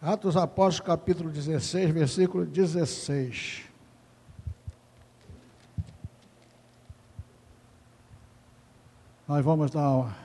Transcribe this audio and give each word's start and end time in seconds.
Atos 0.00 0.36
Apóstolos, 0.36 0.86
capítulo 0.86 1.28
16, 1.28 1.90
versículo 1.90 2.46
16. 2.46 3.64
Nós 9.26 9.44
vamos 9.44 9.72
dar, 9.72 9.90
uma, 9.90 10.16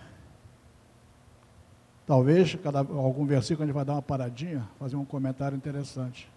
talvez, 2.06 2.54
cada, 2.54 2.80
algum 2.82 3.26
versículo 3.26 3.64
a 3.64 3.66
gente 3.66 3.74
vai 3.74 3.84
dar 3.84 3.94
uma 3.94 4.02
paradinha, 4.04 4.64
fazer 4.78 4.96
um 4.96 5.04
comentário 5.04 5.58
interessante. 5.58 6.32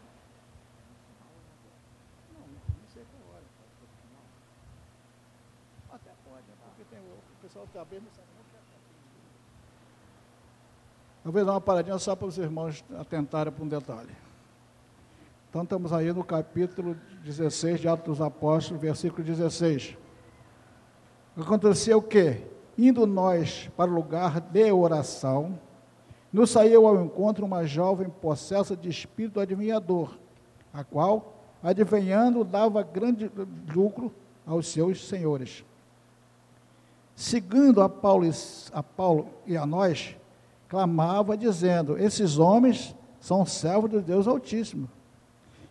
Até 5.92 6.10
pode, 6.24 6.44
porque 6.64 6.84
tem 6.88 7.00
o 7.00 7.42
pessoal 7.42 7.66
está 7.66 7.84
bem, 7.84 8.00
Eu 11.26 11.32
vou 11.32 11.44
dar 11.44 11.54
uma 11.54 11.60
paradinha 11.60 11.98
só 11.98 12.14
para 12.14 12.28
os 12.28 12.38
irmãos 12.38 12.84
atentarem 13.00 13.52
para 13.52 13.64
um 13.64 13.66
detalhe. 13.66 14.14
Então, 15.50 15.64
estamos 15.64 15.92
aí 15.92 16.12
no 16.12 16.22
capítulo 16.22 16.96
16 17.24 17.80
de 17.80 17.88
Atos 17.88 18.04
dos 18.04 18.20
Apóstolos, 18.20 18.80
versículo 18.80 19.24
16. 19.24 19.96
Aconteceu 21.36 21.98
o 21.98 22.02
quê? 22.02 22.46
Indo 22.78 23.08
nós 23.08 23.68
para 23.76 23.90
o 23.90 23.94
lugar 23.94 24.40
de 24.40 24.70
oração, 24.70 25.58
nos 26.32 26.50
saiu 26.50 26.86
ao 26.86 27.04
encontro 27.04 27.44
uma 27.44 27.66
jovem 27.66 28.08
possessa 28.08 28.76
de 28.76 28.88
espírito 28.88 29.40
adivinhador, 29.40 30.16
a 30.72 30.84
qual, 30.84 31.42
adivinhando, 31.60 32.44
dava 32.44 32.84
grande 32.84 33.28
lucro 33.74 34.14
aos 34.46 34.68
seus 34.68 35.08
senhores. 35.08 35.64
Seguindo 37.16 37.82
a 37.82 37.88
Paulo, 37.88 38.30
a 38.72 38.80
Paulo 38.80 39.28
e 39.44 39.56
a 39.56 39.66
nós, 39.66 40.14
clamava 40.68 41.36
dizendo: 41.36 41.98
Esses 41.98 42.38
homens 42.38 42.94
são 43.20 43.44
servos 43.44 43.90
de 43.90 44.00
Deus 44.00 44.26
Altíssimo 44.26 44.88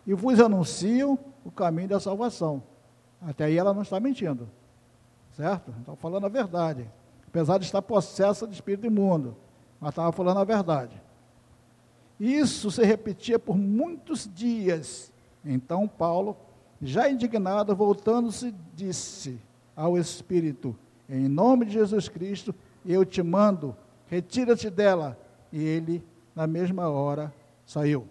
e 0.06 0.14
vos 0.14 0.38
anunciam 0.40 1.18
o 1.44 1.50
caminho 1.50 1.88
da 1.88 2.00
salvação. 2.00 2.62
Até 3.20 3.44
aí 3.44 3.56
ela 3.56 3.72
não 3.72 3.82
está 3.82 3.98
mentindo, 3.98 4.48
certo? 5.32 5.72
Está 5.80 5.96
falando 5.96 6.26
a 6.26 6.28
verdade, 6.28 6.88
apesar 7.26 7.58
de 7.58 7.64
estar 7.64 7.82
possessa 7.82 8.46
de 8.46 8.54
espírito 8.54 8.86
imundo, 8.86 9.36
mas 9.80 9.90
estava 9.90 10.12
falando 10.12 10.38
a 10.38 10.44
verdade. 10.44 11.00
Isso 12.18 12.70
se 12.70 12.84
repetia 12.84 13.38
por 13.38 13.56
muitos 13.56 14.30
dias. 14.32 15.12
Então 15.44 15.86
Paulo, 15.86 16.36
já 16.80 17.08
indignado, 17.08 17.74
voltando-se, 17.74 18.54
disse 18.74 19.40
ao 19.74 19.98
Espírito: 19.98 20.76
Em 21.08 21.28
nome 21.28 21.66
de 21.66 21.72
Jesus 21.72 22.08
Cristo, 22.08 22.54
eu 22.84 23.04
te 23.04 23.22
mando 23.22 23.76
retira-te 24.08 24.70
dela. 24.70 25.18
E 25.52 25.62
ele, 25.62 26.04
na 26.34 26.46
mesma 26.46 26.88
hora, 26.88 27.32
saiu. 27.64 28.06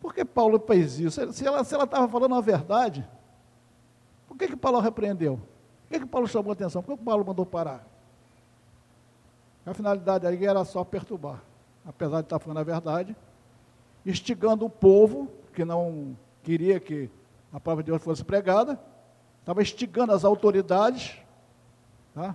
Por 0.00 0.14
que 0.14 0.24
Paulo 0.24 0.58
fez 0.58 0.98
isso? 0.98 1.32
Se 1.32 1.46
ela 1.46 1.60
estava 1.60 2.08
falando 2.08 2.34
a 2.34 2.40
verdade, 2.40 3.06
por 4.26 4.36
que, 4.36 4.48
que 4.48 4.56
Paulo 4.56 4.80
repreendeu? 4.80 5.36
Por 5.36 5.94
que, 5.94 6.00
que 6.00 6.06
Paulo 6.06 6.26
chamou 6.26 6.52
atenção? 6.52 6.82
Por 6.82 6.96
que 6.96 7.04
Paulo 7.04 7.24
mandou 7.24 7.44
parar? 7.44 7.86
A 9.66 9.74
finalidade 9.74 10.26
aí 10.26 10.44
era 10.44 10.64
só 10.64 10.82
perturbar, 10.82 11.42
apesar 11.84 12.20
de 12.20 12.26
estar 12.26 12.38
falando 12.38 12.58
a 12.58 12.62
verdade, 12.64 13.14
instigando 14.06 14.64
o 14.64 14.70
povo, 14.70 15.30
que 15.52 15.64
não 15.64 16.16
queria 16.42 16.80
que 16.80 17.10
a 17.52 17.60
palavra 17.60 17.84
de 17.84 17.90
Deus 17.90 18.02
fosse 18.02 18.24
pregada, 18.24 18.80
estava 19.40 19.60
instigando 19.60 20.12
as 20.12 20.24
autoridades, 20.24 21.18
tá? 22.14 22.34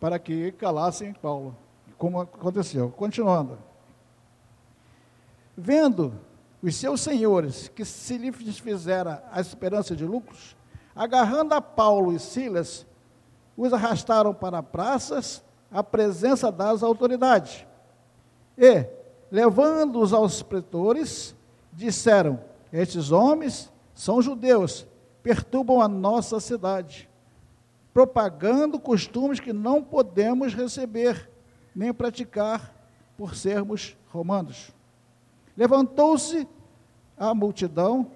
Para 0.00 0.18
que 0.18 0.50
calassem 0.52 1.12
Paulo, 1.12 1.54
como 1.98 2.20
aconteceu. 2.20 2.90
Continuando. 2.90 3.58
Vendo 5.54 6.14
os 6.62 6.74
seus 6.74 7.02
senhores 7.02 7.68
que 7.68 7.84
se 7.84 8.16
lhes 8.16 8.58
fizera 8.58 9.22
a 9.30 9.40
esperança 9.40 9.94
de 9.94 10.06
lucros, 10.06 10.56
agarrando 10.96 11.54
a 11.54 11.60
Paulo 11.60 12.14
e 12.14 12.18
Silas, 12.18 12.86
os 13.56 13.72
arrastaram 13.74 14.32
para 14.32 14.62
praças, 14.62 15.44
à 15.70 15.84
presença 15.84 16.50
das 16.50 16.82
autoridades. 16.82 17.64
E, 18.56 18.86
levando-os 19.30 20.12
aos 20.12 20.42
pretores, 20.42 21.36
disseram: 21.72 22.40
Estes 22.72 23.12
homens 23.12 23.70
são 23.94 24.22
judeus, 24.22 24.86
perturbam 25.22 25.80
a 25.80 25.86
nossa 25.86 26.40
cidade 26.40 27.09
propagando 27.92 28.78
costumes 28.78 29.40
que 29.40 29.52
não 29.52 29.82
podemos 29.82 30.54
receber 30.54 31.28
nem 31.74 31.92
praticar 31.92 32.74
por 33.16 33.34
sermos 33.34 33.96
romanos. 34.08 34.72
Levantou-se 35.56 36.48
a 37.16 37.34
multidão 37.34 38.10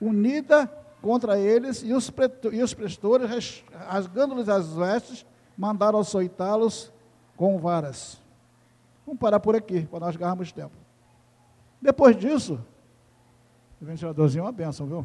unida 0.00 0.66
contra 1.00 1.38
eles 1.38 1.82
e 1.82 1.92
os, 1.92 2.12
e 2.52 2.62
os 2.62 2.74
prestores, 2.74 3.64
rasgando-lhes 3.88 4.48
as 4.48 4.72
vestes, 4.72 5.26
mandaram 5.56 5.98
açoitá-los 5.98 6.92
com 7.36 7.58
varas. 7.58 8.20
Vamos 9.04 9.20
parar 9.20 9.40
por 9.40 9.54
aqui, 9.54 9.82
para 9.82 10.00
nós 10.00 10.16
ganharmos 10.16 10.52
tempo. 10.52 10.76
Depois 11.80 12.16
disso, 12.16 12.64
o 13.80 13.84
ventiladorzinho 13.84 14.42
é 14.42 14.44
uma 14.44 14.52
benção, 14.52 14.86
viu? 14.86 15.04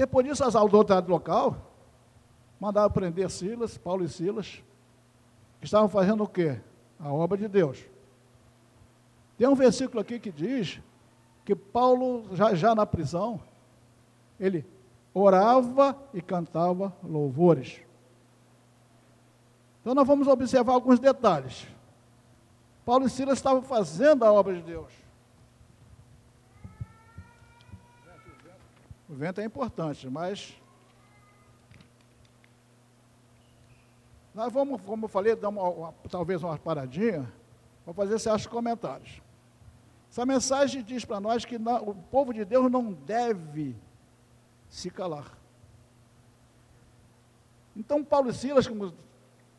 Depois 0.00 0.24
disso, 0.24 0.42
as 0.42 0.56
autoridades 0.56 1.10
local 1.10 1.54
mandaram 2.58 2.90
prender 2.90 3.28
Silas, 3.28 3.76
Paulo 3.76 4.02
e 4.02 4.08
Silas, 4.08 4.62
que 5.58 5.66
estavam 5.66 5.90
fazendo 5.90 6.24
o 6.24 6.26
quê? 6.26 6.58
A 6.98 7.12
obra 7.12 7.36
de 7.36 7.46
Deus. 7.46 7.84
Tem 9.36 9.46
um 9.46 9.54
versículo 9.54 10.00
aqui 10.00 10.18
que 10.18 10.32
diz 10.32 10.80
que 11.44 11.54
Paulo, 11.54 12.34
já, 12.34 12.54
já 12.54 12.74
na 12.74 12.86
prisão, 12.86 13.42
ele 14.38 14.64
orava 15.12 15.94
e 16.14 16.22
cantava 16.22 16.96
louvores. 17.04 17.82
Então 19.82 19.94
nós 19.94 20.06
vamos 20.06 20.26
observar 20.28 20.72
alguns 20.72 20.98
detalhes. 20.98 21.66
Paulo 22.86 23.04
e 23.04 23.10
Silas 23.10 23.36
estavam 23.36 23.60
fazendo 23.60 24.24
a 24.24 24.32
obra 24.32 24.54
de 24.54 24.62
Deus. 24.62 24.90
O 29.10 29.14
vento 29.14 29.40
é 29.40 29.44
importante, 29.44 30.08
mas 30.08 30.56
nós 34.32 34.52
vamos, 34.52 34.80
como 34.82 35.06
eu 35.06 35.08
falei, 35.08 35.34
dar 35.34 35.48
uma, 35.48 35.68
uma, 35.68 35.94
talvez 36.08 36.44
uma 36.44 36.56
paradinha 36.56 37.30
para 37.84 37.92
fazer 37.92 38.20
certos 38.20 38.46
comentários. 38.46 39.20
Essa 40.08 40.24
mensagem 40.24 40.84
diz 40.84 41.04
para 41.04 41.18
nós 41.18 41.44
que 41.44 41.56
o 41.56 41.94
povo 42.08 42.32
de 42.32 42.44
Deus 42.44 42.70
não 42.70 42.92
deve 42.92 43.74
se 44.68 44.88
calar. 44.90 45.36
Então, 47.76 48.04
Paulo 48.04 48.30
e 48.30 48.32
Silas, 48.32 48.68
como 48.68 48.94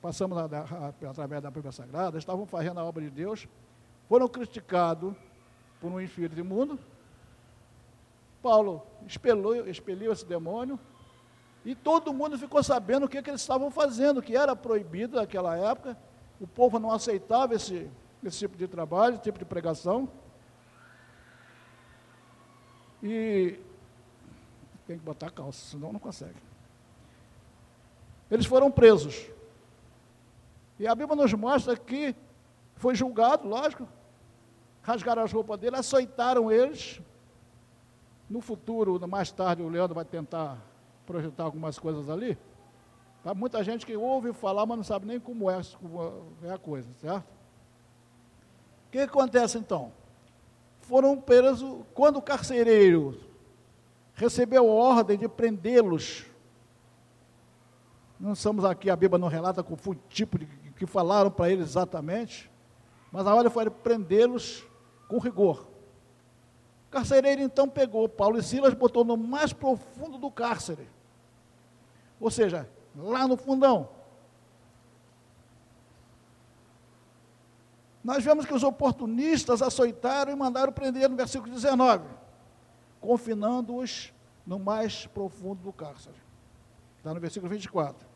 passamos 0.01 0.37
a, 0.37 0.45
a, 0.45 1.09
através 1.09 1.41
da 1.41 1.51
Bíblia 1.51 1.73
Sagrada, 1.73 2.17
estavam 2.17 2.45
fazendo 2.45 2.79
a 2.79 2.85
obra 2.85 3.03
de 3.03 3.09
Deus, 3.09 3.49
foram 4.07 4.29
criticados 4.29 5.13
por 5.81 5.91
um 5.91 5.99
espírito 5.99 6.39
imundo, 6.39 6.79
Paulo 8.41 8.83
expeliu, 9.05 10.11
esse 10.11 10.25
demônio 10.25 10.79
e 11.63 11.75
todo 11.75 12.13
mundo 12.13 12.37
ficou 12.37 12.63
sabendo 12.63 13.05
o 13.05 13.09
que, 13.09 13.21
que 13.21 13.29
eles 13.29 13.41
estavam 13.41 13.69
fazendo, 13.69 14.21
que 14.21 14.35
era 14.35 14.55
proibido 14.55 15.17
naquela 15.17 15.55
época. 15.55 15.95
O 16.39 16.47
povo 16.47 16.79
não 16.79 16.91
aceitava 16.91 17.53
esse, 17.53 17.89
esse 18.23 18.39
tipo 18.39 18.57
de 18.57 18.67
trabalho, 18.67 19.13
esse 19.13 19.23
tipo 19.23 19.37
de 19.37 19.45
pregação. 19.45 20.09
E 23.03 23.59
tem 24.87 24.97
que 24.97 25.03
botar 25.03 25.29
calça, 25.29 25.69
senão 25.69 25.93
não 25.93 25.99
consegue. 25.99 26.41
Eles 28.29 28.45
foram 28.45 28.71
presos. 28.71 29.27
E 30.79 30.87
a 30.87 30.95
Bíblia 30.95 31.15
nos 31.15 31.33
mostra 31.33 31.77
que 31.77 32.15
foi 32.75 32.95
julgado, 32.95 33.47
lógico. 33.47 33.87
Rasgaram 34.81 35.21
as 35.21 35.31
roupas 35.31 35.59
dele, 35.59 35.75
açoitaram 35.75 36.51
eles, 36.51 36.99
no 38.31 38.39
futuro, 38.39 38.97
mais 39.07 39.29
tarde, 39.29 39.61
o 39.61 39.67
Leandro 39.67 39.93
vai 39.93 40.05
tentar 40.05 40.57
projetar 41.05 41.43
algumas 41.43 41.77
coisas 41.77 42.09
ali. 42.09 42.37
Há 43.25 43.35
muita 43.35 43.61
gente 43.63 43.85
que 43.85 43.95
ouve 43.95 44.31
falar, 44.31 44.65
mas 44.65 44.77
não 44.77 44.83
sabe 44.83 45.05
nem 45.05 45.19
como 45.19 45.51
é, 45.51 45.61
como 45.79 46.33
é 46.41 46.49
a 46.49 46.57
coisa, 46.57 46.89
certo? 47.01 47.27
O 48.87 48.91
que 48.91 48.99
acontece 48.99 49.57
então? 49.57 49.91
Foram 50.79 51.19
presos, 51.19 51.83
quando 51.93 52.17
o 52.17 52.21
carcereiro 52.21 53.19
recebeu 54.13 54.67
ordem 54.67 55.17
de 55.17 55.27
prendê-los, 55.27 56.25
não 58.19 58.33
estamos 58.33 58.63
aqui, 58.63 58.89
a 58.89 58.95
Bíblia 58.95 59.19
não 59.19 59.27
relata 59.27 59.61
com 59.61 59.73
o 59.73 59.95
tipo 60.09 60.39
de 60.39 60.45
que 60.77 60.85
falaram 60.87 61.29
para 61.29 61.51
eles 61.51 61.69
exatamente, 61.69 62.49
mas 63.11 63.27
a 63.27 63.35
ordem 63.35 63.51
foi 63.51 63.69
prendê-los 63.69 64.65
com 65.07 65.19
rigor. 65.19 65.70
Carcereiro 66.91 67.41
então 67.41 67.67
pegou 67.67 68.07
Paulo 68.07 68.37
e 68.37 68.43
Silas, 68.43 68.73
botou 68.73 69.03
no 69.03 69.17
mais 69.17 69.51
profundo 69.51 70.19
do 70.19 70.29
cárcere. 70.29 70.87
Ou 72.19 72.29
seja, 72.29 72.69
lá 72.95 73.27
no 73.27 73.35
fundão. 73.35 73.89
nós 78.03 78.23
vemos 78.23 78.45
que 78.45 78.53
os 78.53 78.63
oportunistas 78.63 79.61
açoitaram 79.61 80.31
e 80.31 80.35
mandaram 80.35 80.73
prender 80.73 81.07
no 81.07 81.15
versículo 81.15 81.53
19, 81.53 82.05
confinando-os 82.99 84.11
no 84.45 84.57
mais 84.57 85.05
profundo 85.07 85.61
do 85.61 85.71
cárcere. 85.71 86.15
Está 86.97 87.13
no 87.13 87.19
versículo 87.19 87.49
24. 87.49 88.07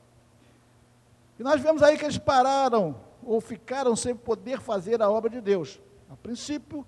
E 1.40 1.44
nós 1.44 1.62
vemos 1.62 1.84
aí 1.84 1.98
que 1.98 2.06
eles 2.06 2.18
pararam 2.18 2.96
ou 3.24 3.40
ficaram 3.40 3.96
sem 3.96 4.16
poder 4.16 4.60
fazer 4.60 5.02
a 5.02 5.10
obra 5.10 5.30
de 5.30 5.42
Deus. 5.42 5.80
A 6.10 6.16
princípio, 6.16 6.86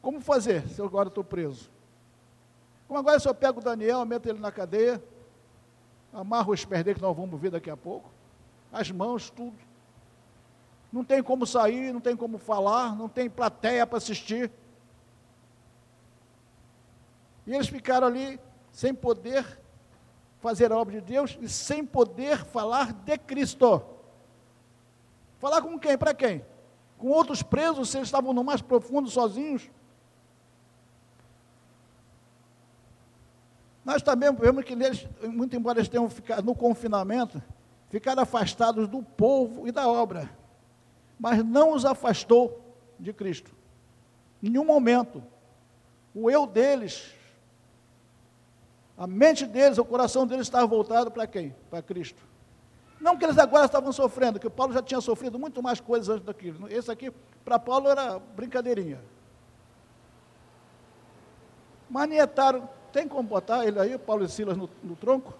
como 0.00 0.20
fazer 0.20 0.66
se 0.68 0.80
eu 0.80 0.86
agora 0.86 1.08
estou 1.08 1.24
preso? 1.24 1.70
Como 2.86 2.98
agora 2.98 3.18
se 3.18 3.28
eu 3.28 3.34
pego 3.34 3.60
o 3.60 3.62
Daniel, 3.62 4.04
meto 4.04 4.28
ele 4.28 4.38
na 4.38 4.52
cadeia, 4.52 5.02
amarro 6.12 6.52
os 6.52 6.64
pés 6.64 6.84
dele, 6.84 6.96
que 6.96 7.02
nós 7.02 7.16
vamos 7.16 7.40
ver 7.40 7.50
daqui 7.50 7.68
a 7.68 7.76
pouco, 7.76 8.08
as 8.72 8.90
mãos, 8.90 9.30
tudo. 9.30 9.56
Não 10.92 11.04
tem 11.04 11.22
como 11.22 11.46
sair, 11.46 11.92
não 11.92 12.00
tem 12.00 12.16
como 12.16 12.38
falar, 12.38 12.94
não 12.96 13.08
tem 13.08 13.28
plateia 13.28 13.86
para 13.86 13.98
assistir. 13.98 14.50
E 17.46 17.54
eles 17.54 17.68
ficaram 17.68 18.06
ali 18.06 18.40
sem 18.72 18.94
poder 18.94 19.44
fazer 20.40 20.70
a 20.70 20.76
obra 20.76 20.94
de 20.94 21.00
Deus 21.00 21.36
e 21.40 21.48
sem 21.48 21.84
poder 21.84 22.44
falar 22.44 22.92
de 22.92 23.18
Cristo. 23.18 23.82
Falar 25.38 25.60
com 25.60 25.78
quem? 25.78 25.98
Para 25.98 26.14
quem? 26.14 26.44
Com 26.98 27.08
outros 27.08 27.42
presos, 27.42 27.90
se 27.90 27.98
eles 27.98 28.08
estavam 28.08 28.32
no 28.32 28.42
mais 28.42 28.62
profundo 28.62 29.08
sozinhos. 29.10 29.70
Nós 33.86 34.02
também 34.02 34.34
vemos 34.34 34.64
que 34.64 34.72
eles, 34.72 35.06
muito 35.22 35.54
embora 35.54 35.78
eles 35.78 35.88
tenham 35.88 36.10
ficado 36.10 36.44
no 36.44 36.56
confinamento, 36.56 37.40
ficaram 37.88 38.20
afastados 38.20 38.88
do 38.88 39.00
povo 39.00 39.68
e 39.68 39.70
da 39.70 39.88
obra, 39.88 40.28
mas 41.16 41.44
não 41.44 41.72
os 41.72 41.84
afastou 41.84 42.74
de 42.98 43.12
Cristo. 43.12 43.54
Em 44.42 44.50
nenhum 44.50 44.64
momento. 44.64 45.22
O 46.12 46.28
eu 46.28 46.48
deles, 46.48 47.14
a 48.98 49.06
mente 49.06 49.46
deles, 49.46 49.78
o 49.78 49.84
coração 49.84 50.26
deles 50.26 50.48
estava 50.48 50.66
voltado 50.66 51.08
para 51.12 51.24
quem? 51.28 51.54
Para 51.70 51.80
Cristo. 51.80 52.20
Não 53.00 53.16
que 53.16 53.24
eles 53.24 53.38
agora 53.38 53.66
estavam 53.66 53.92
sofrendo, 53.92 54.40
que 54.40 54.50
Paulo 54.50 54.72
já 54.72 54.82
tinha 54.82 55.00
sofrido 55.00 55.38
muito 55.38 55.62
mais 55.62 55.78
coisas 55.80 56.08
antes 56.08 56.26
daquilo. 56.26 56.66
Esse 56.68 56.90
aqui, 56.90 57.12
para 57.44 57.56
Paulo, 57.56 57.88
era 57.88 58.18
brincadeirinha. 58.18 59.00
Manietaram 61.88 62.68
tem 62.96 63.06
como 63.06 63.28
botar 63.28 63.66
ele 63.66 63.78
aí, 63.78 63.98
Paulo 63.98 64.24
e 64.24 64.28
Silas, 64.28 64.56
no, 64.56 64.70
no 64.82 64.96
tronco? 64.96 65.34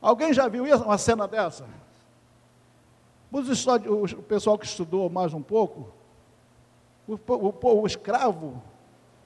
Alguém 0.00 0.32
já 0.32 0.48
viu 0.48 0.66
isso, 0.66 0.82
uma 0.82 0.96
cena 0.96 1.28
dessa? 1.28 1.66
O 3.30 4.22
pessoal 4.22 4.58
que 4.58 4.64
estudou 4.64 5.10
mais 5.10 5.34
um 5.34 5.42
pouco, 5.42 5.92
o, 7.06 7.12
o, 7.12 7.80
o 7.82 7.86
escravo 7.86 8.62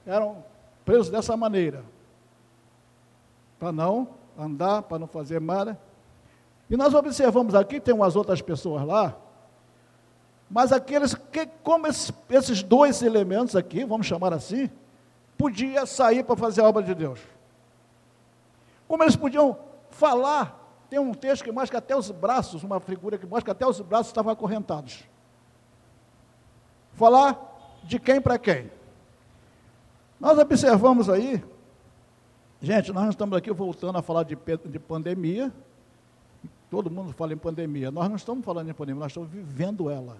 eram 0.05 0.43
presos 0.83 1.09
dessa 1.09 1.37
maneira, 1.37 1.85
para 3.57 3.71
não 3.71 4.09
andar, 4.37 4.81
para 4.81 4.99
não 4.99 5.07
fazer 5.07 5.39
nada. 5.39 5.79
E 6.69 6.75
nós 6.75 6.93
observamos 6.93 7.55
aqui, 7.55 7.79
tem 7.79 7.93
umas 7.93 8.17
outras 8.17 8.41
pessoas 8.41 8.85
lá, 8.85 9.15
mas 10.49 10.73
aqueles 10.73 11.15
que, 11.15 11.45
como 11.63 11.87
esses, 11.87 12.11
esses 12.29 12.61
dois 12.61 13.01
elementos 13.01 13.55
aqui, 13.55 13.85
vamos 13.85 14.05
chamar 14.05 14.33
assim, 14.33 14.69
podia 15.37 15.85
sair 15.85 16.23
para 16.23 16.35
fazer 16.35 16.61
a 16.61 16.69
obra 16.69 16.83
de 16.83 16.93
Deus. 16.93 17.19
Como 18.87 19.03
eles 19.03 19.15
podiam 19.15 19.57
falar, 19.89 20.59
tem 20.89 20.99
um 20.99 21.13
texto 21.13 21.43
que 21.43 21.51
mostra 21.51 21.71
que 21.71 21.77
até 21.77 21.95
os 21.95 22.11
braços, 22.11 22.63
uma 22.63 22.79
figura 22.79 23.17
que 23.17 23.25
mostra 23.25 23.45
que 23.45 23.51
até 23.51 23.65
os 23.65 23.81
braços 23.81 24.07
estavam 24.07 24.31
acorrentados. 24.31 25.03
Falar 26.93 27.81
de 27.83 27.99
quem 27.99 28.21
para 28.21 28.37
quem. 28.37 28.71
Nós 30.19 30.37
observamos 30.37 31.09
aí, 31.09 31.43
gente, 32.61 32.91
nós 32.93 33.09
estamos 33.09 33.37
aqui 33.37 33.51
voltando 33.51 33.97
a 33.97 34.01
falar 34.01 34.23
de, 34.23 34.37
de 34.65 34.79
pandemia, 34.79 35.51
todo 36.69 36.89
mundo 36.89 37.11
fala 37.13 37.33
em 37.33 37.37
pandemia, 37.37 37.91
nós 37.91 38.07
não 38.07 38.15
estamos 38.15 38.45
falando 38.45 38.69
em 38.69 38.73
pandemia, 38.73 38.99
nós 38.99 39.11
estamos 39.11 39.29
vivendo 39.29 39.89
ela. 39.89 40.17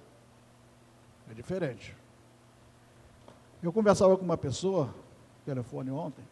É 1.30 1.34
diferente. 1.34 1.96
Eu 3.62 3.72
conversava 3.72 4.18
com 4.18 4.26
uma 4.26 4.38
pessoa 4.38 4.94
telefone 5.46 5.92
ontem. 5.92 6.24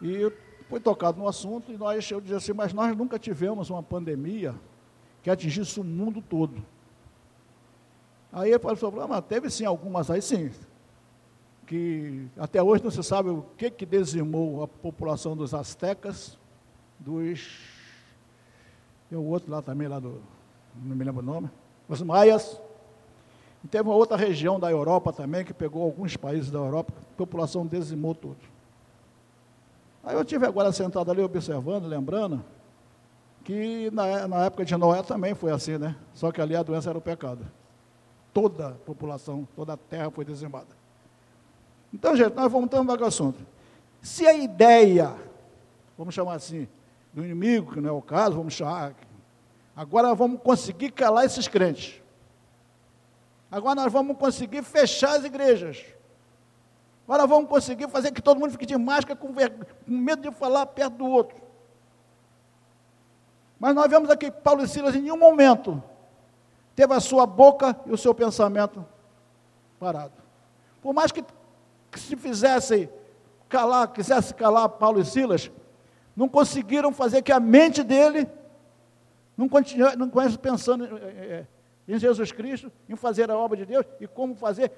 E 0.00 0.32
foi 0.68 0.80
tocado 0.80 1.18
no 1.18 1.26
assunto 1.26 1.72
e 1.72 1.76
nós, 1.76 2.08
eu 2.10 2.20
dizia 2.20 2.36
assim, 2.36 2.52
mas 2.52 2.72
nós 2.72 2.96
nunca 2.96 3.18
tivemos 3.18 3.70
uma 3.70 3.82
pandemia 3.82 4.54
que 5.22 5.30
atingisse 5.30 5.80
o 5.80 5.84
mundo 5.84 6.22
todo. 6.22 6.62
Aí 8.32 8.50
ele 8.50 8.58
falou, 8.58 9.00
ah, 9.00 9.08
mas 9.08 9.24
teve 9.24 9.50
sim 9.50 9.64
algumas 9.64 10.10
aí 10.10 10.20
sim, 10.20 10.50
que 11.66 12.26
até 12.36 12.62
hoje 12.62 12.84
não 12.84 12.90
se 12.90 13.02
sabe 13.02 13.28
o 13.28 13.44
que, 13.56 13.70
que 13.70 13.84
dizimou 13.84 14.62
a 14.62 14.68
população 14.68 15.36
dos 15.36 15.52
astecas, 15.52 16.38
dos. 16.98 17.60
E 19.10 19.16
o 19.16 19.22
outro 19.22 19.50
lá 19.50 19.62
também, 19.62 19.88
lá 19.88 19.98
do. 19.98 20.20
Não 20.74 20.96
me 20.96 21.04
lembro 21.04 21.22
o 21.22 21.24
nome. 21.24 21.50
Os 21.88 22.02
maias, 22.02 22.60
e 23.64 23.68
teve 23.68 23.88
uma 23.88 23.96
outra 23.96 24.16
região 24.16 24.58
da 24.58 24.70
Europa 24.70 25.12
também, 25.12 25.44
que 25.44 25.52
pegou 25.52 25.82
alguns 25.82 26.16
países 26.16 26.50
da 26.50 26.58
Europa, 26.58 26.92
a 26.96 27.16
população 27.16 27.66
dizimou 27.66 28.14
tudo. 28.14 28.38
Aí 30.04 30.14
eu 30.14 30.24
tive 30.24 30.46
agora 30.46 30.72
sentado 30.72 31.10
ali 31.10 31.20
observando, 31.20 31.86
lembrando, 31.86 32.44
que 33.44 33.90
na, 33.90 34.28
na 34.28 34.44
época 34.44 34.64
de 34.64 34.76
Noé 34.76 35.02
também 35.02 35.34
foi 35.34 35.50
assim, 35.50 35.76
né? 35.76 35.96
Só 36.14 36.30
que 36.30 36.40
ali 36.40 36.54
a 36.54 36.62
doença 36.62 36.90
era 36.90 36.98
o 36.98 37.00
pecado. 37.00 37.46
Toda 38.32 38.68
a 38.68 38.72
população, 38.72 39.46
toda 39.56 39.72
a 39.72 39.76
terra 39.76 40.10
foi 40.10 40.24
dizimada. 40.24 40.78
Então, 41.92 42.14
gente, 42.14 42.34
nós 42.34 42.50
voltamos 42.50 42.94
para 42.94 43.04
o 43.04 43.08
assunto. 43.08 43.44
Se 44.00 44.26
a 44.26 44.34
ideia, 44.34 45.14
vamos 45.96 46.14
chamar 46.14 46.34
assim, 46.34 46.68
do 47.12 47.24
inimigo, 47.24 47.72
que 47.72 47.80
não 47.80 47.88
é 47.88 47.92
o 47.92 48.02
caso, 48.02 48.36
vamos 48.36 48.54
chamar, 48.54 48.94
agora 49.74 50.14
vamos 50.14 50.40
conseguir 50.42 50.90
calar 50.90 51.24
esses 51.24 51.48
crentes. 51.48 51.97
Agora 53.50 53.74
nós 53.76 53.92
vamos 53.92 54.16
conseguir 54.16 54.62
fechar 54.62 55.16
as 55.16 55.24
igrejas. 55.24 55.84
Agora 57.06 57.26
vamos 57.26 57.48
conseguir 57.48 57.88
fazer 57.88 58.12
que 58.12 58.20
todo 58.20 58.38
mundo 58.38 58.52
fique 58.52 58.66
de 58.66 58.76
máscara 58.76 59.16
com, 59.16 59.32
com 59.32 59.90
medo 59.90 60.22
de 60.22 60.30
falar 60.36 60.66
perto 60.66 60.96
do 60.96 61.06
outro. 61.06 61.40
Mas 63.58 63.74
nós 63.74 63.88
vemos 63.88 64.10
aqui 64.10 64.30
Paulo 64.30 64.62
e 64.62 64.68
Silas 64.68 64.94
em 64.94 65.02
nenhum 65.02 65.16
momento 65.16 65.82
teve 66.76 66.94
a 66.94 67.00
sua 67.00 67.26
boca 67.26 67.74
e 67.86 67.92
o 67.92 67.96
seu 67.96 68.14
pensamento 68.14 68.86
parado. 69.80 70.12
Por 70.80 70.92
mais 70.94 71.10
que, 71.10 71.24
que 71.90 71.98
se 71.98 72.14
fizessem 72.14 72.88
calar, 73.48 73.88
quisesse 73.88 74.32
calar 74.34 74.68
Paulo 74.68 75.00
e 75.00 75.04
Silas, 75.04 75.50
não 76.14 76.28
conseguiram 76.28 76.92
fazer 76.92 77.22
que 77.22 77.32
a 77.32 77.40
mente 77.40 77.82
dele 77.82 78.28
não 79.36 79.48
continue, 79.48 79.96
não 79.96 80.10
pensando 80.40 80.84
é, 80.98 81.46
em 81.88 81.98
Jesus 81.98 82.30
Cristo, 82.30 82.70
em 82.86 82.94
fazer 82.94 83.30
a 83.30 83.36
obra 83.36 83.56
de 83.56 83.64
Deus 83.64 83.86
e 83.98 84.06
como 84.06 84.34
fazer. 84.34 84.70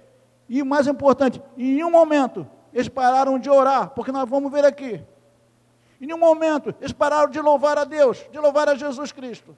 E 0.49 0.63
mais 0.63 0.87
importante, 0.87 1.43
em 1.59 1.83
um 1.83 1.91
momento, 1.91 2.47
eles 2.73 2.89
pararam 2.89 3.39
de 3.39 3.51
orar, 3.51 3.91
porque 3.91 4.13
nós 4.13 4.29
vamos 4.29 4.51
ver 4.51 4.65
aqui. 4.65 5.05
Em 6.01 6.15
um 6.15 6.19
momento, 6.19 6.75
eles 6.81 6.93
pararam 6.93 7.29
de 7.29 7.41
louvar 7.41 7.77
a 7.77 7.85
Deus, 7.85 8.25
de 8.31 8.39
louvar 8.39 8.69
a 8.69 8.77
Jesus 8.77 9.11
Cristo. 9.11 9.57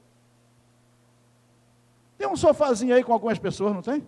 Tem 2.17 2.27
um 2.27 2.37
sofazinho 2.37 2.95
aí 2.95 3.05
com 3.05 3.13
algumas 3.13 3.39
pessoas, 3.39 3.75
não 3.75 3.83
tem? 3.83 4.07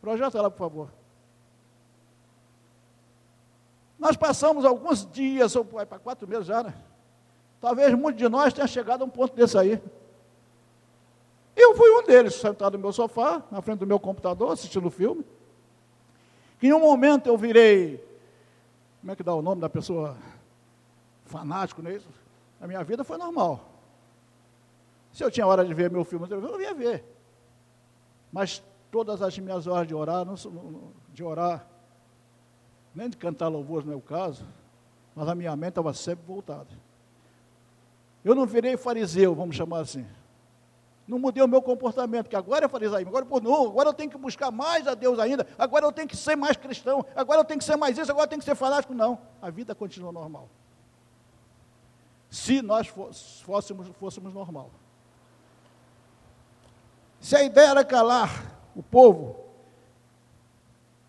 Projeta 0.00 0.40
lá, 0.40 0.50
por 0.50 0.58
favor. 0.58 0.92
Nós 3.98 4.16
passamos 4.16 4.64
alguns 4.64 5.10
dias, 5.10 5.56
ou 5.56 5.64
para 5.64 5.98
quatro 5.98 6.28
meses 6.28 6.46
já, 6.46 6.62
né? 6.62 6.74
Talvez 7.60 7.94
muitos 7.94 8.18
de 8.18 8.28
nós 8.28 8.52
tenha 8.52 8.66
chegado 8.66 9.02
a 9.02 9.04
um 9.04 9.10
ponto 9.10 9.34
desse 9.34 9.58
aí. 9.58 9.80
Eu 11.56 11.74
fui 11.74 11.90
um 11.90 12.02
deles, 12.02 12.34
sentado 12.34 12.74
no 12.74 12.78
meu 12.78 12.92
sofá, 12.92 13.42
na 13.50 13.60
frente 13.60 13.80
do 13.80 13.86
meu 13.86 13.98
computador, 13.98 14.52
assistindo 14.52 14.86
o 14.86 14.90
filme. 14.90 15.24
Em 16.62 16.72
um 16.72 16.80
momento 16.80 17.26
eu 17.26 17.36
virei, 17.36 18.04
como 19.00 19.12
é 19.12 19.16
que 19.16 19.22
dá 19.22 19.34
o 19.34 19.42
nome 19.42 19.60
da 19.60 19.68
pessoa 19.68 20.16
fanático, 21.24 21.82
não 21.82 21.90
é 21.90 21.94
isso? 21.96 22.08
A 22.60 22.66
minha 22.66 22.82
vida 22.84 23.02
foi 23.02 23.16
normal. 23.16 23.64
Se 25.12 25.24
eu 25.24 25.30
tinha 25.30 25.46
hora 25.46 25.64
de 25.64 25.72
ver 25.74 25.90
meu 25.90 26.04
filme, 26.04 26.26
eu 26.30 26.60
ia 26.60 26.74
ver. 26.74 27.04
Mas 28.32 28.62
todas 28.90 29.22
as 29.22 29.36
minhas 29.38 29.66
horas 29.66 29.88
de 29.88 29.94
orar, 29.94 30.24
não, 30.24 30.34
de 31.12 31.24
orar, 31.24 31.66
nem 32.94 33.08
de 33.08 33.16
cantar 33.16 33.48
louvores 33.48 33.86
não 33.86 33.94
é 33.94 33.96
o 33.96 34.00
caso, 34.00 34.44
mas 35.14 35.28
a 35.28 35.34
minha 35.34 35.54
mente 35.56 35.70
estava 35.70 35.92
sempre 35.94 36.24
voltada. 36.26 36.68
Eu 38.24 38.34
não 38.34 38.46
virei 38.46 38.76
fariseu, 38.76 39.34
vamos 39.34 39.56
chamar 39.56 39.80
assim 39.80 40.06
não 41.10 41.18
mudei 41.18 41.42
o 41.42 41.48
meu 41.48 41.60
comportamento, 41.60 42.28
que 42.28 42.36
agora 42.36 42.66
é 42.66 42.68
farisaico, 42.68 43.08
agora 43.08 43.26
por 43.26 43.42
não, 43.42 43.66
agora 43.66 43.88
eu 43.88 43.92
tenho 43.92 44.08
que 44.08 44.16
buscar 44.16 44.52
mais 44.52 44.86
a 44.86 44.94
Deus 44.94 45.18
ainda, 45.18 45.44
agora 45.58 45.84
eu 45.84 45.90
tenho 45.90 46.06
que 46.06 46.16
ser 46.16 46.36
mais 46.36 46.56
cristão, 46.56 47.04
agora 47.16 47.40
eu 47.40 47.44
tenho 47.44 47.58
que 47.58 47.64
ser 47.64 47.76
mais 47.76 47.98
isso, 47.98 48.10
agora 48.12 48.26
eu 48.26 48.28
tenho 48.28 48.38
que 48.38 48.44
ser 48.44 48.54
fanático. 48.54 48.94
Não, 48.94 49.18
a 49.42 49.50
vida 49.50 49.74
continua 49.74 50.12
normal. 50.12 50.48
Se 52.30 52.62
nós 52.62 52.86
fôssemos, 52.86 53.88
fôssemos 53.98 54.32
normal. 54.32 54.70
Se 57.20 57.34
a 57.34 57.42
ideia 57.42 57.70
era 57.70 57.84
calar 57.84 58.56
o 58.76 58.82
povo, 58.82 59.44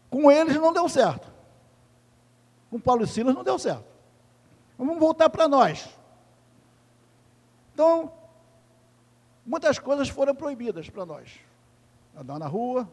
com 0.09 0.31
eles 0.31 0.55
não 0.55 0.73
deu 0.73 0.89
certo. 0.89 1.31
Com 2.71 2.79
Paulo 2.79 3.03
e 3.03 3.07
Silas 3.07 3.35
não 3.35 3.43
deu 3.43 3.59
certo. 3.59 3.85
Vamos 4.79 4.97
voltar 4.97 5.29
para 5.29 5.47
nós. 5.47 5.87
Então, 7.71 8.11
muitas 9.45 9.79
coisas 9.79 10.09
foram 10.09 10.35
proibidas 10.35 10.89
para 10.89 11.05
nós. 11.05 11.39
Andar 12.15 12.39
na 12.39 12.47
rua. 12.47 12.87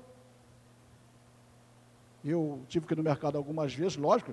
Eu 2.24 2.62
tive 2.68 2.86
que 2.86 2.94
ir 2.94 2.96
no 2.96 3.02
mercado 3.02 3.38
algumas 3.38 3.74
vezes, 3.74 3.96
lógico. 3.96 4.32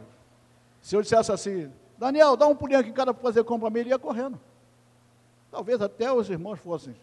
Se 0.81 0.95
eu 0.95 1.01
dissesse 1.01 1.31
assim, 1.31 1.71
Daniel, 1.97 2.35
dá 2.35 2.47
um 2.47 2.55
pulinho 2.55 2.79
aqui 2.79 2.89
em 2.89 2.93
casa 2.93 3.13
para 3.13 3.23
fazer 3.23 3.43
compra 3.43 3.69
para 3.69 3.73
mim, 3.73 3.79
ele 3.79 3.89
ia 3.89 3.99
correndo. 3.99 4.39
Talvez 5.51 5.81
até 5.81 6.11
os 6.11 6.29
irmãos 6.29 6.59
fossem 6.59 6.95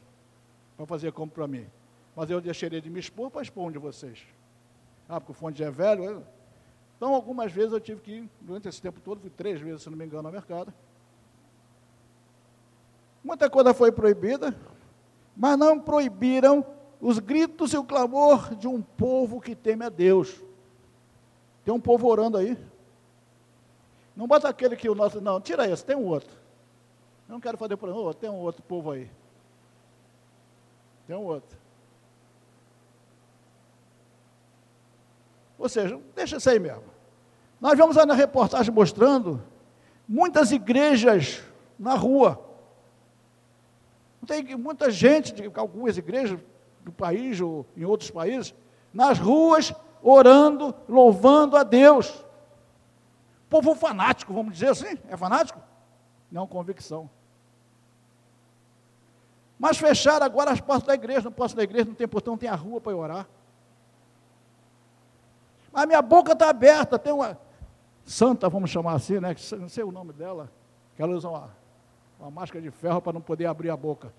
para 0.76 0.86
fazer 0.86 1.12
compra 1.12 1.34
para 1.34 1.48
mim. 1.48 1.66
Mas 2.14 2.30
eu 2.30 2.40
deixaria 2.40 2.80
de 2.80 2.90
me 2.90 3.00
expor 3.00 3.30
para 3.30 3.42
expor 3.42 3.64
um 3.64 3.70
de 3.70 3.78
vocês. 3.78 4.22
Ah, 5.08 5.20
porque 5.20 5.32
o 5.32 5.34
fonte 5.34 5.62
é 5.62 5.70
velho. 5.70 6.24
Então, 6.96 7.14
algumas 7.14 7.50
vezes 7.50 7.72
eu 7.72 7.80
tive 7.80 8.00
que 8.00 8.10
ir, 8.12 8.30
durante 8.40 8.68
esse 8.68 8.80
tempo 8.80 9.00
todo, 9.00 9.20
fui 9.20 9.30
três 9.30 9.60
vezes, 9.60 9.82
se 9.82 9.90
não 9.90 9.96
me 9.96 10.04
engano, 10.04 10.28
ao 10.28 10.32
mercado. 10.32 10.72
Muita 13.24 13.48
coisa 13.48 13.72
foi 13.72 13.90
proibida, 13.90 14.54
mas 15.36 15.58
não 15.58 15.78
proibiram 15.78 16.64
os 17.00 17.18
gritos 17.18 17.72
e 17.72 17.76
o 17.76 17.84
clamor 17.84 18.54
de 18.54 18.68
um 18.68 18.80
povo 18.80 19.40
que 19.40 19.54
teme 19.54 19.84
a 19.84 19.88
Deus. 19.88 20.40
Tem 21.64 21.72
um 21.72 21.80
povo 21.80 22.06
orando 22.08 22.38
aí. 22.38 22.56
Não 24.16 24.26
bota 24.26 24.48
aquele 24.48 24.76
que 24.76 24.88
o 24.88 24.94
nosso. 24.94 25.20
Não, 25.20 25.40
tira 25.40 25.68
esse, 25.68 25.84
tem 25.84 25.96
um 25.96 26.06
outro. 26.06 26.30
Eu 27.28 27.34
não 27.34 27.40
quero 27.40 27.56
fazer 27.56 27.76
por 27.76 27.88
oh, 27.88 28.12
tem 28.12 28.28
um 28.28 28.40
outro 28.40 28.62
povo 28.62 28.90
aí. 28.90 29.10
Tem 31.06 31.16
um 31.16 31.24
outro. 31.24 31.58
Ou 35.58 35.68
seja, 35.68 35.98
deixa 36.14 36.36
isso 36.36 36.50
aí 36.50 36.58
mesmo. 36.58 36.84
Nós 37.60 37.78
vamos 37.78 37.94
na 37.94 38.14
reportagem 38.14 38.74
mostrando 38.74 39.40
muitas 40.08 40.50
igrejas 40.50 41.42
na 41.78 41.94
rua. 41.94 42.51
Tem 44.26 44.56
muita 44.56 44.90
gente 44.90 45.32
de 45.32 45.50
algumas 45.54 45.98
igrejas 45.98 46.40
do 46.80 46.92
país 46.92 47.40
ou 47.40 47.66
em 47.76 47.84
outros 47.84 48.10
países, 48.10 48.54
nas 48.92 49.18
ruas, 49.18 49.74
orando, 50.02 50.74
louvando 50.88 51.56
a 51.56 51.62
Deus. 51.62 52.24
Povo 53.48 53.74
fanático, 53.74 54.32
vamos 54.32 54.54
dizer 54.54 54.70
assim, 54.70 54.98
é 55.08 55.16
fanático? 55.16 55.60
Não, 56.30 56.46
convicção. 56.46 57.10
Mas 59.58 59.76
fecharam 59.76 60.26
agora 60.26 60.50
as 60.50 60.60
portas 60.60 60.86
da 60.86 60.94
igreja, 60.94 61.22
não 61.22 61.32
posso 61.32 61.54
da 61.54 61.62
igreja, 61.62 61.84
não 61.84 61.94
tem 61.94 62.08
portão, 62.08 62.32
não 62.32 62.38
tem 62.38 62.48
a 62.48 62.54
rua 62.54 62.80
para 62.80 62.96
orar. 62.96 63.28
A 65.72 65.86
minha 65.86 66.02
boca 66.02 66.32
está 66.32 66.48
aberta, 66.48 66.98
tem 66.98 67.12
uma 67.12 67.38
santa, 68.04 68.48
vamos 68.48 68.70
chamar 68.70 68.94
assim, 68.94 69.20
né? 69.20 69.34
Não 69.58 69.68
sei 69.68 69.84
o 69.84 69.92
nome 69.92 70.12
dela, 70.12 70.50
que 70.96 71.02
ela 71.02 71.12
usa 71.14 71.28
uma, 71.28 71.50
uma 72.22 72.30
máscara 72.30 72.62
de 72.62 72.70
ferro 72.70 73.02
para 73.02 73.12
não 73.12 73.20
poder 73.20 73.46
abrir 73.46 73.70
a 73.70 73.76
boca. 73.76 74.12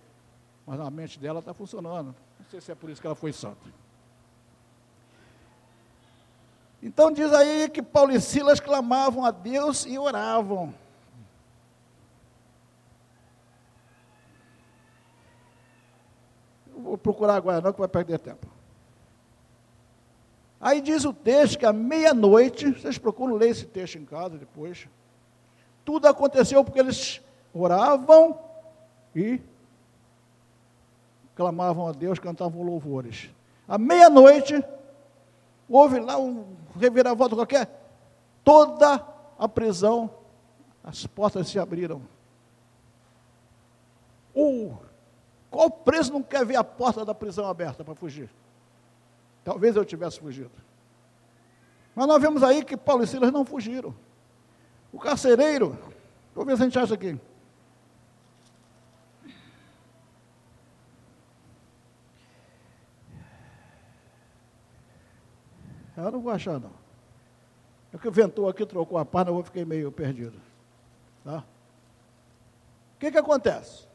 Mas 0.66 0.80
a 0.80 0.90
mente 0.90 1.18
dela 1.18 1.40
está 1.40 1.54
funcionando. 1.54 2.14
Não 2.40 2.46
sei 2.50 2.60
se 2.60 2.72
é 2.72 2.76
por 2.76 2.90
isso 2.90 3.00
que 3.00 3.08
ela 3.08 3.16
foi 3.16 3.32
santa. 3.32 3.66
Então 6.82 7.12
diz 7.12 7.32
aí 7.32 7.70
que 7.70 7.82
Paulo 7.82 8.12
e 8.12 8.20
Silas 8.20 8.60
clamavam 8.60 9.24
a 9.26 9.32
Deus 9.32 9.86
e 9.86 9.98
oravam. 9.98 10.74
vou 16.76 16.98
procurar 16.98 17.36
agora 17.36 17.62
não, 17.62 17.72
que 17.72 17.80
vai 17.80 17.88
perder 17.88 18.20
tempo. 18.20 18.46
Aí 20.60 20.82
diz 20.82 21.06
o 21.06 21.14
texto 21.14 21.58
que 21.58 21.66
à 21.66 21.72
meia-noite, 21.72 22.72
vocês 22.72 22.98
procuram 22.98 23.36
ler 23.36 23.50
esse 23.50 23.66
texto 23.66 23.98
em 23.98 24.04
casa 24.04 24.38
depois. 24.38 24.88
Tudo 25.86 26.08
aconteceu 26.08 26.64
porque 26.64 26.80
eles 26.80 27.22
oravam 27.54 28.40
e 29.16 29.40
clamavam 31.36 31.88
a 31.88 31.92
Deus, 31.92 32.20
cantavam 32.20 32.64
louvores. 32.64 33.30
À 33.68 33.78
meia-noite, 33.78 34.64
houve 35.70 36.00
lá 36.00 36.18
um 36.18 36.56
reviravolta 36.80 37.36
qualquer, 37.36 37.70
toda 38.44 39.06
a 39.38 39.48
prisão, 39.48 40.10
as 40.84 41.06
portas 41.06 41.48
se 41.48 41.60
abriram. 41.60 42.02
O, 44.36 44.76
qual 45.50 45.70
preso 45.70 46.12
não 46.12 46.24
quer 46.24 46.46
ver 46.46 46.56
a 46.56 46.64
porta 46.64 47.06
da 47.06 47.14
prisão 47.14 47.48
aberta 47.48 47.84
para 47.84 47.96
fugir? 47.96 48.30
Talvez 49.44 49.76
eu 49.76 49.86
tivesse 49.86 50.20
fugido. 50.20 50.52
Mas 51.96 52.08
nós 52.08 52.22
vemos 52.22 52.42
aí 52.42 52.64
que 52.64 52.76
Paulo 52.76 53.04
e 53.04 53.08
Silas 53.08 53.32
não 53.32 53.46
fugiram. 53.46 53.94
O 54.92 55.00
carcereiro, 55.00 55.78
vamos 56.34 56.48
ver 56.48 56.58
se 56.58 56.64
a 56.64 56.66
gente 56.66 56.80
acha 56.80 56.94
aqui. 56.96 57.20
Eu 66.04 66.12
não 66.12 66.20
vou 66.20 66.32
achar, 66.32 66.60
não. 66.60 66.72
É 67.94 67.98
que 67.98 68.10
ventou 68.10 68.50
aqui, 68.50 68.66
trocou 68.66 68.98
a 68.98 69.06
página, 69.06 69.38
eu 69.38 69.44
fiquei 69.44 69.64
meio 69.64 69.92
perdido. 69.92 70.40
Tá? 71.24 71.38
O 72.96 73.00
que, 73.00 73.12
que 73.12 73.18
acontece? 73.18 73.88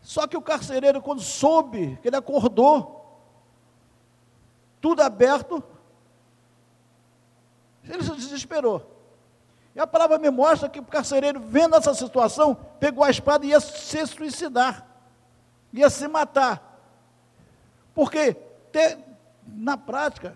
Só 0.00 0.26
que 0.26 0.36
o 0.36 0.42
carcereiro, 0.42 1.00
quando 1.00 1.20
soube 1.20 1.98
que 2.02 2.08
ele 2.08 2.16
acordou, 2.16 3.20
tudo 4.80 5.00
aberto, 5.02 5.62
ele 7.84 8.02
se 8.02 8.14
desesperou. 8.16 8.90
E 9.74 9.80
a 9.80 9.86
palavra 9.86 10.18
me 10.18 10.30
mostra 10.30 10.68
que 10.68 10.80
o 10.80 10.84
carcereiro, 10.84 11.38
vendo 11.38 11.76
essa 11.76 11.94
situação, 11.94 12.54
pegou 12.80 13.04
a 13.04 13.10
espada 13.10 13.46
e 13.46 13.50
ia 13.50 13.60
se 13.60 14.06
suicidar, 14.06 14.86
ia 15.72 15.88
se 15.88 16.08
matar. 16.08 16.80
Porque, 17.94 18.36
na 19.46 19.76
prática, 19.76 20.34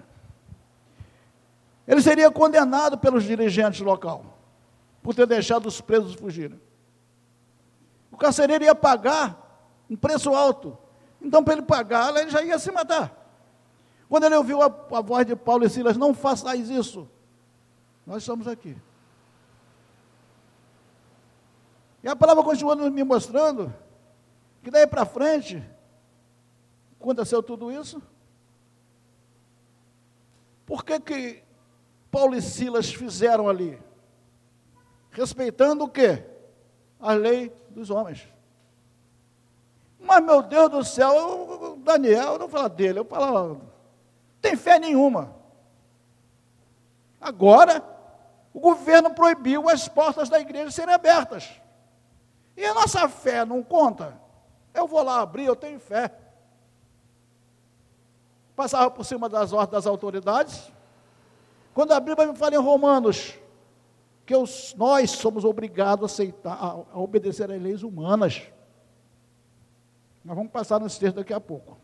ele 1.87 2.03
seria 2.03 2.31
condenado 2.31 2.99
pelos 2.99 3.25
dirigentes 3.25 3.81
local, 3.81 4.39
por 5.03 5.15
ter 5.15 5.27
deixado 5.27 5.67
os 5.67 5.81
presos 5.81 6.15
fugirem. 6.15 6.61
O 8.11 8.17
carcereiro 8.17 8.65
ia 8.65 8.75
pagar 8.75 9.71
um 9.89 9.97
preço 9.97 10.35
alto. 10.35 10.77
Então, 11.21 11.45
para 11.45 11.55
ele 11.55 11.63
pagar, 11.63 12.15
ele 12.17 12.31
já 12.31 12.43
ia 12.43 12.59
se 12.59 12.73
matar. 12.73 13.25
Quando 14.09 14.25
ele 14.25 14.37
ouviu 14.37 14.63
a, 14.63 14.67
a 14.67 15.01
voz 15.01 15.27
de 15.27 15.37
Paulo 15.37 15.65
e 15.65 15.71
Silas, 15.71 15.97
não 15.97 16.15
façais 16.15 16.71
isso. 16.71 17.09
Nós 18.07 18.23
estamos 18.23 18.47
aqui. 18.49 18.77
E 22.03 22.09
a 22.09 22.15
palavra 22.15 22.43
continua 22.43 22.77
me 22.77 23.03
mostrando 23.03 23.75
que 24.63 24.71
daí 24.71 24.87
para 24.87 25.05
frente, 25.05 25.63
aconteceu 27.01 27.43
tudo 27.43 27.71
isso. 27.71 28.03
Por 30.65 30.85
que, 30.85 30.99
que 30.99 31.46
Paulo 32.17 32.35
e 32.35 32.41
Silas 32.41 32.95
fizeram 32.95 33.47
ali? 33.47 33.79
Respeitando 35.11 35.85
o 35.85 35.89
quê? 35.89 36.25
A 36.99 37.13
lei 37.13 37.55
dos 37.69 37.91
homens. 37.91 38.27
Mas, 40.01 40.25
meu 40.25 40.41
Deus 40.41 40.71
do 40.71 40.83
céu, 40.83 41.77
Daniel, 41.81 42.33
eu 42.33 42.39
não 42.39 42.49
falo 42.49 42.71
dele, 42.71 43.01
eu 43.01 43.05
falo, 43.05 43.61
tem 44.41 44.57
fé 44.57 44.79
nenhuma. 44.79 45.37
Agora, 47.21 47.85
o 48.55 48.61
governo 48.61 49.13
proibiu 49.13 49.69
as 49.69 49.87
portas 49.87 50.31
da 50.31 50.41
igreja 50.41 50.71
serem 50.71 50.95
abertas. 50.95 51.61
E 52.57 52.65
a 52.65 52.73
nossa 52.73 53.07
fé 53.11 53.45
não 53.45 53.63
conta? 53.63 54.19
Eu 54.73 54.87
vou 54.87 55.03
lá 55.03 55.21
abrir, 55.21 55.45
eu 55.45 55.55
tenho 55.55 55.79
fé. 55.79 56.11
Passava 58.57 58.91
por 58.91 59.05
cima 59.05 59.29
das 59.29 59.53
ordens 59.53 59.73
das 59.73 59.87
autoridades, 59.87 60.73
quando 61.77 61.93
a 61.93 62.01
Bíblia 62.01 62.33
me 62.33 62.35
fala 62.35 62.55
em 62.55 62.59
Romanos, 62.59 63.39
que 64.25 64.35
os, 64.35 64.75
nós 64.79 65.11
somos 65.11 65.45
obrigados 65.45 66.05
a 66.05 66.07
aceitar, 66.07 66.55
a, 66.55 66.69
a 66.69 66.99
obedecer 66.99 67.53
às 67.53 67.61
leis 67.61 67.83
humanas. 67.83 68.45
Nós 70.25 70.35
vamos 70.35 70.51
passar 70.51 70.81
nesse 70.81 70.99
texto 70.99 71.17
daqui 71.17 71.35
a 71.35 71.39
pouco. 71.39 71.77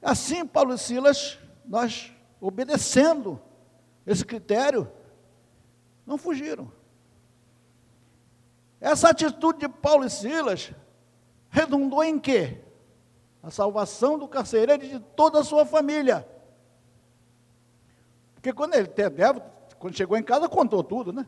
Assim, 0.00 0.46
Paulo 0.46 0.72
e 0.72 0.78
Silas, 0.78 1.40
nós 1.66 2.12
obedecendo 2.40 3.42
esse 4.06 4.24
critério, 4.24 4.88
não 6.06 6.16
fugiram. 6.16 6.70
Essa 8.80 9.08
atitude 9.08 9.58
de 9.58 9.68
Paulo 9.68 10.04
e 10.04 10.10
Silas 10.10 10.70
redundou 11.48 12.04
em 12.04 12.16
quê? 12.16 12.60
A 13.42 13.50
salvação 13.50 14.16
do 14.16 14.28
carcereiro 14.28 14.84
e 14.84 14.88
de 14.90 15.00
toda 15.00 15.40
a 15.40 15.44
sua 15.44 15.66
família. 15.66 16.24
Porque 18.40 18.54
quando 18.54 18.74
ele 18.74 18.86
teve, 18.86 19.22
quando 19.78 19.94
chegou 19.94 20.16
em 20.16 20.22
casa, 20.22 20.48
contou 20.48 20.82
tudo, 20.82 21.12
né? 21.12 21.26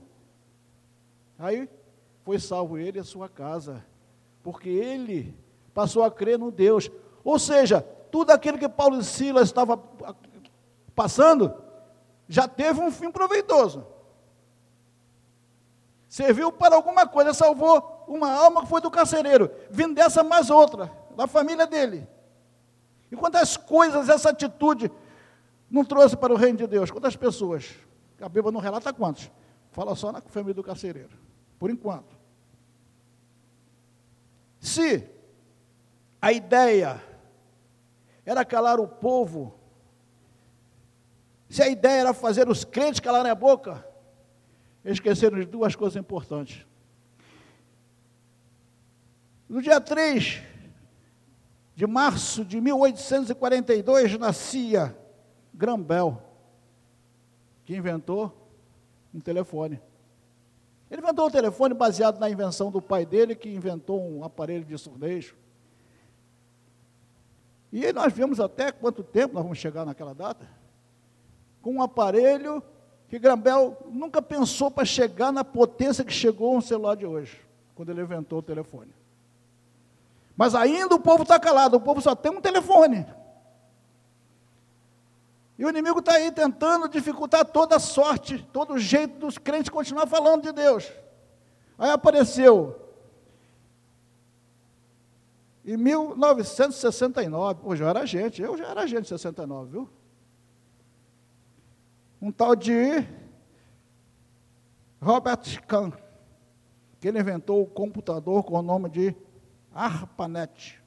Aí 1.39 1.69
foi 2.25 2.39
salvo 2.39 2.79
ele 2.79 2.99
e 2.99 3.03
a 3.03 3.05
sua 3.05 3.29
casa, 3.29 3.85
porque 4.43 4.71
ele 4.71 5.37
passou 5.75 6.05
a 6.05 6.11
crer 6.11 6.39
no 6.39 6.51
Deus. 6.51 6.91
Ou 7.23 7.39
seja, 7.39 7.83
tudo 8.11 8.31
aquilo 8.31 8.57
que 8.57 8.67
Paulo 8.67 8.99
e 8.99 9.05
Silas 9.05 9.49
estavam 9.49 9.83
passando 10.95 11.55
já 12.27 12.49
teve 12.49 12.81
um 12.81 12.91
fim 12.91 13.11
proveitoso. 13.11 13.87
Serviu 16.09 16.51
para 16.51 16.77
alguma 16.77 17.07
coisa, 17.07 17.35
salvou 17.35 18.05
uma 18.09 18.33
alma 18.33 18.63
que 18.63 18.69
foi 18.69 18.81
do 18.81 18.91
carcereiro, 18.91 19.51
vindo 19.71 19.95
dessa 19.95 20.25
mais 20.25 20.49
outra, 20.49 20.91
da 21.15 21.27
família 21.27 21.67
dele. 21.67 22.09
E 23.11 23.17
quantas 23.17 23.59
coisas 23.59 24.09
essa 24.09 24.31
atitude 24.31 24.91
não 25.73 25.87
trouxe 25.87 26.15
para 26.15 26.35
o 26.35 26.37
reino 26.37 26.59
de 26.59 26.67
Deus? 26.67 26.91
Quantas 26.91 27.17
pessoas? 27.17 27.75
A 28.21 28.29
Bíblia 28.29 28.53
não 28.53 28.61
relata 28.61 28.93
quantos. 28.93 29.31
Fala 29.71 29.97
só 29.97 30.13
na 30.13 30.21
família 30.21 30.53
do 30.53 30.63
carcereiro, 30.63 31.19
por 31.59 31.71
enquanto. 31.71 32.15
Se 34.61 35.09
a 36.21 36.31
ideia 36.31 37.03
era 38.25 38.45
calar 38.45 38.79
o 38.79 38.87
povo, 38.87 39.59
se 41.49 41.63
a 41.63 41.69
ideia 41.69 42.03
era 42.03 42.13
fazer 42.13 42.51
os 42.51 42.65
crentes 42.65 43.01
calarem 43.01 43.33
a 43.33 43.35
boca, 43.35 43.85
esqueceram 44.85 45.41
de 45.41 45.47
duas 45.47 45.75
coisas 45.75 45.97
importantes. 45.97 46.67
No 49.49 49.63
dia 49.63 49.81
3 49.81 50.43
de 51.75 51.87
março 51.87 52.45
de 52.45 52.61
1842, 52.61 54.19
nascia 54.19 55.02
Grambel, 55.53 56.23
que 57.65 57.77
inventou 57.77 58.33
um 59.15 59.21
telefone. 59.21 59.81
Ele 60.91 61.01
inventou 61.01 61.27
um 61.27 61.31
telefone 61.31 61.75
baseado 61.75 62.19
na 62.19 62.29
invenção 62.29 62.71
do 62.71 62.81
pai 62.81 63.07
dele, 63.07 63.35
que 63.35 63.49
inventou 63.49 64.01
um 64.01 64.25
aparelho 64.25 64.65
de 64.65 64.77
surdez. 64.77 65.35
E 67.73 67.91
nós 67.93 68.13
vimos 68.13 68.39
até 68.39 68.71
quanto 68.71 69.03
tempo 69.03 69.35
nós 69.35 69.43
vamos 69.43 69.59
chegar 69.59 69.87
naquela 69.87 70.15
data, 70.15 70.47
com 71.63 71.77
um 71.77 71.83
aparelho 71.83 72.63
que 73.09 73.19
Grambel 73.19 73.77
nunca 73.91 74.21
pensou 74.21 74.71
para 74.71 74.85
chegar 74.85 75.33
na 75.33 75.45
potência 75.45 76.05
que 76.05 76.13
chegou 76.13 76.57
um 76.57 76.61
celular 76.61 76.95
de 76.97 77.07
hoje, 77.07 77.41
quando 77.75 77.91
ele 77.91 78.03
inventou 78.03 78.41
o 78.41 78.43
telefone. 78.43 78.93
Mas 80.37 80.55
ainda 80.55 80.95
o 80.95 81.01
povo 81.01 81.23
está 81.23 81.39
calado, 81.39 81.77
o 81.77 81.81
povo 81.81 82.01
só 82.01 82.15
tem 82.15 82.33
um 82.33 82.41
telefone. 82.41 83.07
E 85.63 85.65
o 85.65 85.71
inimigo 85.71 86.01
está 86.01 86.15
aí 86.15 86.33
tentando 86.33 86.89
dificultar 86.89 87.45
toda 87.45 87.79
sorte, 87.79 88.45
todo 88.53 88.81
jeito 88.81 89.21
dos 89.21 89.39
crentes 89.39 89.71
continuar 89.71 90.09
falando 90.09 90.43
de 90.43 90.51
Deus. 90.51 90.91
Aí 91.79 91.89
apareceu 91.89 92.93
em 95.65 95.77
1969, 95.77 97.61
pô, 97.61 97.77
já 97.77 97.91
era 97.91 98.05
gente, 98.05 98.43
eu 98.43 98.59
já 98.59 98.71
era 98.71 98.85
gente 98.89 99.05
em 99.05 99.09
69, 99.17 99.71
viu? 99.71 99.89
Um 102.21 102.33
tal 102.33 102.57
de 102.57 103.07
Robert 105.01 105.65
Kahn, 105.69 105.93
que 106.99 107.07
ele 107.07 107.21
inventou 107.21 107.63
o 107.63 107.67
computador 107.67 108.43
com 108.43 108.59
o 108.59 108.63
nome 108.63 108.89
de 108.89 109.15
ARPANET. 109.73 110.83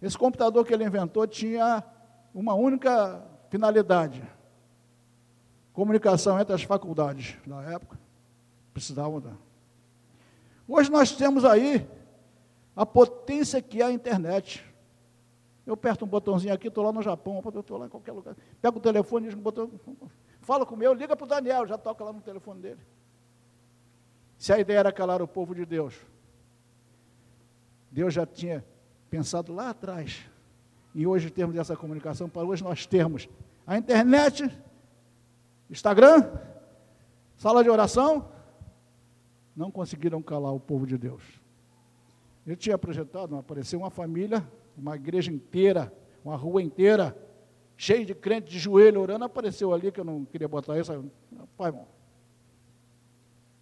Esse 0.00 0.16
computador 0.16 0.64
que 0.64 0.72
ele 0.72 0.84
inventou 0.84 1.26
tinha 1.26 1.91
uma 2.34 2.54
única 2.54 3.22
finalidade: 3.50 4.22
comunicação 5.72 6.38
entre 6.40 6.54
as 6.54 6.62
faculdades 6.62 7.36
da 7.46 7.62
época. 7.62 7.98
Precisavam 8.72 9.20
dar. 9.20 9.36
Hoje 10.66 10.90
nós 10.90 11.12
temos 11.12 11.44
aí 11.44 11.86
a 12.74 12.86
potência 12.86 13.60
que 13.60 13.82
é 13.82 13.84
a 13.84 13.92
internet. 13.92 14.64
Eu 15.66 15.74
aperto 15.74 16.04
um 16.04 16.08
botãozinho 16.08 16.52
aqui, 16.52 16.68
estou 16.68 16.82
lá 16.82 16.92
no 16.92 17.02
Japão, 17.02 17.42
estou 17.54 17.78
lá 17.78 17.86
em 17.86 17.88
qualquer 17.88 18.12
lugar. 18.12 18.34
Pego 18.60 18.78
o 18.78 18.80
telefone, 18.80 19.26
diz 19.26 19.36
um 19.36 19.40
botão, 19.40 19.70
fala 20.40 20.66
com 20.66 20.74
o 20.74 20.78
meu, 20.78 20.92
liga 20.92 21.14
para 21.14 21.24
o 21.24 21.28
Daniel, 21.28 21.66
já 21.66 21.78
toca 21.78 22.02
lá 22.02 22.12
no 22.12 22.20
telefone 22.20 22.60
dele. 22.60 22.80
Se 24.36 24.52
a 24.52 24.58
ideia 24.58 24.80
era 24.80 24.92
calar 24.92 25.22
o 25.22 25.28
povo 25.28 25.54
de 25.54 25.64
Deus, 25.64 25.94
Deus 27.90 28.12
já 28.12 28.26
tinha 28.26 28.64
pensado 29.08 29.52
lá 29.52 29.70
atrás 29.70 30.28
e 30.94 31.06
hoje 31.06 31.30
temos 31.30 31.56
essa 31.56 31.76
comunicação, 31.76 32.28
para 32.28 32.44
hoje 32.44 32.62
nós 32.62 32.86
termos 32.86 33.28
a 33.66 33.78
internet, 33.78 34.50
Instagram, 35.70 36.30
sala 37.36 37.62
de 37.62 37.70
oração, 37.70 38.28
não 39.56 39.70
conseguiram 39.70 40.22
calar 40.22 40.52
o 40.52 40.60
povo 40.60 40.86
de 40.86 40.98
Deus. 40.98 41.22
Eu 42.46 42.56
tinha 42.56 42.76
projetado, 42.76 43.36
apareceu 43.36 43.78
uma 43.78 43.90
família, 43.90 44.46
uma 44.76 44.96
igreja 44.96 45.30
inteira, 45.30 45.92
uma 46.24 46.36
rua 46.36 46.62
inteira, 46.62 47.16
cheia 47.76 48.04
de 48.04 48.14
crentes 48.14 48.52
de 48.52 48.58
joelho 48.58 49.00
orando, 49.00 49.24
apareceu 49.24 49.72
ali, 49.72 49.92
que 49.92 50.00
eu 50.00 50.04
não 50.04 50.24
queria 50.24 50.48
botar 50.48 50.78
isso. 50.78 50.92
Pai, 51.56 51.68
irmão, 51.68 51.86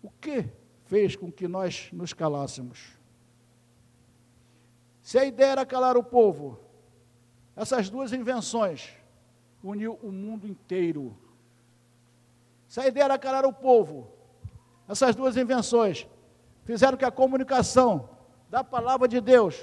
o 0.03 0.11
que 0.11 0.47
fez 0.87 1.15
com 1.15 1.31
que 1.31 1.47
nós 1.47 1.91
nos 1.93 2.13
calássemos? 2.13 2.99
Se 5.03 5.19
a 5.19 5.25
ideia 5.25 5.53
era 5.53 5.67
calar 5.67 5.97
o 5.97 6.05
povo, 6.05 6.59
essas 7.61 7.91
duas 7.91 8.11
invenções 8.15 8.89
uniu 9.63 9.99
o 10.03 10.11
mundo 10.11 10.47
inteiro. 10.47 11.15
Se 12.67 12.81
a 12.81 12.87
ideia 12.87 13.05
era 13.05 13.19
calar 13.19 13.45
o 13.45 13.53
povo, 13.53 14.11
essas 14.89 15.15
duas 15.15 15.37
invenções 15.37 16.07
fizeram 16.65 16.97
que 16.97 17.05
a 17.05 17.11
comunicação 17.11 18.09
da 18.49 18.65
palavra 18.65 19.07
de 19.07 19.21
Deus 19.21 19.63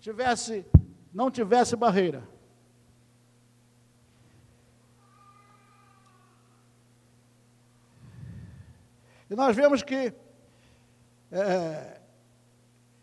tivesse, 0.00 0.66
não 1.14 1.30
tivesse 1.30 1.74
barreira. 1.76 2.28
E 9.30 9.34
nós 9.34 9.56
vemos 9.56 9.82
que 9.82 10.12
é, 11.32 12.00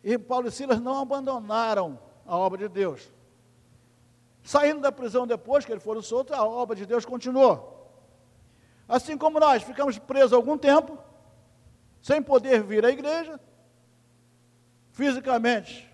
e 0.04 0.16
Paulo 0.16 0.48
e 0.48 0.52
Silas 0.52 0.80
não 0.80 1.02
abandonaram 1.02 2.00
a 2.24 2.38
obra 2.38 2.60
de 2.60 2.70
Deus. 2.70 3.17
Saindo 4.48 4.80
da 4.80 4.94
prisão 4.94 5.28
depois 5.28 5.66
que 5.66 5.74
eles 5.74 5.84
foram 5.84 6.02
soltos, 6.02 6.34
a 6.34 6.42
obra 6.42 6.74
de 6.74 6.86
Deus 6.86 7.04
continuou. 7.04 7.86
Assim 8.88 9.18
como 9.18 9.42
nós 9.42 9.62
ficamos 9.62 10.00
presos 10.00 10.32
algum 10.32 10.58
tempo, 10.58 10.98
sem 12.02 12.24
poder 12.24 12.64
vir 12.64 12.86
à 12.86 12.90
igreja, 12.90 13.38
fisicamente. 14.94 15.94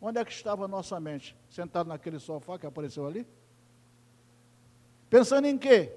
Onde 0.00 0.18
é 0.18 0.24
que 0.24 0.32
estava 0.32 0.64
a 0.64 0.68
nossa 0.68 0.98
mente? 0.98 1.36
Sentado 1.48 1.86
naquele 1.86 2.18
sofá 2.18 2.58
que 2.58 2.66
apareceu 2.66 3.06
ali? 3.06 3.24
Pensando 5.08 5.46
em 5.46 5.56
quê? 5.56 5.94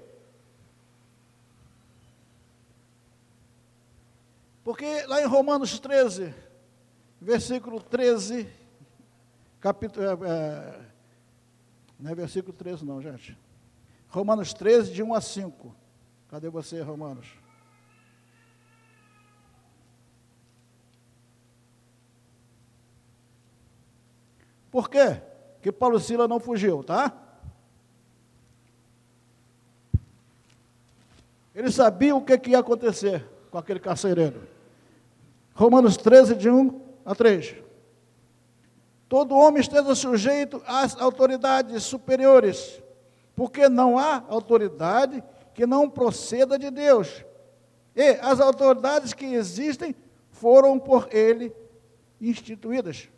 Porque 4.62 5.04
lá 5.06 5.20
em 5.20 5.26
Romanos 5.26 5.80
13, 5.80 6.32
versículo 7.20 7.82
13, 7.82 8.48
capítulo, 9.58 10.06
é, 10.06 10.12
é 10.30 10.88
não 11.98 12.10
é 12.10 12.14
versículo 12.14 12.52
13, 12.52 12.84
não, 12.84 13.02
gente. 13.02 13.36
Romanos 14.08 14.54
13, 14.54 14.92
de 14.92 15.02
1 15.02 15.14
a 15.14 15.20
5. 15.20 15.74
Cadê 16.28 16.48
você, 16.48 16.80
Romanos? 16.80 17.26
Por 24.70 24.88
quê? 24.88 25.20
Que 25.60 25.72
Paulo 25.72 25.98
Sila 25.98 26.28
não 26.28 26.38
fugiu, 26.38 26.84
tá? 26.84 27.12
Ele 31.54 31.72
sabia 31.72 32.14
o 32.14 32.22
que, 32.22 32.38
que 32.38 32.50
ia 32.50 32.60
acontecer 32.60 33.26
com 33.50 33.58
aquele 33.58 33.80
carcereiro. 33.80 34.46
Romanos 35.54 35.96
13, 35.96 36.36
de 36.36 36.48
1 36.48 36.80
a 37.04 37.14
3. 37.14 37.67
Todo 39.08 39.36
homem 39.36 39.60
esteja 39.60 39.94
sujeito 39.94 40.62
às 40.66 41.00
autoridades 41.00 41.82
superiores, 41.84 42.82
porque 43.34 43.68
não 43.68 43.98
há 43.98 44.22
autoridade 44.28 45.24
que 45.54 45.66
não 45.66 45.88
proceda 45.88 46.58
de 46.58 46.70
Deus. 46.70 47.24
E 47.96 48.10
as 48.20 48.38
autoridades 48.38 49.14
que 49.14 49.24
existem 49.24 49.94
foram 50.30 50.78
por 50.78 51.08
ele 51.10 51.52
instituídas. 52.20 53.08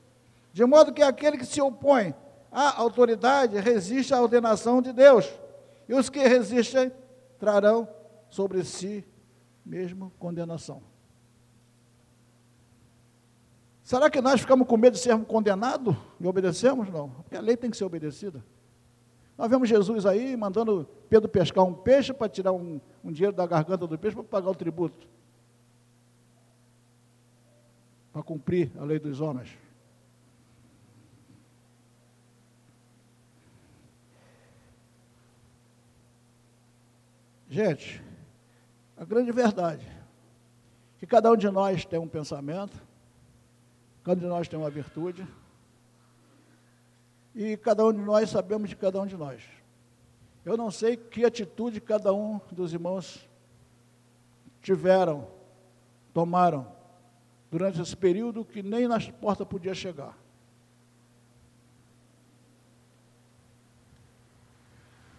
De 0.52 0.64
modo 0.64 0.92
que 0.92 1.02
aquele 1.02 1.36
que 1.36 1.46
se 1.46 1.60
opõe 1.60 2.14
à 2.50 2.80
autoridade 2.80 3.58
resiste 3.58 4.14
à 4.14 4.20
ordenação 4.20 4.80
de 4.80 4.92
Deus. 4.92 5.28
E 5.88 5.94
os 5.94 6.08
que 6.08 6.20
resistem 6.20 6.92
trarão 7.38 7.88
sobre 8.28 8.64
si 8.64 9.04
mesmo 9.64 10.12
condenação. 10.18 10.89
Será 13.90 14.08
que 14.08 14.20
nós 14.20 14.40
ficamos 14.40 14.68
com 14.68 14.76
medo 14.76 14.92
de 14.92 15.00
sermos 15.00 15.26
condenados 15.26 15.96
e 16.20 16.24
obedecemos? 16.24 16.88
Não, 16.90 17.10
porque 17.10 17.34
a 17.34 17.40
lei 17.40 17.56
tem 17.56 17.68
que 17.68 17.76
ser 17.76 17.82
obedecida. 17.82 18.40
Nós 19.36 19.50
vemos 19.50 19.68
Jesus 19.68 20.06
aí 20.06 20.36
mandando 20.36 20.88
Pedro 21.08 21.28
pescar 21.28 21.64
um 21.64 21.74
peixe 21.74 22.14
para 22.14 22.28
tirar 22.28 22.52
um, 22.52 22.80
um 23.02 23.10
dinheiro 23.10 23.34
da 23.34 23.44
garganta 23.44 23.88
do 23.88 23.98
peixe 23.98 24.14
para 24.14 24.22
pagar 24.22 24.48
o 24.48 24.54
tributo. 24.54 25.08
para 28.12 28.22
cumprir 28.22 28.70
a 28.78 28.84
lei 28.84 29.00
dos 29.00 29.20
homens. 29.20 29.58
Gente, 37.48 38.00
a 38.96 39.04
grande 39.04 39.32
verdade 39.32 39.84
é 39.84 41.00
que 41.00 41.08
cada 41.08 41.32
um 41.32 41.36
de 41.36 41.50
nós 41.50 41.84
tem 41.84 41.98
um 41.98 42.06
pensamento, 42.06 42.88
cada 44.10 44.14
um 44.14 44.14
de 44.14 44.26
nós 44.26 44.48
tem 44.48 44.58
uma 44.58 44.70
virtude, 44.70 45.26
e 47.32 47.56
cada 47.56 47.86
um 47.86 47.92
de 47.92 48.00
nós 48.00 48.28
sabemos 48.30 48.68
de 48.68 48.74
cada 48.74 49.00
um 49.00 49.06
de 49.06 49.16
nós. 49.16 49.40
Eu 50.44 50.56
não 50.56 50.68
sei 50.70 50.96
que 50.96 51.24
atitude 51.24 51.80
cada 51.80 52.12
um 52.12 52.40
dos 52.50 52.72
irmãos 52.72 53.28
tiveram, 54.62 55.28
tomaram, 56.12 56.66
durante 57.50 57.80
esse 57.80 57.96
período 57.96 58.44
que 58.44 58.62
nem 58.62 58.88
nas 58.88 59.08
portas 59.08 59.46
podia 59.46 59.74
chegar. 59.74 60.18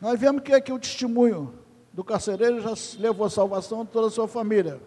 Nós 0.01 0.19
vemos 0.19 0.41
que 0.41 0.53
aqui 0.53 0.73
o 0.73 0.79
testemunho 0.79 1.57
do 1.93 2.03
carcereiro 2.03 2.59
já 2.59 2.73
levou 2.99 3.25
a 3.25 3.29
salvação 3.29 3.85
de 3.85 3.91
toda 3.91 4.07
a 4.07 4.11
sua 4.11 4.27
família. 4.27 4.81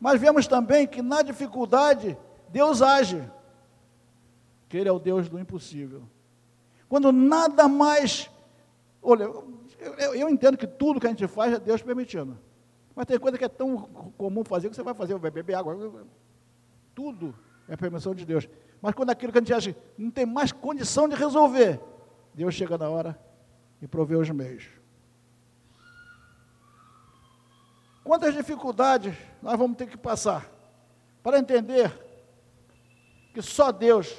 Mas 0.00 0.20
vemos 0.20 0.46
também 0.46 0.86
que 0.86 1.02
na 1.02 1.22
dificuldade, 1.22 2.16
Deus 2.52 2.82
age. 2.82 3.28
Que 4.68 4.76
Ele 4.76 4.88
é 4.88 4.92
o 4.92 4.98
Deus 4.98 5.28
do 5.28 5.38
impossível. 5.38 6.02
Quando 6.88 7.10
nada 7.10 7.66
mais. 7.66 8.30
Olha, 9.02 9.24
eu, 9.24 9.94
eu, 9.98 10.14
eu 10.14 10.28
entendo 10.28 10.58
que 10.58 10.66
tudo 10.66 11.00
que 11.00 11.06
a 11.06 11.10
gente 11.10 11.26
faz 11.26 11.54
é 11.54 11.58
Deus 11.58 11.82
permitindo. 11.82 12.38
Mas 12.94 13.06
tem 13.06 13.18
coisa 13.18 13.38
que 13.38 13.44
é 13.44 13.48
tão 13.48 13.78
comum 14.18 14.44
fazer 14.44 14.68
que 14.68 14.76
você 14.76 14.82
vai 14.82 14.94
fazer, 14.94 15.16
vai 15.16 15.30
beber 15.30 15.54
água. 15.54 16.06
Tudo 16.94 17.34
é 17.66 17.76
permissão 17.76 18.14
de 18.14 18.24
Deus. 18.24 18.46
Mas 18.82 18.94
quando 18.94 19.10
aquilo 19.10 19.32
que 19.32 19.38
a 19.38 19.40
gente 19.40 19.54
acha 19.54 19.74
não 19.96 20.10
tem 20.10 20.26
mais 20.26 20.52
condição 20.52 21.08
de 21.08 21.16
resolver, 21.16 21.80
Deus 22.34 22.54
chega 22.54 22.76
na 22.76 22.88
hora 22.88 23.18
e 23.80 23.88
provê 23.88 24.16
os 24.16 24.28
meios. 24.28 24.68
Quantas 28.04 28.34
dificuldades 28.34 29.14
nós 29.40 29.56
vamos 29.56 29.76
ter 29.76 29.86
que 29.86 29.96
passar 29.96 30.50
para 31.22 31.38
entender 31.38 31.90
que 33.32 33.40
só 33.40 33.72
Deus 33.72 34.16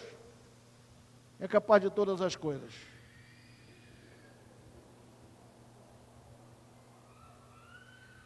é 1.39 1.47
capaz 1.47 1.81
de 1.81 1.89
todas 1.89 2.21
as 2.21 2.35
coisas. 2.35 2.73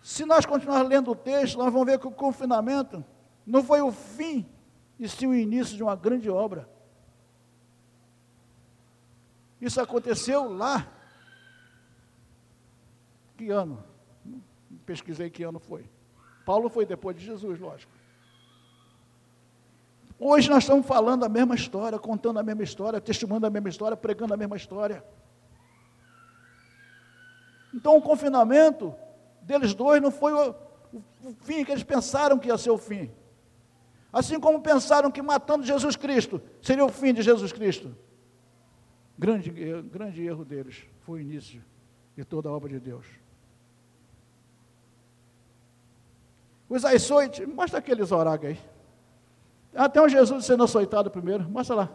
Se 0.02 0.26
nós 0.26 0.46
continuarmos 0.46 0.90
lendo 0.90 1.12
o 1.12 1.16
texto, 1.16 1.58
nós 1.58 1.72
vamos 1.72 1.86
ver 1.86 2.00
que 2.00 2.08
o 2.08 2.12
confinamento 2.12 3.04
não 3.46 3.64
foi 3.64 3.82
o 3.82 3.92
fim, 3.92 4.50
e 4.98 5.08
sim 5.08 5.28
o 5.28 5.36
início 5.36 5.76
de 5.76 5.84
uma 5.84 5.96
grande 5.96 6.30
obra. 6.30 6.70
Isso 9.60 9.82
aconteceu 9.82 10.52
lá. 10.52 10.88
Que 13.36 13.50
ano? 13.50 13.84
pesquisei 14.86 15.30
que 15.30 15.44
ano 15.44 15.60
foi. 15.60 15.90
Paulo 16.46 16.70
foi 16.70 16.86
depois 16.86 17.18
de 17.18 17.26
Jesus, 17.26 17.60
lógico. 17.60 17.92
Hoje 20.20 20.50
nós 20.50 20.64
estamos 20.64 20.86
falando 20.86 21.24
a 21.24 21.30
mesma 21.30 21.54
história, 21.54 22.00
contando 22.00 22.40
a 22.40 22.44
mesma 22.44 22.64
história, 22.64 23.00
testemunhando 23.00 23.46
a 23.46 23.50
mesma 23.50 23.70
história, 23.70 23.96
pregando 23.96 24.34
a 24.34 24.38
mesma 24.38 24.58
história. 24.58 25.04
Então 27.74 27.98
o 27.98 28.02
confinamento 28.02 28.96
deles 29.44 29.76
dois 29.76 30.02
não 30.02 30.10
foi 30.10 30.34
o, 30.34 30.56
o, 31.24 31.34
fim 31.42 31.64
que 31.64 31.72
eles 31.72 31.84
pensaram 31.84 32.40
que 32.40 32.48
ia 32.48 32.58
ser 32.58 32.72
o 32.72 32.78
fim. 32.78 33.12
Assim 34.12 34.40
como 34.40 34.60
pensaram 34.60 35.12
que 35.12 35.22
matando 35.22 35.64
Jesus 35.64 35.96
Cristo 35.96 36.42
seria 36.62 36.84
o 36.84 36.90
fim 36.90 37.14
de 37.14 37.22
Jesus 37.22 37.52
Cristo. 37.52 37.96
Grande, 39.20 39.52
grande 39.84 40.26
erro 40.26 40.44
deles 40.44 40.84
foi 41.02 41.20
o 41.20 41.22
início 41.22 41.64
de 42.16 42.26
toda 42.26 42.50
a 42.50 42.52
obra 42.52 42.70
de 42.70 42.80
Deus. 42.80 43.06
Os 46.68 46.84
açoites, 46.84 47.48
mostra 47.48 47.78
aqueles 47.78 48.12
orágos 48.12 48.48
aí. 48.48 48.77
Até 49.78 50.02
um 50.02 50.10
Jesus 50.10 50.44
sendo 50.44 50.64
açoitado 50.64 51.12
primeiro, 51.12 51.48
mostra 51.48 51.76
lá. 51.76 51.90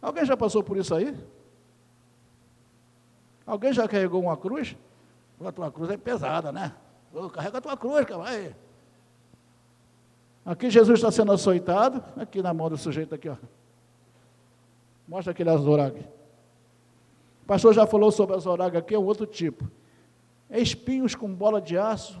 Alguém 0.00 0.24
já 0.24 0.34
passou 0.34 0.62
por 0.62 0.78
isso 0.78 0.94
aí? 0.94 1.14
Alguém 3.46 3.72
já 3.74 3.86
carregou 3.86 4.22
uma 4.22 4.36
cruz? 4.36 4.74
A 5.44 5.52
tua 5.52 5.70
cruz 5.70 5.90
é 5.90 5.98
pesada, 5.98 6.50
né? 6.50 6.74
carrega 7.32 7.58
a 7.58 7.60
tua 7.60 7.76
cruz, 7.76 8.06
cara, 8.06 8.22
vai. 8.22 8.56
Aqui 10.44 10.70
Jesus 10.70 10.98
está 10.98 11.10
sendo 11.10 11.32
açoitado, 11.32 12.02
aqui 12.16 12.40
na 12.40 12.54
mão 12.54 12.70
do 12.70 12.78
sujeito 12.78 13.14
aqui, 13.14 13.28
ó. 13.28 13.36
Mostra 15.06 15.32
aquele 15.32 15.50
azorag. 15.50 16.00
O 17.42 17.46
pastor 17.46 17.74
já 17.74 17.86
falou 17.86 18.10
sobre 18.10 18.34
azorag 18.34 18.74
aqui, 18.76 18.94
é 18.94 18.98
um 18.98 19.04
outro 19.04 19.26
tipo. 19.26 19.70
É 20.48 20.58
espinhos 20.58 21.14
com 21.14 21.32
bola 21.34 21.60
de 21.60 21.76
aço. 21.76 22.20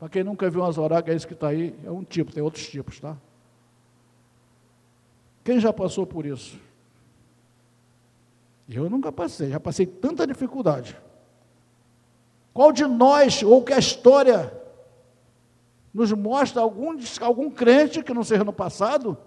Para 0.00 0.08
quem 0.08 0.24
nunca 0.24 0.48
viu 0.48 0.62
umas 0.62 0.78
oragas, 0.78 1.12
é 1.12 1.16
isso 1.16 1.28
que 1.28 1.34
está 1.34 1.48
aí. 1.48 1.78
É 1.84 1.90
um 1.90 2.02
tipo, 2.02 2.32
tem 2.32 2.42
outros 2.42 2.66
tipos, 2.66 2.98
tá? 2.98 3.18
Quem 5.44 5.60
já 5.60 5.74
passou 5.74 6.06
por 6.06 6.24
isso? 6.24 6.58
Eu 8.66 8.88
nunca 8.88 9.12
passei, 9.12 9.50
já 9.50 9.60
passei 9.60 9.84
tanta 9.84 10.26
dificuldade. 10.26 10.96
Qual 12.54 12.72
de 12.72 12.86
nós, 12.86 13.42
ou 13.42 13.62
que 13.62 13.74
a 13.74 13.78
história 13.78 14.50
nos 15.92 16.10
mostra 16.12 16.62
algum, 16.62 16.96
algum 17.20 17.50
crente 17.50 18.02
que 18.02 18.14
não 18.14 18.24
seja 18.24 18.42
no 18.42 18.54
passado, 18.54 19.18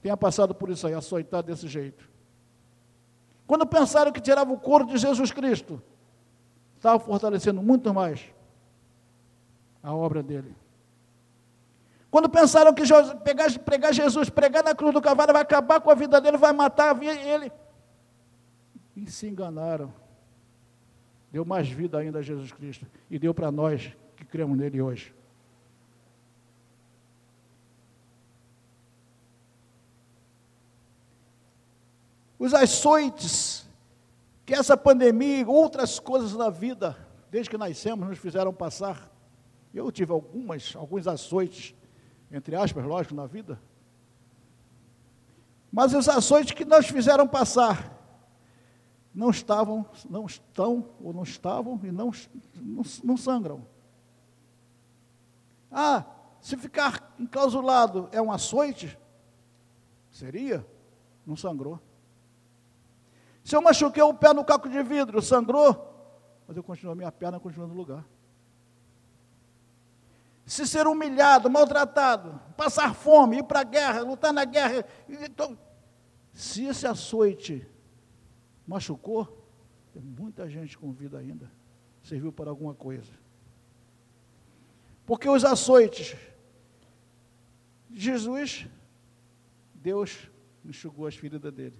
tenha 0.00 0.16
passado 0.16 0.54
por 0.54 0.70
isso 0.70 0.86
aí, 0.86 0.94
açoitado 0.94 1.48
desse 1.48 1.66
jeito? 1.66 2.08
Quando 3.44 3.66
pensaram 3.66 4.12
que 4.12 4.20
tirava 4.20 4.52
o 4.52 4.58
couro 4.58 4.86
de 4.86 4.98
Jesus 4.98 5.32
Cristo, 5.32 5.82
estava 6.76 7.00
fortalecendo 7.00 7.60
muito 7.60 7.92
mais 7.92 8.35
a 9.86 9.94
obra 9.94 10.20
dele. 10.20 10.52
Quando 12.10 12.28
pensaram 12.28 12.74
que 12.74 12.82
pregar 13.64 13.94
Jesus, 13.94 14.28
pregar 14.28 14.64
na 14.64 14.74
cruz 14.74 14.92
do 14.92 15.00
cavalo 15.00 15.32
vai 15.32 15.42
acabar 15.42 15.80
com 15.80 15.88
a 15.88 15.94
vida 15.94 16.20
dele, 16.20 16.36
vai 16.36 16.52
matar 16.52 17.00
ele, 17.00 17.52
e 18.96 19.08
se 19.08 19.28
enganaram. 19.28 19.94
Deu 21.30 21.44
mais 21.44 21.68
vida 21.68 21.98
ainda 21.98 22.18
a 22.18 22.22
Jesus 22.22 22.50
Cristo 22.50 22.84
e 23.08 23.16
deu 23.16 23.32
para 23.32 23.52
nós 23.52 23.92
que 24.16 24.24
cremos 24.24 24.58
nele 24.58 24.82
hoje. 24.82 25.14
Os 32.40 32.52
açoites 32.52 33.68
que 34.44 34.52
essa 34.52 34.76
pandemia 34.76 35.42
e 35.42 35.44
outras 35.44 36.00
coisas 36.00 36.34
na 36.34 36.50
vida, 36.50 36.96
desde 37.30 37.50
que 37.50 37.58
nascemos, 37.58 38.08
nos 38.08 38.18
fizeram 38.18 38.52
passar. 38.52 39.15
Eu 39.76 39.92
tive 39.92 40.10
algumas, 40.10 40.74
alguns 40.74 41.06
açoites, 41.06 41.74
entre 42.32 42.56
aspas, 42.56 42.82
lógico, 42.82 43.14
na 43.14 43.26
vida. 43.26 43.60
Mas 45.70 45.92
os 45.92 46.08
açoites 46.08 46.52
que 46.52 46.64
nos 46.64 46.86
fizeram 46.86 47.28
passar 47.28 47.94
não 49.14 49.28
estavam, 49.28 49.84
não 50.08 50.24
estão, 50.24 50.88
ou 50.98 51.12
não 51.12 51.22
estavam 51.24 51.78
e 51.84 51.92
não, 51.92 52.10
não, 52.54 52.82
não 53.04 53.16
sangram. 53.18 53.66
Ah, 55.70 56.06
se 56.40 56.56
ficar 56.56 57.14
enclausulado 57.18 58.08
é 58.12 58.22
um 58.22 58.32
açoite? 58.32 58.98
Seria? 60.10 60.66
Não 61.26 61.36
sangrou. 61.36 61.78
Se 63.44 63.54
eu 63.54 63.60
machuquei 63.60 64.02
o 64.02 64.14
pé 64.14 64.32
no 64.32 64.42
caco 64.42 64.70
de 64.70 64.82
vidro, 64.82 65.20
sangrou, 65.20 65.94
mas 66.48 66.56
eu 66.56 66.62
continuo, 66.62 66.94
minha 66.94 67.12
perna 67.12 67.38
continua 67.38 67.66
no 67.66 67.74
lugar. 67.74 68.06
Se 70.46 70.64
ser 70.64 70.86
humilhado, 70.86 71.50
maltratado, 71.50 72.40
passar 72.56 72.94
fome, 72.94 73.38
ir 73.38 73.42
para 73.42 73.60
a 73.60 73.64
guerra, 73.64 74.02
lutar 74.02 74.32
na 74.32 74.44
guerra, 74.44 74.86
se 76.32 76.64
esse 76.66 76.86
açoite 76.86 77.66
machucou, 78.64 79.44
tem 79.92 80.00
muita 80.00 80.48
gente 80.48 80.78
com 80.78 80.92
vida 80.92 81.18
ainda, 81.18 81.50
serviu 82.00 82.32
para 82.32 82.48
alguma 82.48 82.74
coisa. 82.74 83.12
Porque 85.04 85.28
os 85.28 85.44
açoites, 85.44 86.16
Jesus, 87.92 88.68
Deus 89.74 90.30
enxugou 90.64 91.08
as 91.08 91.16
feridas 91.16 91.52
dele. 91.52 91.76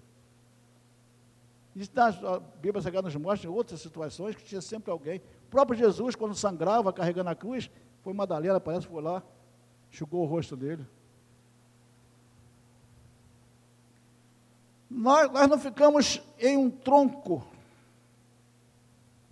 E 1.76 1.82
a 2.00 2.40
Bíblia 2.40 2.80
Sagrada 2.80 3.06
nos 3.06 3.16
mostra 3.16 3.50
outras 3.50 3.80
situações 3.80 4.34
que 4.34 4.42
tinha 4.42 4.62
sempre 4.62 4.90
alguém. 4.90 5.20
O 5.46 5.50
próprio 5.50 5.78
Jesus, 5.78 6.16
quando 6.16 6.34
sangrava 6.34 6.92
carregando 6.92 7.28
a 7.28 7.34
cruz, 7.34 7.70
foi 8.06 8.12
Madalena, 8.12 8.60
parece, 8.60 8.86
foi 8.86 9.02
lá, 9.02 9.20
enxugou 9.90 10.22
o 10.22 10.26
rosto 10.26 10.56
dele. 10.56 10.86
Nós, 14.88 15.28
nós 15.32 15.48
não 15.48 15.58
ficamos 15.58 16.22
em 16.38 16.56
um 16.56 16.70
tronco, 16.70 17.44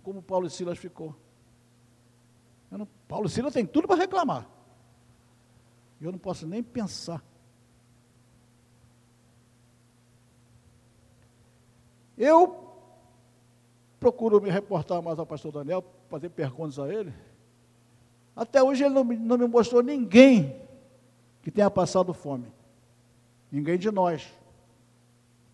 como 0.03 0.21
Paulo 0.21 0.47
e 0.47 0.49
Silas 0.49 0.77
ficou. 0.77 1.15
Não, 2.69 2.85
Paulo 3.07 3.29
Silas 3.29 3.53
tem 3.53 3.65
tudo 3.65 3.87
para 3.87 3.95
reclamar. 3.95 4.45
Eu 6.01 6.11
não 6.11 6.19
posso 6.19 6.45
nem 6.45 6.61
pensar. 6.61 7.23
Eu 12.17 12.75
procuro 14.01 14.41
me 14.41 14.49
reportar 14.49 15.01
mais 15.01 15.17
ao 15.17 15.25
pastor 15.25 15.53
Daniel, 15.53 15.81
fazer 16.09 16.27
perguntas 16.27 16.77
a 16.77 16.93
ele. 16.93 17.13
Até 18.35 18.61
hoje 18.61 18.83
ele 18.83 18.93
não 18.93 19.03
me, 19.03 19.15
não 19.15 19.37
me 19.37 19.47
mostrou 19.47 19.81
ninguém 19.81 20.61
que 21.41 21.49
tenha 21.49 21.69
passado 21.69 22.13
fome. 22.13 22.51
Ninguém 23.51 23.77
de 23.77 23.89
nós. 23.91 24.27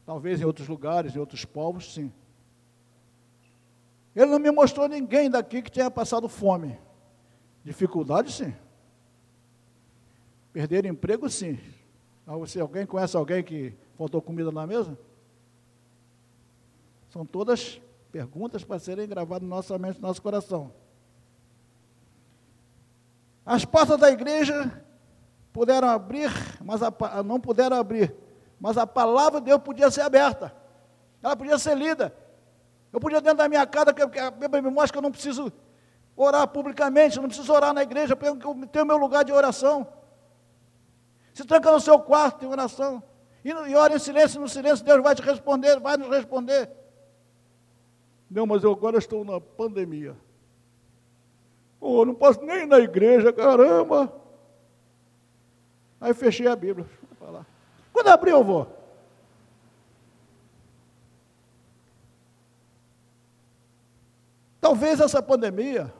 Talvez 0.05 0.41
em 0.41 0.45
outros 0.45 0.67
lugares, 0.67 1.15
em 1.15 1.19
outros 1.19 1.45
povos, 1.45 1.93
sim. 1.93 2.11
Ele 4.15 4.25
não 4.25 4.39
me 4.39 4.51
mostrou 4.51 4.87
ninguém 4.87 5.29
daqui 5.29 5.61
que 5.61 5.71
tenha 5.71 5.91
passado 5.91 6.27
fome. 6.27 6.77
Dificuldade, 7.63 8.31
sim. 8.31 8.53
Perder 10.51 10.85
emprego, 10.85 11.29
sim. 11.29 11.59
Ah, 12.25 12.35
você, 12.35 12.59
alguém 12.59 12.85
conhece 12.85 13.15
alguém 13.15 13.43
que 13.43 13.73
faltou 13.95 14.21
comida 14.21 14.51
na 14.51 14.65
mesa? 14.65 14.97
São 17.09 17.25
todas 17.25 17.79
perguntas 18.11 18.63
para 18.63 18.79
serem 18.79 19.07
gravadas 19.07 19.47
na 19.47 19.55
nossa 19.55 19.77
mente, 19.77 20.01
no 20.01 20.07
nosso 20.07 20.21
coração. 20.21 20.73
As 23.51 23.65
portas 23.65 23.99
da 23.99 24.09
igreja 24.09 24.81
puderam 25.51 25.89
abrir, 25.89 26.31
mas 26.63 26.81
a, 26.81 27.21
não 27.21 27.37
puderam 27.37 27.75
abrir, 27.75 28.15
mas 28.57 28.77
a 28.77 28.87
palavra 28.87 29.41
de 29.41 29.47
Deus 29.47 29.61
podia 29.61 29.91
ser 29.91 29.99
aberta, 30.03 30.55
ela 31.21 31.35
podia 31.35 31.59
ser 31.59 31.75
lida. 31.75 32.15
Eu 32.93 33.01
podia 33.01 33.19
dentro 33.19 33.39
da 33.39 33.49
minha 33.49 33.67
casa, 33.67 33.93
que 33.93 34.17
a 34.17 34.31
Bíblia 34.31 34.61
me 34.61 34.69
mostra 34.69 34.93
que 34.93 34.97
eu 34.99 35.01
não 35.01 35.11
preciso 35.11 35.51
orar 36.15 36.47
publicamente, 36.47 37.19
não 37.19 37.27
preciso 37.27 37.51
orar 37.51 37.73
na 37.73 37.83
igreja, 37.83 38.13
eu 38.13 38.67
tenho 38.67 38.85
o 38.85 38.87
meu 38.87 38.95
lugar 38.95 39.25
de 39.25 39.33
oração. 39.33 39.85
Se 41.33 41.43
tranca 41.43 41.73
no 41.73 41.81
seu 41.81 41.99
quarto, 41.99 42.39
tem 42.39 42.49
oração. 42.49 43.03
E, 43.43 43.49
e 43.49 43.75
ora 43.75 43.93
em 43.93 43.99
silêncio, 43.99 44.39
no 44.39 44.47
silêncio, 44.47 44.85
Deus 44.85 45.03
vai 45.03 45.13
te 45.13 45.21
responder, 45.21 45.77
vai 45.77 45.97
nos 45.97 46.07
responder. 46.07 46.69
Não, 48.29 48.45
mas 48.45 48.63
eu 48.63 48.71
agora 48.71 48.97
estou 48.97 49.25
na 49.25 49.41
pandemia. 49.41 50.15
Oh, 51.83 52.05
não 52.05 52.13
posso 52.13 52.39
nem 52.45 52.59
ir 52.59 52.67
na 52.67 52.77
igreja, 52.77 53.33
caramba. 53.33 54.13
Aí 55.99 56.13
fechei 56.13 56.45
a 56.45 56.55
Bíblia. 56.55 56.85
Quando 57.91 58.07
abrir, 58.07 58.31
eu 58.31 58.43
vou. 58.43 58.67
Talvez 64.61 64.99
essa 64.99 65.23
pandemia, 65.23 65.91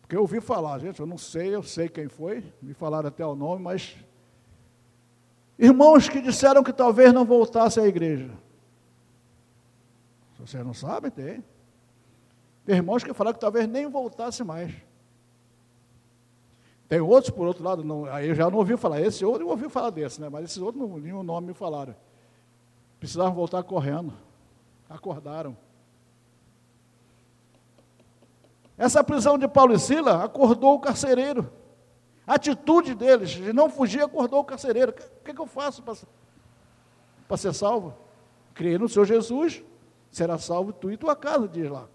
porque 0.00 0.16
eu 0.16 0.22
ouvi 0.22 0.40
falar, 0.40 0.80
gente, 0.80 0.98
eu 0.98 1.06
não 1.06 1.16
sei, 1.16 1.54
eu 1.54 1.62
sei 1.62 1.88
quem 1.88 2.08
foi, 2.08 2.52
me 2.60 2.74
falaram 2.74 3.06
até 3.08 3.24
o 3.24 3.36
nome, 3.36 3.62
mas 3.62 3.96
irmãos 5.56 6.08
que 6.08 6.20
disseram 6.20 6.64
que 6.64 6.72
talvez 6.72 7.12
não 7.12 7.24
voltasse 7.24 7.78
à 7.78 7.86
igreja. 7.86 8.30
Se 10.34 10.40
vocês 10.40 10.64
não 10.64 10.74
sabem, 10.74 11.10
tem. 11.10 11.44
Irmãos 12.70 13.02
que 13.02 13.12
falaram 13.12 13.34
que 13.34 13.40
talvez 13.40 13.66
nem 13.66 13.88
voltasse 13.88 14.44
mais. 14.44 14.72
Tem 16.88 17.00
outros, 17.00 17.30
por 17.30 17.46
outro 17.46 17.64
lado, 17.64 17.84
não, 17.84 18.04
aí 18.06 18.28
eu 18.28 18.34
já 18.34 18.48
não 18.48 18.58
ouvi 18.58 18.76
falar. 18.76 19.00
Esse 19.00 19.24
outro 19.24 19.42
eu 19.42 19.48
ouvi 19.48 19.68
falar 19.68 19.90
desse, 19.90 20.20
né? 20.20 20.28
mas 20.28 20.44
esses 20.44 20.58
outros 20.58 20.80
não, 20.82 20.98
nenhum 20.98 21.22
nome 21.22 21.48
me 21.48 21.54
falaram. 21.54 21.96
Precisavam 22.98 23.32
voltar 23.32 23.62
correndo. 23.64 24.12
Acordaram. 24.88 25.56
Essa 28.78 29.02
prisão 29.02 29.36
de 29.36 29.48
Paulo 29.48 29.74
e 29.74 29.78
Sila 29.78 30.24
acordou 30.24 30.74
o 30.74 30.80
carcereiro. 30.80 31.52
A 32.26 32.34
atitude 32.34 32.94
deles 32.94 33.30
de 33.30 33.52
não 33.52 33.68
fugir 33.68 34.02
acordou 34.02 34.40
o 34.40 34.44
carcereiro. 34.44 34.92
O 34.92 35.24
que, 35.24 35.34
que 35.34 35.40
eu 35.40 35.46
faço 35.46 35.82
para 35.82 37.36
ser 37.36 37.52
salvo? 37.52 37.94
Criei 38.54 38.78
no 38.78 38.88
Senhor 38.88 39.04
Jesus, 39.04 39.62
será 40.10 40.38
salvo 40.38 40.72
tu 40.72 40.90
e 40.90 40.96
tua 40.96 41.16
casa, 41.16 41.48
diz 41.48 41.68
lá. 41.68 41.88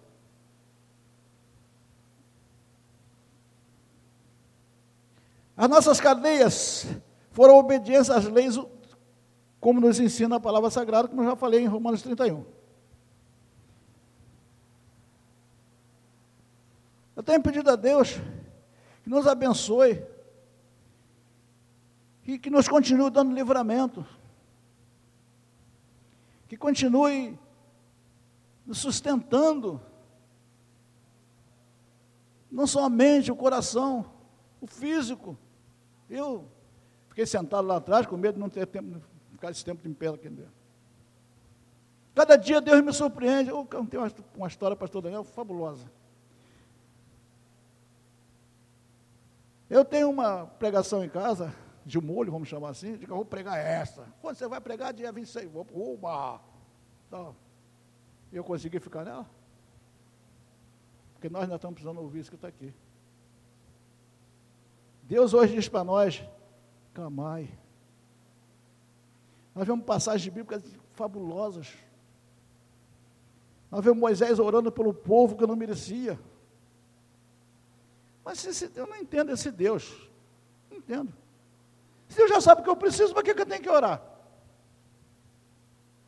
As 5.56 5.70
nossas 5.70 6.00
cadeias 6.00 6.86
foram 7.30 7.56
obediência 7.56 8.14
às 8.14 8.26
leis, 8.26 8.58
como 9.58 9.80
nos 9.80 9.98
ensina 9.98 10.36
a 10.36 10.40
palavra 10.40 10.68
sagrada, 10.68 11.08
como 11.08 11.22
eu 11.22 11.30
já 11.30 11.36
falei 11.36 11.60
em 11.60 11.66
Romanos 11.66 12.02
31. 12.02 12.44
Eu 17.16 17.22
tenho 17.22 17.42
pedido 17.42 17.70
a 17.70 17.76
Deus 17.76 18.20
que 19.02 19.08
nos 19.08 19.26
abençoe 19.26 20.04
e 22.26 22.38
que 22.38 22.50
nos 22.50 22.68
continue 22.68 23.08
dando 23.08 23.32
livramento, 23.32 24.04
que 26.48 26.56
continue 26.56 27.38
nos 28.66 28.78
sustentando, 28.78 29.80
não 32.50 32.66
somente 32.66 33.32
o 33.32 33.36
coração, 33.36 34.04
o 34.60 34.66
físico, 34.66 35.38
eu 36.08 36.48
fiquei 37.08 37.26
sentado 37.26 37.66
lá 37.66 37.76
atrás 37.76 38.06
com 38.06 38.16
medo 38.16 38.34
de 38.34 38.40
não 38.40 38.48
ter 38.48 38.66
tempo, 38.66 39.00
ficar 39.32 39.50
esse 39.50 39.64
tempo 39.64 39.86
de 39.86 39.94
pé 39.94 40.08
aqui 40.08 40.28
dentro. 40.28 40.52
Cada 42.14 42.36
dia 42.36 42.60
Deus 42.60 42.82
me 42.82 42.92
surpreende. 42.92 43.50
Eu 43.50 43.66
tenho 43.66 44.02
uma, 44.02 44.12
uma 44.34 44.48
história, 44.48 44.74
pastor 44.74 45.02
Daniel, 45.02 45.24
fabulosa. 45.24 45.90
Eu 49.68 49.84
tenho 49.84 50.08
uma 50.08 50.46
pregação 50.46 51.04
em 51.04 51.08
casa, 51.08 51.52
de 51.86 52.00
molho, 52.00 52.32
vamos 52.32 52.48
chamar 52.48 52.70
assim, 52.70 52.98
eu 53.00 53.14
vou 53.14 53.24
pregar 53.24 53.58
essa. 53.58 54.06
Quando 54.20 54.36
você 54.36 54.48
vai 54.48 54.60
pregar 54.60 54.92
dia 54.92 55.12
26, 55.12 55.48
vou 55.50 55.66
Uba. 55.72 56.40
Então, 57.06 57.34
eu 58.32 58.42
consegui 58.42 58.80
ficar 58.80 59.04
nela? 59.04 59.24
Porque 61.14 61.28
nós 61.28 61.44
ainda 61.44 61.54
estamos 61.54 61.74
precisando 61.74 62.00
ouvir 62.00 62.20
isso 62.20 62.30
que 62.30 62.36
está 62.36 62.48
aqui. 62.48 62.74
Deus 65.06 65.32
hoje 65.32 65.54
diz 65.54 65.68
para 65.68 65.84
nós, 65.84 66.22
camai. 66.92 67.48
Nós 69.54 69.66
vemos 69.66 69.84
passagens 69.84 70.32
bíblicas 70.32 70.62
fabulosas. 70.92 71.72
Nós 73.70 73.84
vemos 73.84 73.98
Moisés 73.98 74.38
orando 74.38 74.70
pelo 74.72 74.92
povo 74.92 75.36
que 75.36 75.46
não 75.46 75.54
merecia. 75.54 76.18
Mas 78.24 78.44
esse, 78.44 78.70
eu 78.74 78.86
não 78.86 78.96
entendo 78.96 79.30
esse 79.30 79.50
Deus. 79.50 80.10
Não 80.68 80.78
entendo. 80.78 81.14
Se 82.08 82.16
Deus 82.16 82.28
já 82.28 82.40
sabe 82.40 82.60
o 82.60 82.64
que 82.64 82.70
eu 82.70 82.76
preciso, 82.76 83.14
para 83.14 83.22
que, 83.22 83.30
eu 83.30 83.46
tenho 83.46 83.62
que 83.62 83.70
orar? 83.70 84.02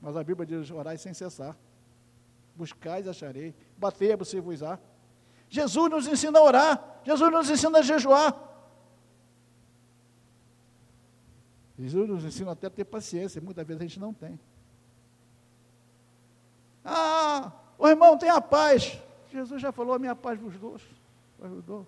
Mas 0.01 0.17
a 0.17 0.25
Bíblia 0.25 0.47
diz: 0.47 0.71
orai 0.71 0.99
sem 0.99 1.15
cessar. 1.15 1.57
Buscais, 2.57 3.07
acharei. 3.07 3.55
Batei, 3.77 4.17
você 4.17 4.41
vos 4.41 4.63
á. 4.63 4.79
Jesus 5.49 5.89
nos 5.91 6.09
ensina 6.09 6.41
a 6.41 6.43
orar. 6.43 7.01
Jesus 7.05 7.31
nos 7.31 7.49
ensina 7.49 7.79
a 7.79 7.83
jejuar. 7.83 8.48
Jesus 11.79 12.09
nos 12.09 12.25
ensina 12.25 12.53
até 12.53 12.67
a 12.67 12.71
ter 12.71 12.85
paciência, 12.85 13.41
muitas 13.41 13.65
vezes 13.65 13.81
a 13.81 13.85
gente 13.87 14.01
não 14.01 14.13
tem. 14.13 14.39
Ah, 16.85 17.53
o 17.79 17.87
irmão 17.87 18.19
tem 18.19 18.31
a 18.31 18.41
paz. 18.41 18.99
Jesus 19.31 19.63
já 19.63 19.71
falou, 19.71 19.95
a 19.95 19.99
minha 19.99 20.17
paz 20.17 20.41
vos 20.41 20.59
dou. 20.59 20.81
Vos 21.39 21.65
dou. 21.65 21.87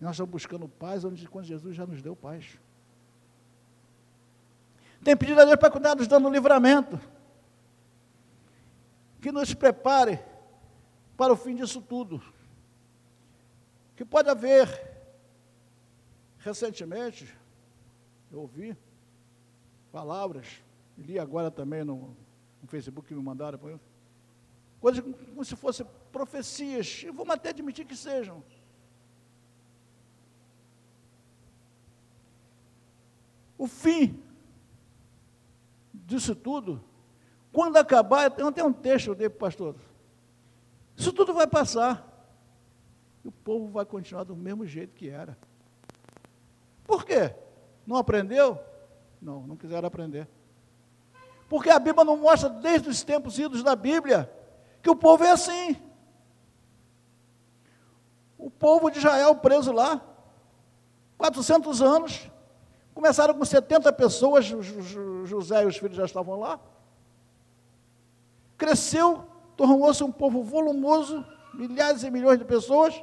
Nós 0.00 0.12
estamos 0.12 0.30
buscando 0.30 0.68
paz 0.68 1.04
onde 1.04 1.28
quando 1.28 1.44
Jesus 1.44 1.76
já 1.76 1.86
nos 1.86 2.02
deu 2.02 2.16
paz. 2.16 2.58
Tem 5.04 5.16
pedido 5.16 5.40
a 5.40 5.44
Deus 5.44 5.56
para 5.56 5.70
cuidar 5.70 5.94
nos 5.94 6.08
dando 6.08 6.28
livramento. 6.28 6.98
Que 9.20 9.30
nos 9.30 9.54
prepare 9.54 10.20
para 11.16 11.32
o 11.32 11.36
fim 11.36 11.54
disso 11.54 11.80
tudo. 11.80 12.20
Que 13.94 14.04
pode 14.04 14.28
haver, 14.28 14.68
recentemente, 16.38 17.32
eu 18.30 18.40
ouvi 18.40 18.76
palavras, 19.92 20.62
li 20.98 21.18
agora 21.18 21.50
também 21.50 21.84
no, 21.84 22.16
no 22.60 22.68
Facebook 22.68 23.08
que 23.08 23.14
me 23.14 23.22
mandaram, 23.22 23.58
coisas 24.80 25.02
como 25.02 25.44
se 25.44 25.56
fossem 25.56 25.86
profecias, 26.12 27.02
e 27.02 27.10
vamos 27.10 27.34
até 27.34 27.50
admitir 27.50 27.84
que 27.84 27.96
sejam. 27.96 28.42
O 33.58 33.66
fim 33.66 34.22
disso 35.94 36.34
tudo, 36.34 36.82
quando 37.52 37.78
acabar, 37.78 38.30
tem 38.30 38.46
até 38.46 38.62
um 38.62 38.72
texto 38.72 39.14
dele, 39.14 39.30
pastor. 39.30 39.76
Isso 40.94 41.12
tudo 41.12 41.32
vai 41.32 41.46
passar. 41.46 42.06
E 43.24 43.28
o 43.28 43.32
povo 43.32 43.68
vai 43.68 43.84
continuar 43.84 44.24
do 44.24 44.36
mesmo 44.36 44.66
jeito 44.66 44.94
que 44.94 45.08
era. 45.08 45.36
Por 46.84 47.04
quê? 47.04 47.34
Não 47.86 47.96
aprendeu? 47.96 48.58
Não, 49.20 49.46
não 49.46 49.56
quiseram 49.56 49.86
aprender. 49.86 50.28
Porque 51.48 51.70
a 51.70 51.78
Bíblia 51.78 52.04
não 52.04 52.16
mostra 52.16 52.48
desde 52.48 52.88
os 52.88 53.02
tempos 53.04 53.38
idos 53.38 53.62
da 53.62 53.76
Bíblia 53.76 54.30
que 54.82 54.90
o 54.90 54.96
povo 54.96 55.24
é 55.24 55.30
assim. 55.30 55.76
O 58.36 58.50
povo 58.50 58.90
de 58.90 58.98
Israel 58.98 59.34
preso 59.36 59.72
lá, 59.72 60.00
400 61.16 61.80
anos, 61.80 62.30
começaram 62.94 63.34
com 63.34 63.44
70 63.44 63.92
pessoas, 63.92 64.44
José 65.24 65.62
e 65.62 65.66
os 65.66 65.76
filhos 65.76 65.96
já 65.96 66.04
estavam 66.04 66.38
lá. 66.38 66.60
Cresceu, 68.58 69.24
tornou-se 69.56 70.02
um 70.02 70.12
povo 70.12 70.42
volumoso, 70.42 71.24
milhares 71.54 72.02
e 72.02 72.10
milhões 72.10 72.38
de 72.38 72.44
pessoas 72.44 73.02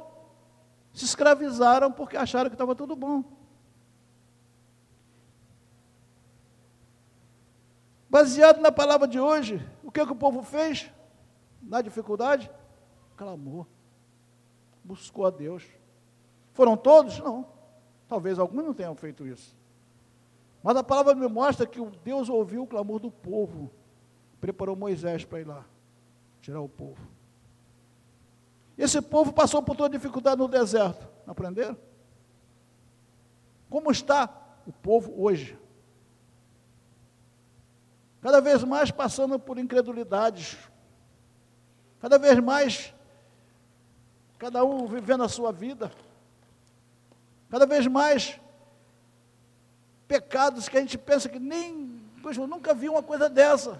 se 0.94 1.04
escravizaram 1.04 1.90
porque 1.90 2.16
acharam 2.16 2.48
que 2.48 2.54
estava 2.54 2.74
tudo 2.74 2.94
bom. 2.94 3.24
Baseado 8.14 8.60
na 8.60 8.70
palavra 8.70 9.08
de 9.08 9.18
hoje, 9.18 9.60
o 9.82 9.90
que, 9.90 9.98
é 9.98 10.06
que 10.06 10.12
o 10.12 10.14
povo 10.14 10.40
fez? 10.44 10.88
Na 11.60 11.82
dificuldade? 11.82 12.48
Clamou. 13.16 13.66
Buscou 14.84 15.26
a 15.26 15.30
Deus. 15.30 15.64
Foram 16.52 16.76
todos? 16.76 17.18
Não. 17.18 17.44
Talvez 18.06 18.38
alguns 18.38 18.64
não 18.64 18.72
tenham 18.72 18.94
feito 18.94 19.26
isso. 19.26 19.56
Mas 20.62 20.76
a 20.76 20.84
palavra 20.84 21.12
me 21.16 21.26
mostra 21.26 21.66
que 21.66 21.84
Deus 22.04 22.28
ouviu 22.28 22.62
o 22.62 22.66
clamor 22.68 23.00
do 23.00 23.10
povo. 23.10 23.68
Preparou 24.40 24.76
Moisés 24.76 25.24
para 25.24 25.40
ir 25.40 25.48
lá, 25.48 25.64
tirar 26.40 26.60
o 26.60 26.68
povo. 26.68 27.04
Esse 28.78 29.02
povo 29.02 29.32
passou 29.32 29.60
por 29.60 29.74
toda 29.74 29.98
dificuldade 29.98 30.38
no 30.40 30.46
deserto. 30.46 31.08
Aprenderam? 31.26 31.76
Como 33.68 33.90
está 33.90 34.32
o 34.64 34.72
povo 34.72 35.12
hoje? 35.20 35.58
Cada 38.24 38.40
vez 38.40 38.64
mais 38.64 38.90
passando 38.90 39.38
por 39.38 39.58
incredulidades, 39.58 40.56
cada 42.00 42.18
vez 42.18 42.40
mais 42.40 42.94
cada 44.38 44.64
um 44.64 44.86
vivendo 44.86 45.22
a 45.22 45.28
sua 45.28 45.52
vida, 45.52 45.92
cada 47.50 47.66
vez 47.66 47.86
mais 47.86 48.40
pecados 50.08 50.70
que 50.70 50.78
a 50.78 50.80
gente 50.80 50.96
pensa 50.96 51.28
que 51.28 51.38
nem, 51.38 52.00
pois 52.22 52.38
eu 52.38 52.46
nunca 52.46 52.72
vi 52.72 52.88
uma 52.88 53.02
coisa 53.02 53.28
dessa 53.28 53.78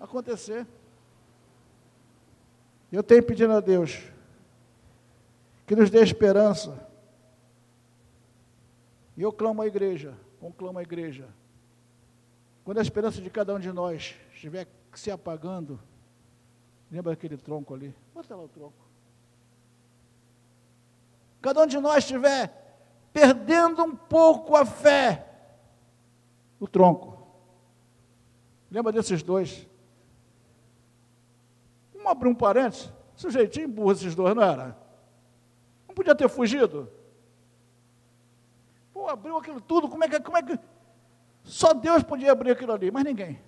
acontecer. 0.00 0.64
Eu 2.92 3.02
tenho 3.02 3.24
pedido 3.24 3.52
a 3.52 3.58
Deus 3.58 4.00
que 5.66 5.74
nos 5.74 5.90
dê 5.90 6.00
esperança. 6.04 6.88
E 9.16 9.22
eu 9.22 9.32
clamo 9.32 9.60
à 9.60 9.66
igreja, 9.66 10.14
conclamo 10.38 10.78
à 10.78 10.82
igreja, 10.82 11.26
quando 12.64 12.78
a 12.78 12.82
esperança 12.82 13.20
de 13.20 13.28
cada 13.28 13.54
um 13.54 13.58
de 13.58 13.72
nós 13.72 14.14
estiver 14.32 14.68
se 14.94 15.10
apagando, 15.10 15.80
lembra 16.90 17.12
aquele 17.12 17.36
tronco 17.36 17.74
ali? 17.74 17.94
Bota 18.14 18.36
lá 18.36 18.42
o 18.42 18.48
tronco. 18.48 18.86
Cada 21.40 21.62
um 21.62 21.66
de 21.66 21.78
nós 21.78 22.04
estiver 22.04 22.62
perdendo 23.12 23.82
um 23.82 23.96
pouco 23.96 24.54
a 24.54 24.64
fé, 24.64 25.26
o 26.60 26.68
tronco. 26.68 27.18
Lembra 28.70 28.92
desses 28.92 29.22
dois? 29.22 29.66
Vamos 31.92 32.10
abrir 32.10 32.28
um 32.28 32.34
parênteses. 32.34 32.90
Sujeitinho 33.16 33.68
burro 33.68 33.92
esses 33.92 34.14
dois, 34.14 34.34
não 34.34 34.42
era? 34.42 34.76
Não 35.86 35.94
podia 35.94 36.14
ter 36.14 36.28
fugido? 36.28 36.90
Pô, 38.92 39.08
abriu 39.08 39.36
aquilo 39.36 39.60
tudo, 39.60 39.88
como 39.88 40.04
é 40.04 40.08
que, 40.08 40.20
como 40.20 40.36
é 40.36 40.42
que 40.42 40.58
só 41.44 41.72
Deus 41.74 42.02
podia 42.02 42.32
abrir 42.32 42.52
aquilo 42.52 42.72
ali, 42.72 42.90
mas 42.90 43.04
ninguém. 43.04 43.40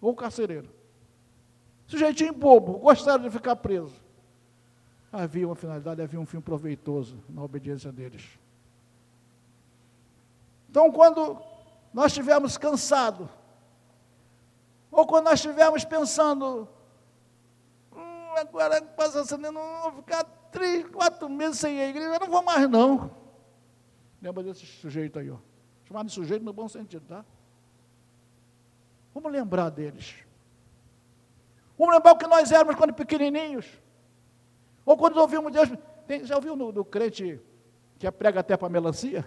Ou 0.00 0.12
o 0.12 0.16
carcereiro. 0.16 0.68
Sujeitinho 1.86 2.32
bobo, 2.32 2.78
gostaram 2.78 3.22
de 3.22 3.30
ficar 3.30 3.56
preso. 3.56 3.94
Havia 5.12 5.46
uma 5.46 5.54
finalidade, 5.54 6.00
havia 6.00 6.18
um 6.18 6.24
fim 6.24 6.40
proveitoso 6.40 7.22
na 7.28 7.42
obediência 7.42 7.92
deles. 7.92 8.38
Então, 10.70 10.90
quando 10.90 11.38
nós 11.92 12.06
estivermos 12.06 12.56
cansados, 12.56 13.28
ou 14.90 15.06
quando 15.06 15.26
nós 15.26 15.34
estivermos 15.34 15.84
pensando, 15.84 16.66
hum, 17.94 18.36
agora 18.36 18.80
passa 18.80 19.20
assim, 19.20 19.36
não 19.36 19.82
vou 19.82 19.92
ficar 19.92 20.24
três, 20.50 20.86
quatro 20.86 21.28
meses 21.28 21.58
sem 21.58 21.78
a 21.78 21.88
igreja, 21.88 22.14
eu 22.14 22.20
não 22.20 22.28
vou 22.28 22.42
mais 22.42 22.68
não. 22.70 23.10
Lembra 24.22 24.42
desse 24.42 24.64
sujeito 24.64 25.18
aí, 25.18 25.30
ó. 25.30 25.36
Chamado 25.84 26.06
de 26.06 26.12
sujeito 26.12 26.42
no 26.42 26.54
bom 26.54 26.68
sentido, 26.68 27.04
tá? 27.06 27.22
Vamos 29.14 29.30
lembrar 29.32 29.70
deles. 29.70 30.14
Vamos 31.78 31.94
lembrar 31.94 32.12
o 32.12 32.16
que 32.16 32.26
nós 32.26 32.50
éramos 32.50 32.76
quando 32.76 32.94
pequenininhos. 32.94 33.66
Ou 34.84 34.96
quando 34.96 35.16
ouvimos 35.18 35.52
Deus. 35.52 35.68
Tem, 36.06 36.24
já 36.24 36.36
ouviu 36.36 36.56
no, 36.56 36.72
no 36.72 36.84
crente 36.84 37.40
que 37.98 38.10
prega 38.10 38.40
até 38.40 38.56
para 38.56 38.68
melancia? 38.68 39.24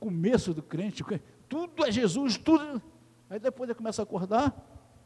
Começo 0.00 0.52
do 0.52 0.62
crente, 0.62 1.04
tudo 1.48 1.84
é 1.84 1.90
Jesus, 1.90 2.36
tudo. 2.36 2.82
Aí 3.30 3.38
depois 3.38 3.68
ele 3.68 3.76
começa 3.76 4.02
a 4.02 4.04
acordar. 4.04 4.54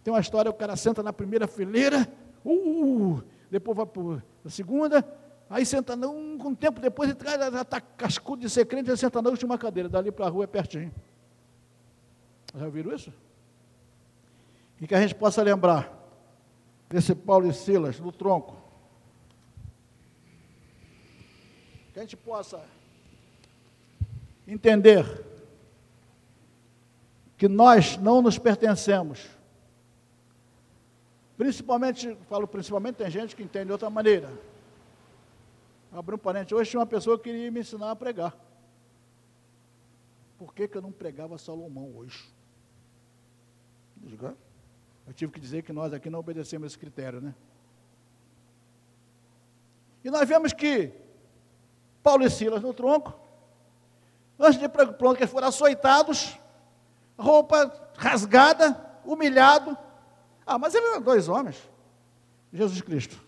Tem 0.02 0.12
uma 0.12 0.20
história, 0.20 0.50
o 0.50 0.54
cara 0.54 0.76
senta 0.76 1.02
na 1.02 1.12
primeira 1.12 1.46
fileira, 1.46 2.10
uh, 2.44 3.22
depois 3.50 3.76
vai 3.76 3.86
para 3.86 4.22
a 4.46 4.48
segunda, 4.48 5.04
aí 5.48 5.66
senta, 5.66 5.94
um, 5.94 6.38
um 6.42 6.54
tempo 6.54 6.80
depois, 6.80 7.10
ele 7.10 7.18
já 7.22 7.60
está 7.60 7.80
cascudo 7.80 8.40
de 8.40 8.48
ser 8.48 8.64
crente, 8.64 8.88
ele 8.88 8.96
senta 8.96 9.20
na 9.20 9.28
última 9.28 9.58
cadeira, 9.58 9.90
dali 9.90 10.10
para 10.10 10.26
a 10.26 10.30
rua 10.30 10.44
é 10.44 10.46
pertinho. 10.46 10.90
Já 12.54 12.68
viram 12.68 12.94
isso? 12.94 13.12
E 14.80 14.86
que 14.86 14.94
a 14.94 15.00
gente 15.00 15.14
possa 15.14 15.42
lembrar 15.42 15.92
desse 16.88 17.14
Paulo 17.14 17.48
e 17.48 17.52
Silas 17.52 18.00
no 18.00 18.10
tronco. 18.10 18.56
Que 21.92 21.98
a 21.98 22.02
gente 22.02 22.16
possa 22.16 22.64
entender 24.46 25.04
que 27.36 27.48
nós 27.48 27.96
não 27.96 28.20
nos 28.20 28.38
pertencemos. 28.38 29.28
Principalmente, 31.36 32.14
falo 32.28 32.46
principalmente, 32.46 32.96
tem 32.96 33.10
gente 33.10 33.34
que 33.34 33.42
entende 33.42 33.66
de 33.66 33.72
outra 33.72 33.88
maneira. 33.88 34.30
Abri 35.92 36.14
um 36.14 36.18
parente, 36.18 36.54
hoje 36.54 36.70
tinha 36.70 36.80
uma 36.80 36.86
pessoa 36.86 37.16
que 37.16 37.24
queria 37.24 37.50
me 37.50 37.60
ensinar 37.60 37.90
a 37.90 37.96
pregar. 37.96 38.36
Por 40.38 40.54
que, 40.54 40.68
que 40.68 40.76
eu 40.76 40.82
não 40.82 40.92
pregava 40.92 41.38
Salomão 41.38 41.96
hoje? 41.96 42.30
Diga. 43.96 44.36
Eu 45.10 45.14
tive 45.14 45.32
que 45.32 45.40
dizer 45.40 45.64
que 45.64 45.72
nós 45.72 45.92
aqui 45.92 46.08
não 46.08 46.20
obedecemos 46.20 46.68
esse 46.68 46.78
critério, 46.78 47.20
né? 47.20 47.34
E 50.04 50.08
nós 50.08 50.28
vemos 50.28 50.52
que 50.52 50.92
Paulo 52.00 52.24
e 52.24 52.30
Silas 52.30 52.62
no 52.62 52.72
tronco, 52.72 53.12
antes 54.38 54.56
de 54.56 54.66
ir 54.66 54.68
para 54.68 54.84
o 54.88 55.14
que 55.16 55.24
eles 55.24 55.32
foram 55.32 55.48
açoitados, 55.48 56.38
roupa 57.18 57.90
rasgada, 57.96 58.80
humilhado. 59.04 59.76
Ah, 60.46 60.56
mas 60.56 60.76
eles 60.76 60.88
eram 60.90 61.02
dois 61.02 61.28
homens. 61.28 61.60
Jesus 62.52 62.80
Cristo. 62.80 63.20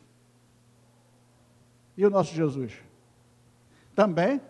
E 1.96 2.06
o 2.06 2.10
nosso 2.10 2.32
Jesus. 2.32 2.74
Também 3.92 4.40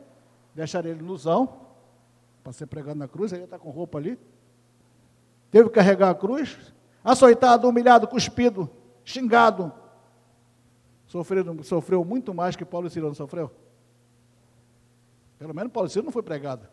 deixaram 0.54 0.90
ele 0.90 1.00
ilusão, 1.00 1.62
para 2.44 2.52
ser 2.52 2.66
pregado 2.66 2.98
na 2.98 3.08
cruz, 3.08 3.32
ele 3.32 3.44
está 3.44 3.58
com 3.58 3.70
roupa 3.70 3.96
ali. 3.96 4.18
Teve 5.50 5.70
que 5.70 5.74
carregar 5.74 6.10
a 6.10 6.14
cruz, 6.14 6.74
açoitado, 7.04 7.68
humilhado, 7.68 8.06
cuspido, 8.06 8.70
xingado. 9.04 9.72
Sofreu, 11.06 11.62
sofreu 11.62 12.04
muito 12.04 12.32
mais 12.32 12.56
que 12.56 12.64
Paulo 12.64 12.86
e 12.86 12.90
Silas 12.90 13.10
não 13.10 13.14
sofreu. 13.14 13.50
Pelo 15.38 15.54
menos 15.54 15.72
Paulo 15.72 15.88
e 15.88 15.90
Silas 15.90 16.06
não 16.06 16.12
foi 16.12 16.22
pregado. 16.22 16.66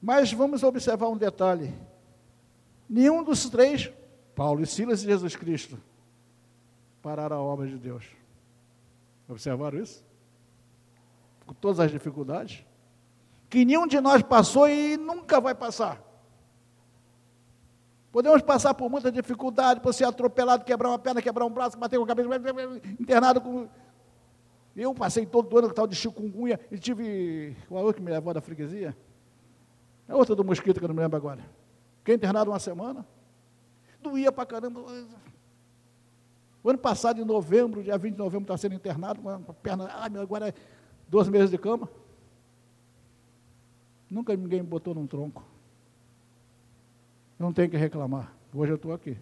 Mas 0.00 0.32
vamos 0.32 0.62
observar 0.62 1.08
um 1.08 1.16
detalhe. 1.16 1.74
Nenhum 2.88 3.24
dos 3.24 3.48
três, 3.50 3.92
Paulo 4.34 4.62
e 4.62 4.66
Silas 4.66 5.02
e 5.02 5.06
Jesus 5.06 5.34
Cristo, 5.34 5.78
pararam 7.02 7.36
a 7.36 7.42
obra 7.42 7.66
de 7.66 7.76
Deus. 7.76 8.04
Observaram 9.28 9.78
isso? 9.78 10.04
Com 11.46 11.52
todas 11.54 11.80
as 11.80 11.90
dificuldades. 11.90 12.64
Que 13.50 13.64
nenhum 13.64 13.86
de 13.86 14.00
nós 14.00 14.22
passou 14.22 14.68
e 14.68 14.96
nunca 14.96 15.40
vai 15.40 15.54
passar. 15.54 16.07
Podemos 18.10 18.40
passar 18.42 18.72
por 18.74 18.88
muita 18.90 19.12
dificuldade, 19.12 19.80
por 19.80 19.92
ser 19.92 20.04
atropelado, 20.04 20.64
quebrar 20.64 20.88
uma 20.88 20.98
perna, 20.98 21.20
quebrar 21.20 21.44
um 21.44 21.50
braço, 21.50 21.78
bater 21.78 21.98
com 21.98 22.04
a 22.04 22.06
cabeça, 22.06 22.28
internado 22.98 23.40
com. 23.40 23.68
Eu 24.74 24.94
passei 24.94 25.26
todo 25.26 25.58
ano 25.58 25.68
com 25.68 25.74
tal 25.74 25.86
de 25.86 25.94
chikungunya 25.94 26.58
e 26.70 26.78
tive. 26.78 27.56
Qual 27.68 27.84
outra 27.84 28.00
que 28.00 28.02
me 28.02 28.10
levou 28.10 28.32
da 28.32 28.40
freguesia? 28.40 28.96
É 30.06 30.14
outra 30.14 30.34
do 30.34 30.42
mosquito 30.42 30.78
que 30.78 30.84
eu 30.84 30.88
não 30.88 30.94
me 30.94 31.02
lembro 31.02 31.16
agora. 31.16 31.44
Fiquei 31.98 32.14
internado 32.14 32.50
uma 32.50 32.58
semana. 32.58 33.06
Doía 34.00 34.32
pra 34.32 34.46
caramba. 34.46 34.80
O 36.62 36.70
ano 36.70 36.78
passado, 36.78 37.20
em 37.20 37.24
novembro, 37.24 37.82
dia 37.82 37.98
20 37.98 38.12
de 38.12 38.18
novembro, 38.18 38.44
estava 38.44 38.58
sendo 38.58 38.74
internado 38.74 39.20
com 39.20 39.28
a 39.28 39.38
perna. 39.54 39.88
Ah, 39.92 40.06
agora 40.20 40.48
é 40.48 40.54
12 41.08 41.30
meses 41.30 41.50
de 41.50 41.58
cama. 41.58 41.88
Nunca 44.10 44.34
ninguém 44.34 44.62
me 44.62 44.68
botou 44.68 44.94
num 44.94 45.06
tronco. 45.06 45.44
Não 47.38 47.52
tem 47.52 47.68
que 47.68 47.76
reclamar. 47.76 48.34
Hoje 48.52 48.72
eu 48.72 48.76
estou 48.76 48.92
aqui. 48.92 49.16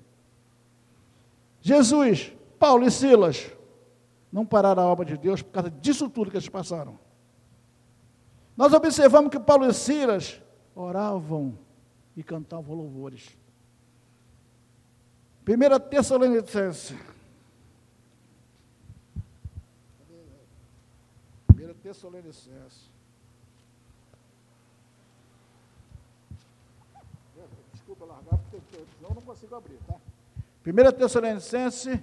Jesus, 1.60 2.32
Paulo 2.58 2.86
e 2.86 2.90
Silas, 2.90 3.50
não 4.32 4.46
pararam 4.46 4.82
a 4.82 4.86
obra 4.86 5.04
de 5.04 5.16
Deus 5.16 5.42
por 5.42 5.52
causa 5.52 5.70
disso 5.70 6.08
tudo 6.08 6.30
que 6.30 6.36
eles 6.36 6.48
passaram. 6.48 6.98
Nós 8.56 8.72
observamos 8.72 9.30
que 9.30 9.38
Paulo 9.38 9.66
e 9.66 9.74
Silas 9.74 10.40
oravam 10.74 11.58
e 12.16 12.22
cantavam 12.22 12.74
louvores. 12.74 13.36
1 15.46 15.88
Tessalonicenses. 15.90 16.94
1 21.50 21.74
Tessalonicenses. 21.82 22.95
Desculpa 27.96 28.12
largar, 28.12 28.38
porque 28.50 28.60
senão 28.98 29.08
eu 29.08 29.14
não 29.14 29.22
consigo 29.22 29.54
abrir, 29.54 29.78
tá? 29.86 29.94
1 30.66 30.98
Tessalonicenses, 30.98 31.98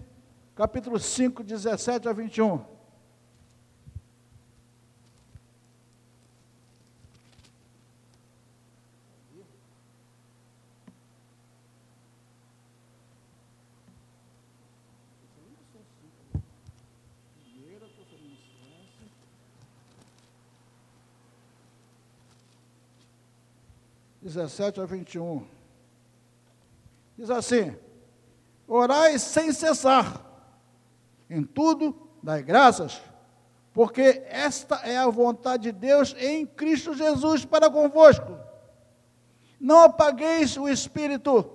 capítulo 0.55 0.97
5, 0.97 1.43
17 1.43 2.09
a 2.09 2.13
21. 2.13 2.65
17 24.23 24.79
a 24.79 24.85
21. 24.85 25.62
Diz 27.23 27.29
assim: 27.29 27.73
Orai 28.67 29.17
sem 29.17 29.53
cessar, 29.53 30.21
em 31.29 31.41
tudo 31.41 31.95
dai 32.21 32.43
graças, 32.43 33.01
porque 33.71 34.21
esta 34.27 34.75
é 34.85 34.97
a 34.97 35.07
vontade 35.07 35.63
de 35.63 35.71
Deus 35.71 36.13
em 36.19 36.45
Cristo 36.45 36.93
Jesus 36.93 37.45
para 37.45 37.69
convosco. 37.69 38.37
Não 39.57 39.83
apagueis 39.83 40.57
o 40.57 40.67
espírito, 40.67 41.49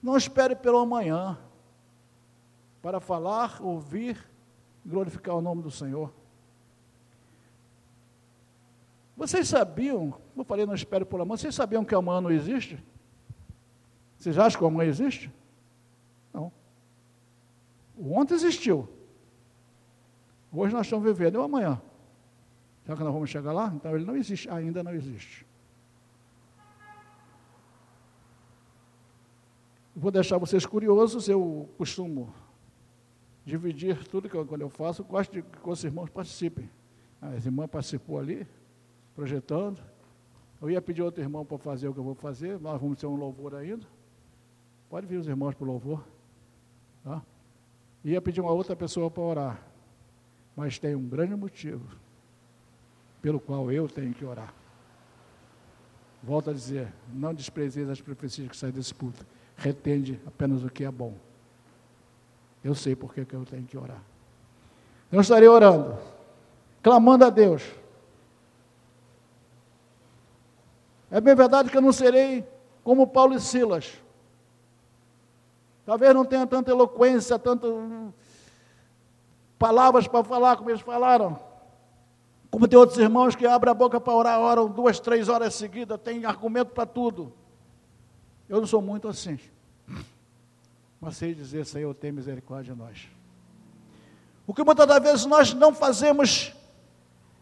Não 0.00 0.16
espere 0.16 0.54
pelo 0.54 0.78
amanhã 0.78 1.38
para 2.80 3.00
falar, 3.00 3.60
ouvir, 3.60 4.22
glorificar 4.84 5.34
o 5.34 5.40
nome 5.40 5.62
do 5.62 5.70
Senhor. 5.70 6.12
Vocês 9.16 9.48
sabiam, 9.48 10.14
eu 10.36 10.44
falei, 10.44 10.66
não 10.66 10.74
espere 10.74 11.04
pelo 11.04 11.22
amanhã, 11.22 11.38
vocês 11.38 11.54
sabiam 11.54 11.84
que 11.84 11.94
amanhã 11.94 12.20
não 12.20 12.30
existe? 12.30 12.82
Vocês 14.18 14.38
acham 14.38 14.60
que 14.60 14.66
amanhã 14.66 14.88
existe? 14.88 15.32
Não. 16.32 16.52
O 17.96 18.18
ontem 18.18 18.34
existiu. 18.34 18.88
Hoje 20.54 20.72
nós 20.72 20.86
estamos 20.86 21.04
vivendo, 21.04 21.34
e 21.34 21.38
o 21.38 21.42
amanhã? 21.42 21.82
Será 22.84 22.96
que 22.96 23.02
nós 23.02 23.12
vamos 23.12 23.28
chegar 23.28 23.52
lá? 23.52 23.72
Então 23.74 23.94
ele 23.94 24.04
não 24.04 24.16
existe, 24.16 24.48
ainda 24.48 24.84
não 24.84 24.94
existe. 24.94 25.44
Vou 29.96 30.12
deixar 30.12 30.38
vocês 30.38 30.64
curiosos, 30.64 31.28
eu 31.28 31.68
costumo 31.76 32.32
dividir 33.44 34.06
tudo 34.06 34.28
que 34.28 34.36
eu, 34.36 34.46
quando 34.46 34.60
eu 34.60 34.68
faço, 34.68 35.02
gosto 35.02 35.32
de 35.32 35.42
que 35.42 35.68
os 35.68 35.82
irmãos 35.82 36.08
participem. 36.08 36.70
As 37.20 37.46
irmãs 37.46 37.68
participou 37.68 38.18
ali, 38.18 38.46
projetando. 39.14 39.82
Eu 40.62 40.70
ia 40.70 40.80
pedir 40.80 41.02
outro 41.02 41.20
irmão 41.20 41.44
para 41.44 41.58
fazer 41.58 41.88
o 41.88 41.92
que 41.92 41.98
eu 41.98 42.04
vou 42.04 42.14
fazer, 42.14 42.60
nós 42.60 42.80
vamos 42.80 42.98
ter 42.98 43.06
um 43.06 43.16
louvor 43.16 43.54
ainda. 43.56 43.86
Pode 44.88 45.06
vir 45.06 45.16
os 45.16 45.26
irmãos 45.26 45.54
para 45.54 45.64
o 45.64 45.66
louvor. 45.66 46.04
Tá? 47.02 47.22
Ia 48.04 48.22
pedir 48.22 48.40
uma 48.40 48.52
outra 48.52 48.76
pessoa 48.76 49.10
para 49.10 49.22
orar. 49.22 49.73
Mas 50.56 50.78
tem 50.78 50.94
um 50.94 51.06
grande 51.06 51.34
motivo 51.34 51.84
pelo 53.20 53.40
qual 53.40 53.72
eu 53.72 53.88
tenho 53.88 54.12
que 54.14 54.24
orar. 54.24 54.52
Volto 56.22 56.50
a 56.50 56.52
dizer, 56.52 56.92
não 57.12 57.34
desprezeis 57.34 57.88
as 57.88 58.00
profecias 58.00 58.48
que 58.48 58.56
saem 58.56 58.72
desse 58.72 58.94
culto. 58.94 59.26
Retende 59.56 60.20
apenas 60.26 60.62
o 60.64 60.70
que 60.70 60.84
é 60.84 60.90
bom. 60.90 61.14
Eu 62.62 62.74
sei 62.74 62.96
por 62.96 63.12
que 63.12 63.20
eu 63.20 63.44
tenho 63.44 63.64
que 63.64 63.76
orar. 63.76 64.02
Eu 65.12 65.20
estarei 65.20 65.48
orando, 65.48 65.98
clamando 66.82 67.24
a 67.24 67.30
Deus. 67.30 67.62
É 71.10 71.20
bem 71.20 71.34
verdade 71.34 71.70
que 71.70 71.76
eu 71.76 71.82
não 71.82 71.92
serei 71.92 72.44
como 72.82 73.06
Paulo 73.06 73.34
e 73.34 73.40
Silas. 73.40 73.92
Talvez 75.86 76.14
não 76.14 76.24
tenha 76.24 76.46
tanta 76.46 76.70
eloquência, 76.70 77.38
tantas 77.38 77.70
palavras 79.64 80.06
para 80.06 80.22
falar 80.22 80.58
como 80.58 80.68
eles 80.68 80.82
falaram. 80.82 81.40
Como 82.50 82.68
tem 82.68 82.78
outros 82.78 82.98
irmãos 82.98 83.34
que 83.34 83.46
abrem 83.46 83.70
a 83.70 83.74
boca 83.74 83.98
para 83.98 84.12
orar, 84.12 84.38
oram 84.38 84.68
duas, 84.68 85.00
três 85.00 85.26
horas 85.30 85.54
seguidas, 85.54 85.98
tem 86.04 86.26
argumento 86.26 86.72
para 86.72 86.84
tudo. 86.84 87.32
Eu 88.46 88.60
não 88.60 88.66
sou 88.66 88.82
muito 88.82 89.08
assim. 89.08 89.40
Mas 91.00 91.16
sei 91.16 91.34
dizer, 91.34 91.64
Senhor, 91.64 91.94
tem 91.94 92.12
misericórdia 92.12 92.74
de 92.74 92.78
nós. 92.78 93.08
O 94.46 94.52
que 94.52 94.62
muitas 94.62 94.86
das 94.86 95.02
vezes 95.02 95.24
nós 95.24 95.54
não 95.54 95.74
fazemos 95.74 96.54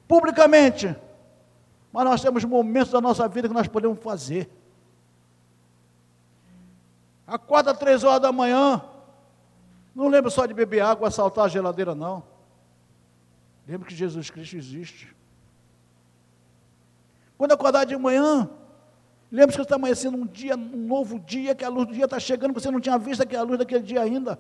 publicamente, 0.07 0.95
mas 1.93 2.05
nós 2.05 2.23
temos 2.23 2.45
momentos 2.45 2.93
da 2.93 3.01
nossa 3.01 3.27
vida 3.27 3.49
que 3.49 3.55
nós 3.55 3.67
podemos 3.67 3.99
fazer. 3.99 4.49
Acorda 7.27 7.75
três 7.75 8.05
horas 8.05 8.23
da 8.23 8.31
manhã. 8.31 8.81
Não 9.95 10.09
lembra 10.09 10.31
só 10.31 10.47
de 10.47 10.55
beber 10.55 10.81
água, 10.81 11.09
assaltar 11.09 11.45
a 11.45 11.49
geladeira, 11.49 11.95
não. 11.95 12.23
Lembra 13.67 13.87
que 13.87 13.95
Jesus 13.95 14.31
Cristo 14.31 14.57
existe. 14.57 15.15
Quando 17.37 17.53
acordar 17.53 17.85
de 17.85 17.97
manhã, 17.97 18.49
lembre 19.31 19.55
que 19.55 19.61
está 19.61 19.77
amanhecendo 19.77 20.17
um 20.17 20.27
dia, 20.27 20.57
um 20.57 20.87
novo 20.87 21.19
dia, 21.19 21.55
que 21.55 21.65
a 21.65 21.69
luz 21.69 21.87
do 21.89 21.95
dia 21.95 22.05
está 22.05 22.19
chegando, 22.19 22.55
você 22.55 22.71
não 22.71 22.81
tinha 22.81 22.99
visto 22.99 23.23
aquela 23.23 23.43
luz 23.43 23.59
daquele 23.59 23.83
dia 23.83 24.01
ainda. 24.01 24.39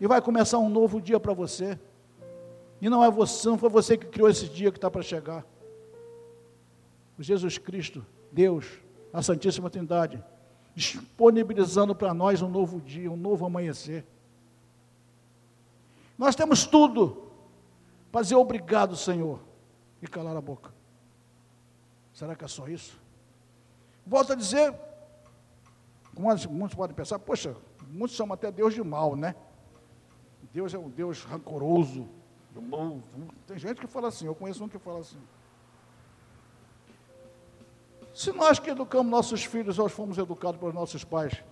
E 0.00 0.06
vai 0.06 0.20
começar 0.20 0.58
um 0.58 0.68
novo 0.68 1.00
dia 1.00 1.18
para 1.18 1.32
você. 1.32 1.78
E 2.80 2.88
não 2.88 3.02
é 3.02 3.10
você, 3.10 3.48
não 3.48 3.56
foi 3.56 3.70
você 3.70 3.96
que 3.96 4.06
criou 4.06 4.28
esse 4.28 4.48
dia 4.48 4.70
que 4.70 4.78
está 4.78 4.90
para 4.90 5.02
chegar. 5.02 5.44
O 7.18 7.22
Jesus 7.22 7.56
Cristo, 7.56 8.04
Deus, 8.30 8.66
a 9.12 9.22
Santíssima 9.22 9.70
Trindade, 9.70 10.22
disponibilizando 10.74 11.94
para 11.94 12.12
nós 12.12 12.42
um 12.42 12.48
novo 12.48 12.80
dia, 12.80 13.10
um 13.10 13.16
novo 13.16 13.46
amanhecer. 13.46 14.04
Nós 16.18 16.34
temos 16.34 16.66
tudo 16.66 17.30
para 18.10 18.22
dizer 18.22 18.36
obrigado, 18.36 18.96
Senhor, 18.96 19.40
e 20.00 20.06
calar 20.06 20.36
a 20.36 20.40
boca. 20.40 20.72
Será 22.12 22.34
que 22.34 22.44
é 22.44 22.48
só 22.48 22.66
isso? 22.66 22.98
Volto 24.06 24.32
a 24.32 24.36
dizer, 24.36 24.74
muitos, 26.18 26.74
podem 26.74 26.96
pensar, 26.96 27.18
poxa, 27.18 27.54
muitos 27.88 28.16
chamam 28.16 28.34
até 28.34 28.50
Deus 28.50 28.72
de 28.72 28.82
mal, 28.82 29.14
né? 29.14 29.34
Deus 30.52 30.72
é 30.72 30.78
um 30.78 30.88
Deus 30.88 31.22
rancoroso. 31.24 32.08
Tem 33.46 33.58
gente 33.58 33.80
que 33.80 33.86
fala 33.86 34.08
assim, 34.08 34.26
eu 34.26 34.34
conheço 34.34 34.64
um 34.64 34.68
que 34.68 34.78
fala 34.78 35.00
assim. 35.00 35.20
Se 38.14 38.32
nós 38.32 38.58
que 38.58 38.70
educamos 38.70 39.10
nossos 39.10 39.44
filhos, 39.44 39.76
nós 39.76 39.92
fomos 39.92 40.16
educados 40.16 40.58
pelos 40.58 40.74
nossos 40.74 41.04
pais, 41.04 41.44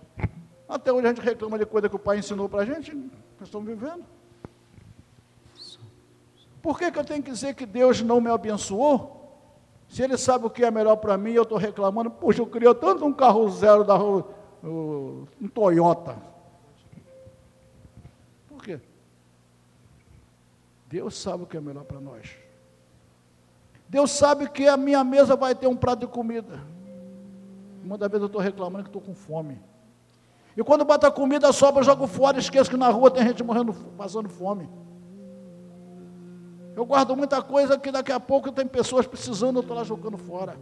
até 0.67 0.91
hoje 0.91 1.05
a 1.05 1.09
gente 1.13 1.21
reclama 1.21 1.59
de 1.59 1.65
coisa 1.67 1.87
que 1.87 1.95
o 1.95 1.99
pai 1.99 2.17
ensinou 2.17 2.49
para 2.49 2.63
a 2.63 2.65
gente, 2.65 2.91
nós 2.95 3.43
estamos 3.43 3.67
vivendo. 3.67 4.03
Por 6.65 6.79
que, 6.79 6.89
que 6.91 6.97
eu 6.97 7.05
tenho 7.05 7.21
que 7.21 7.29
dizer 7.29 7.53
que 7.53 7.63
Deus 7.63 8.01
não 8.01 8.19
me 8.19 8.27
abençoou? 8.27 9.37
Se 9.87 10.01
Ele 10.01 10.17
sabe 10.17 10.47
o 10.47 10.49
que 10.49 10.65
é 10.65 10.71
melhor 10.71 10.95
para 10.95 11.15
mim, 11.15 11.33
eu 11.33 11.43
estou 11.43 11.59
reclamando, 11.59 12.09
puxa, 12.09 12.41
eu 12.41 12.47
queria 12.47 12.73
tanto 12.73 13.05
um 13.05 13.13
carro 13.13 13.47
zero 13.49 13.83
da 13.83 13.95
rua, 13.95 14.27
um 14.63 15.47
Toyota. 15.53 16.17
Por 18.47 18.63
quê? 18.63 18.79
Deus 20.87 21.15
sabe 21.15 21.43
o 21.43 21.45
que 21.45 21.55
é 21.55 21.61
melhor 21.61 21.83
para 21.83 22.01
nós. 22.01 22.35
Deus 23.87 24.09
sabe 24.09 24.49
que 24.49 24.67
a 24.67 24.75
minha 24.75 25.03
mesa 25.03 25.35
vai 25.35 25.53
ter 25.53 25.67
um 25.67 25.75
prato 25.75 25.99
de 25.99 26.07
comida. 26.07 26.63
Muitas 27.83 28.09
vezes 28.09 28.21
eu 28.23 28.25
estou 28.25 28.41
reclamando 28.41 28.85
que 28.85 28.89
estou 28.89 29.03
com 29.03 29.13
fome. 29.13 29.61
E 30.57 30.63
quando 30.63 30.83
bota 30.83 31.09
a 31.09 31.11
comida 31.11 31.53
sobra, 31.53 31.81
eu 31.81 31.85
jogo 31.85 32.07
fora, 32.07 32.39
esqueço 32.39 32.71
que 32.71 32.75
na 32.75 32.89
rua 32.89 33.11
tem 33.11 33.21
gente 33.21 33.43
morrendo, 33.43 33.71
passando 33.95 34.27
fome. 34.27 34.67
Eu 36.75 36.85
guardo 36.85 37.15
muita 37.15 37.41
coisa 37.41 37.77
que 37.79 37.89
daqui 37.89 38.11
a 38.11 38.19
pouco 38.19 38.51
tem 38.51 38.67
pessoas 38.67 39.07
precisando, 39.07 39.57
eu 39.57 39.61
estou 39.61 39.77
lá 39.77 39.83
jogando 39.83 40.17
fora. 40.17 40.57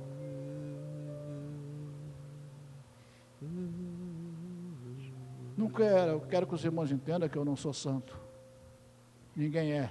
Não 5.57 5.69
quero, 5.69 6.11
eu 6.11 6.21
quero 6.21 6.45
que 6.45 6.53
os 6.53 6.63
irmãos 6.63 6.91
entendam 6.91 7.27
que 7.27 7.37
eu 7.37 7.43
não 7.43 7.55
sou 7.55 7.73
santo. 7.73 8.15
Ninguém 9.35 9.73
é. 9.73 9.89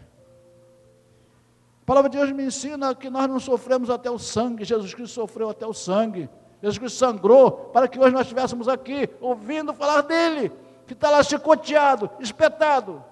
A 1.82 1.84
palavra 1.84 2.08
de 2.08 2.16
Deus 2.16 2.30
me 2.30 2.44
ensina 2.44 2.94
que 2.94 3.10
nós 3.10 3.26
não 3.28 3.40
sofremos 3.40 3.90
até 3.90 4.08
o 4.08 4.18
sangue, 4.18 4.64
Jesus 4.64 4.94
Cristo 4.94 5.14
sofreu 5.14 5.50
até 5.50 5.66
o 5.66 5.72
sangue. 5.72 6.30
Jesus 6.60 6.78
Cristo 6.78 6.98
sangrou 6.98 7.50
para 7.50 7.88
que 7.88 7.98
hoje 7.98 8.12
nós 8.12 8.22
estivéssemos 8.22 8.68
aqui 8.68 9.10
ouvindo 9.20 9.74
falar 9.74 10.02
dele, 10.02 10.52
que 10.86 10.92
está 10.92 11.10
lá 11.10 11.20
chicoteado, 11.22 12.08
espetado, 12.20 13.04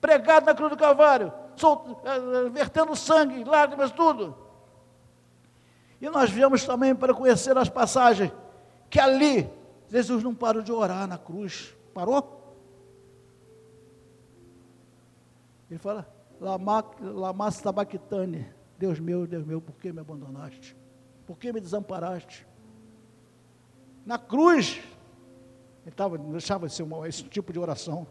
pregado 0.00 0.46
na 0.46 0.54
cruz 0.54 0.70
do 0.70 0.76
Calvário, 0.76 1.32
solto, 1.56 1.96
é, 2.06 2.48
vertendo 2.50 2.94
sangue, 2.96 3.44
lágrimas, 3.44 3.90
tudo. 3.90 4.36
E 6.00 6.08
nós 6.10 6.30
viemos 6.30 6.64
também 6.64 6.94
para 6.94 7.14
conhecer 7.14 7.56
as 7.56 7.68
passagens 7.68 8.32
que 8.90 8.98
ali 8.98 9.48
Jesus 9.88 10.22
não 10.22 10.34
parou 10.34 10.62
de 10.62 10.72
orar 10.72 11.06
na 11.06 11.16
cruz. 11.16 11.76
Parou? 11.94 12.40
Ele 15.70 15.78
fala, 15.78 16.06
Lamas 16.40 17.60
tabactane, 17.60 18.52
Deus 18.76 18.98
meu, 18.98 19.26
Deus 19.26 19.44
meu, 19.44 19.60
por 19.60 19.76
que 19.76 19.92
me 19.92 20.00
abandonaste? 20.00 20.76
Por 21.26 21.38
que 21.38 21.52
me 21.52 21.60
desamparaste? 21.60 22.46
Na 24.04 24.18
cruz, 24.18 24.82
ele 25.86 25.94
tava, 25.94 26.18
deixava 26.18 26.66
de 26.66 26.74
ser 26.74 26.82
uma, 26.82 27.08
esse 27.08 27.22
tipo 27.24 27.52
de 27.52 27.58
oração. 27.58 28.06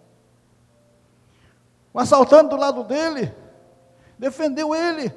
O 1.93 1.99
assaltante 1.99 2.49
do 2.49 2.55
lado 2.55 2.83
dele, 2.83 3.33
defendeu 4.17 4.73
ele. 4.73 5.11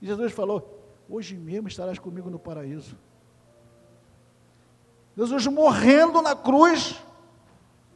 E 0.00 0.06
Jesus 0.06 0.32
falou: 0.32 0.78
Hoje 1.08 1.36
mesmo 1.36 1.68
estarás 1.68 1.98
comigo 1.98 2.28
no 2.28 2.38
paraíso. 2.38 2.96
Jesus 5.16 5.46
morrendo 5.46 6.22
na 6.22 6.36
cruz, 6.36 7.02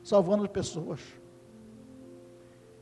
salvando 0.02 0.44
as 0.44 0.50
pessoas. 0.50 1.00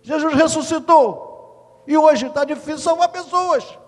Jesus 0.02 0.34
ressuscitou. 0.34 1.82
E 1.86 1.96
hoje 1.96 2.26
está 2.26 2.44
difícil 2.44 2.78
salvar 2.78 3.08
pessoas. 3.08 3.78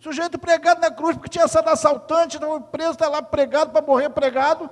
Sujeito 0.00 0.38
pregado 0.38 0.80
na 0.80 0.90
cruz 0.90 1.16
porque 1.16 1.28
tinha 1.28 1.48
sido 1.48 1.68
assaltante, 1.68 2.38
não 2.38 2.60
preso, 2.60 2.92
está 2.92 3.08
lá 3.08 3.22
pregado 3.22 3.72
para 3.72 3.84
morrer 3.86 4.10
pregado. 4.10 4.68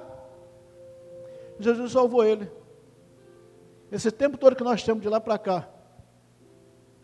Jesus 1.59 1.93
salvou 1.93 2.25
ele. 2.25 2.51
Esse 3.95 4.11
tempo 4.11 4.37
todo 4.37 4.57
que 4.57 4.65
nós 4.65 4.83
temos 4.83 5.05
de 5.05 5.09
lá 5.09 5.21
para 5.21 5.39
cá, 5.39 5.69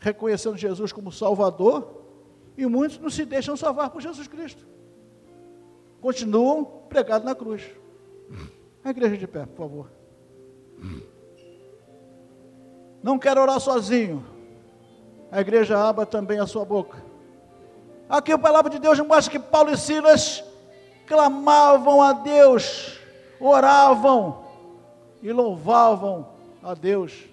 reconhecendo 0.00 0.56
Jesus 0.56 0.90
como 0.90 1.12
Salvador, 1.12 2.02
e 2.58 2.66
muitos 2.66 2.98
não 2.98 3.08
se 3.08 3.24
deixam 3.24 3.56
salvar 3.56 3.90
por 3.90 4.02
Jesus 4.02 4.26
Cristo. 4.26 4.66
Continuam 6.00 6.64
pregados 6.64 7.24
na 7.24 7.32
cruz. 7.32 7.62
A 8.82 8.90
igreja 8.90 9.16
de 9.16 9.28
pé, 9.28 9.46
por 9.46 9.56
favor. 9.56 9.90
Não 13.00 13.20
quero 13.20 13.40
orar 13.40 13.60
sozinho. 13.60 14.26
A 15.30 15.40
igreja 15.40 15.78
abra 15.78 16.04
também 16.04 16.40
a 16.40 16.46
sua 16.46 16.64
boca. 16.64 17.00
Aqui 18.08 18.32
a 18.32 18.38
palavra 18.38 18.68
de 18.68 18.80
Deus 18.80 18.98
mostra 18.98 19.30
que 19.30 19.38
Paulo 19.38 19.70
e 19.70 19.76
Silas 19.76 20.42
clamavam 21.06 22.02
a 22.02 22.12
Deus, 22.12 22.98
oravam 23.38 24.44
e 25.22 25.30
louvavam 25.30 26.39
a 26.62 26.74
Deus. 26.74 27.24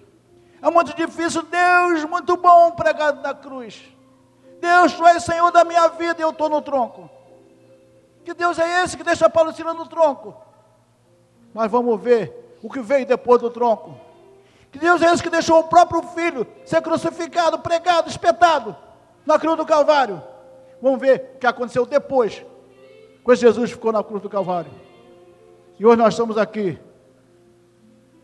É 0.60 0.70
muito 0.70 0.94
difícil, 0.94 1.42
Deus, 1.42 2.04
muito 2.04 2.36
bom 2.36 2.72
pregado 2.72 3.22
na 3.22 3.34
cruz. 3.34 3.82
Deus, 4.60 4.92
tu 4.92 5.06
és 5.06 5.22
Senhor 5.22 5.50
da 5.52 5.64
minha 5.64 5.88
vida 5.88 6.16
e 6.18 6.22
eu 6.22 6.30
estou 6.30 6.48
no 6.48 6.60
tronco. 6.60 7.08
Que 8.24 8.34
Deus 8.34 8.58
é 8.58 8.82
esse 8.82 8.96
que 8.96 9.04
deixa 9.04 9.30
Paulo 9.30 9.52
Silas 9.52 9.76
no 9.76 9.86
tronco? 9.86 10.36
Mas 11.54 11.70
vamos 11.70 12.00
ver 12.00 12.58
o 12.62 12.68
que 12.68 12.80
veio 12.80 13.06
depois 13.06 13.40
do 13.40 13.50
tronco. 13.50 13.94
Que 14.70 14.78
Deus 14.78 15.00
é 15.00 15.12
esse 15.12 15.22
que 15.22 15.30
deixou 15.30 15.60
o 15.60 15.64
próprio 15.64 16.02
filho 16.02 16.46
ser 16.64 16.82
crucificado, 16.82 17.58
pregado, 17.60 18.08
espetado 18.08 18.76
na 19.24 19.38
cruz 19.38 19.56
do 19.56 19.64
Calvário. 19.64 20.22
Vamos 20.82 21.00
ver 21.00 21.32
o 21.36 21.38
que 21.38 21.46
aconteceu 21.46 21.86
depois, 21.86 22.44
quando 23.24 23.38
Jesus 23.38 23.70
ficou 23.70 23.92
na 23.92 24.02
cruz 24.02 24.22
do 24.22 24.28
Calvário. 24.28 24.70
E 25.78 25.86
hoje 25.86 25.96
nós 25.96 26.14
estamos 26.14 26.36
aqui 26.36 26.78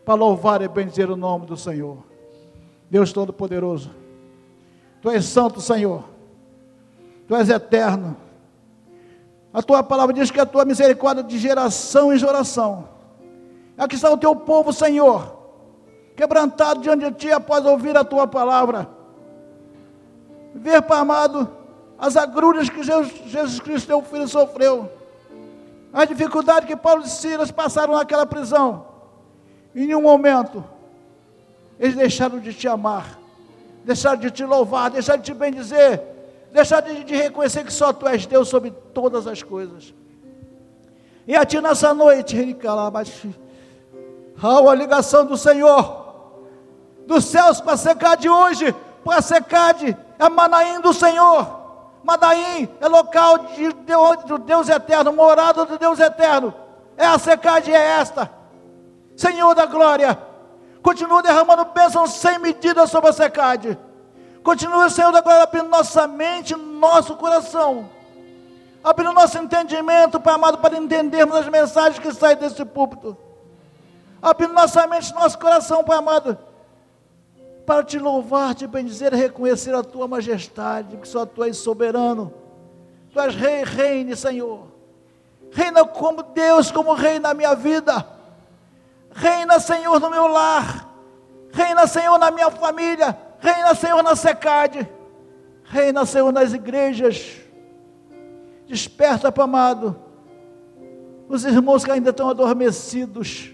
para 0.05 0.13
louvar 0.13 0.61
e 0.61 0.67
bendizer 0.67 1.09
o 1.09 1.17
nome 1.17 1.47
do 1.47 1.57
Senhor. 1.57 1.97
Deus 2.89 3.11
Todo-Poderoso. 3.11 3.89
Tu 5.01 5.09
és 5.09 5.25
santo, 5.25 5.59
Senhor. 5.59 6.03
Tu 7.27 7.35
és 7.35 7.49
eterno. 7.49 8.15
A 9.51 9.61
tua 9.61 9.81
palavra 9.81 10.13
diz 10.13 10.29
que 10.29 10.39
a 10.39 10.45
tua 10.45 10.63
misericórdia 10.63 11.23
de 11.23 11.39
geração 11.39 12.13
em 12.13 12.17
geração. 12.17 12.89
Aqui 13.77 13.95
está 13.95 14.11
o 14.11 14.17
teu 14.17 14.35
povo, 14.35 14.71
Senhor, 14.71 15.35
quebrantado 16.15 16.81
diante 16.81 17.09
de 17.09 17.11
ti 17.11 17.31
após 17.31 17.65
ouvir 17.65 17.97
a 17.97 18.03
tua 18.03 18.27
palavra. 18.27 18.87
Ver, 20.53 20.81
Pai 20.81 20.99
amado, 20.99 21.49
as 21.97 22.15
agruras 22.15 22.69
que 22.69 22.83
Jesus 22.83 23.59
Cristo, 23.59 23.87
teu 23.87 24.01
filho, 24.01 24.27
sofreu, 24.27 24.89
a 25.91 26.05
dificuldade 26.05 26.67
que 26.67 26.75
Paulo 26.75 27.03
e 27.03 27.09
Silas 27.09 27.51
passaram 27.51 27.95
naquela 27.95 28.25
prisão. 28.25 28.94
Em 29.75 29.87
nenhum 29.87 30.01
momento 30.01 30.63
eles 31.77 31.95
deixaram 31.95 32.39
de 32.39 32.53
te 32.53 32.67
amar, 32.67 33.19
deixaram 33.83 34.17
de 34.17 34.31
te 34.31 34.45
louvar, 34.45 34.89
deixaram 34.89 35.19
de 35.19 35.25
te 35.25 35.33
bendizer, 35.33 36.01
deixaram 36.51 36.87
de, 36.87 37.03
de 37.03 37.15
reconhecer 37.15 37.65
que 37.65 37.73
só 37.73 37.91
tu 37.91 38.07
és 38.07 38.25
Deus 38.25 38.47
sobre 38.47 38.71
todas 38.71 39.27
as 39.27 39.43
coisas. 39.43 39.93
E 41.27 41.35
a 41.35 41.43
ti 41.43 41.59
nessa 41.59 41.93
noite, 41.93 42.37
há 44.41 44.71
a 44.71 44.75
ligação 44.75 45.25
do 45.25 45.35
Senhor, 45.35 46.05
dos 47.05 47.25
céus 47.25 47.59
para 47.59 47.75
secar 47.75 48.15
de 48.15 48.29
hoje, 48.29 48.73
para 49.03 49.21
secar 49.21 49.73
de 49.73 49.95
é 50.17 50.29
Manaim 50.29 50.79
do 50.79 50.93
Senhor. 50.93 51.65
Madaim 52.03 52.69
é 52.79 52.87
local 52.87 53.39
de 53.39 53.73
de 53.73 54.37
Deus 54.45 54.69
eterno, 54.69 55.11
morada 55.11 55.65
do 55.65 55.77
Deus 55.77 55.99
eterno. 55.99 56.53
É 56.95 57.05
a 57.05 57.17
secagem 57.17 57.73
é 57.73 57.99
esta. 57.99 58.31
Senhor 59.15 59.55
da 59.55 59.65
glória, 59.65 60.19
continua 60.81 61.23
derramando 61.23 61.65
bênçãos 61.65 62.11
sem 62.11 62.37
medida 62.39 62.85
sobre 62.85 63.09
a 63.09 63.13
secagem. 63.13 63.77
Continua, 64.43 64.89
Senhor 64.89 65.11
da 65.11 65.21
glória, 65.21 65.43
abrindo 65.43 65.69
nossa 65.69 66.05
mente, 66.07 66.55
nosso 66.55 67.15
coração. 67.15 67.89
Abrindo 68.83 69.13
nosso 69.13 69.37
entendimento, 69.39 70.19
Pai 70.19 70.35
amado, 70.35 70.59
para 70.59 70.77
entendermos 70.77 71.35
as 71.35 71.49
mensagens 71.49 71.97
que 71.97 72.13
saem 72.13 72.37
desse 72.37 72.63
púlpito. 72.63 73.17
Abrindo 74.21 74.53
nossa 74.53 74.85
mente, 74.85 75.11
nosso 75.15 75.39
coração, 75.39 75.83
Pai 75.83 75.97
amado, 75.97 76.37
para 77.65 77.83
te 77.83 77.97
louvar, 77.97 78.53
te 78.53 78.67
bendizer 78.67 79.13
e 79.13 79.15
reconhecer 79.15 79.73
a 79.73 79.83
tua 79.83 80.07
majestade, 80.07 80.97
que 80.97 81.07
só 81.07 81.25
tu 81.25 81.43
és 81.43 81.57
soberano. 81.57 82.31
Tu 83.11 83.19
és 83.19 83.33
rei, 83.33 83.63
reine, 83.63 84.15
Senhor. 84.15 84.67
Reina 85.51 85.83
como 85.85 86.21
Deus, 86.21 86.69
como 86.69 86.93
rei 86.93 87.17
na 87.17 87.33
minha 87.33 87.55
vida. 87.55 88.14
Reina, 89.15 89.61
Senhor, 89.61 89.97
no 89.97 90.09
meu 90.09 90.27
lar. 90.27 90.93
Reina, 91.53 91.87
Senhor, 91.87 92.17
na 92.17 92.29
minha 92.29 92.51
família. 92.51 93.17
Reina, 93.39 93.73
Senhor, 93.73 94.03
na 94.03 94.13
secade. 94.13 94.87
Reina, 95.63 96.05
Senhor, 96.05 96.33
nas 96.33 96.51
igrejas. 96.51 97.37
Desperta, 98.67 99.33
amado, 99.41 99.95
os 101.29 101.45
irmãos 101.45 101.85
que 101.85 101.91
ainda 101.91 102.09
estão 102.09 102.29
adormecidos. 102.29 103.51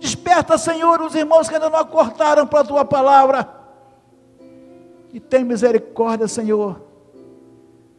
Desperta, 0.00 0.56
Senhor, 0.56 1.02
os 1.02 1.14
irmãos 1.14 1.48
que 1.48 1.54
ainda 1.54 1.68
não 1.68 1.78
acordaram 1.78 2.46
para 2.46 2.60
a 2.60 2.64
tua 2.64 2.84
palavra. 2.84 3.46
E 5.12 5.20
tem 5.20 5.44
misericórdia, 5.44 6.26
Senhor, 6.26 6.80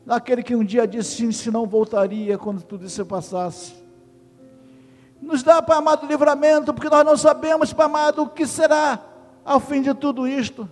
daquele 0.03 0.41
que 0.41 0.55
um 0.55 0.63
dia 0.63 0.87
disse 0.87 1.31
se 1.31 1.51
não 1.51 1.67
voltaria 1.67 2.35
quando 2.35 2.63
tudo 2.63 2.85
isso 2.85 3.05
passasse. 3.05 3.82
Nos 5.23 5.41
dá, 5.41 5.61
Pai 5.61 5.77
amado, 5.77 6.05
livramento, 6.05 6.73
porque 6.73 6.89
nós 6.89 7.05
não 7.05 7.15
sabemos, 7.15 7.71
Pai 7.71 7.85
amado, 7.85 8.23
o 8.23 8.29
que 8.29 8.45
será 8.45 8.99
ao 9.45 9.59
fim 9.59 9.81
de 9.81 9.93
tudo 9.93 10.27
isto. 10.27 10.69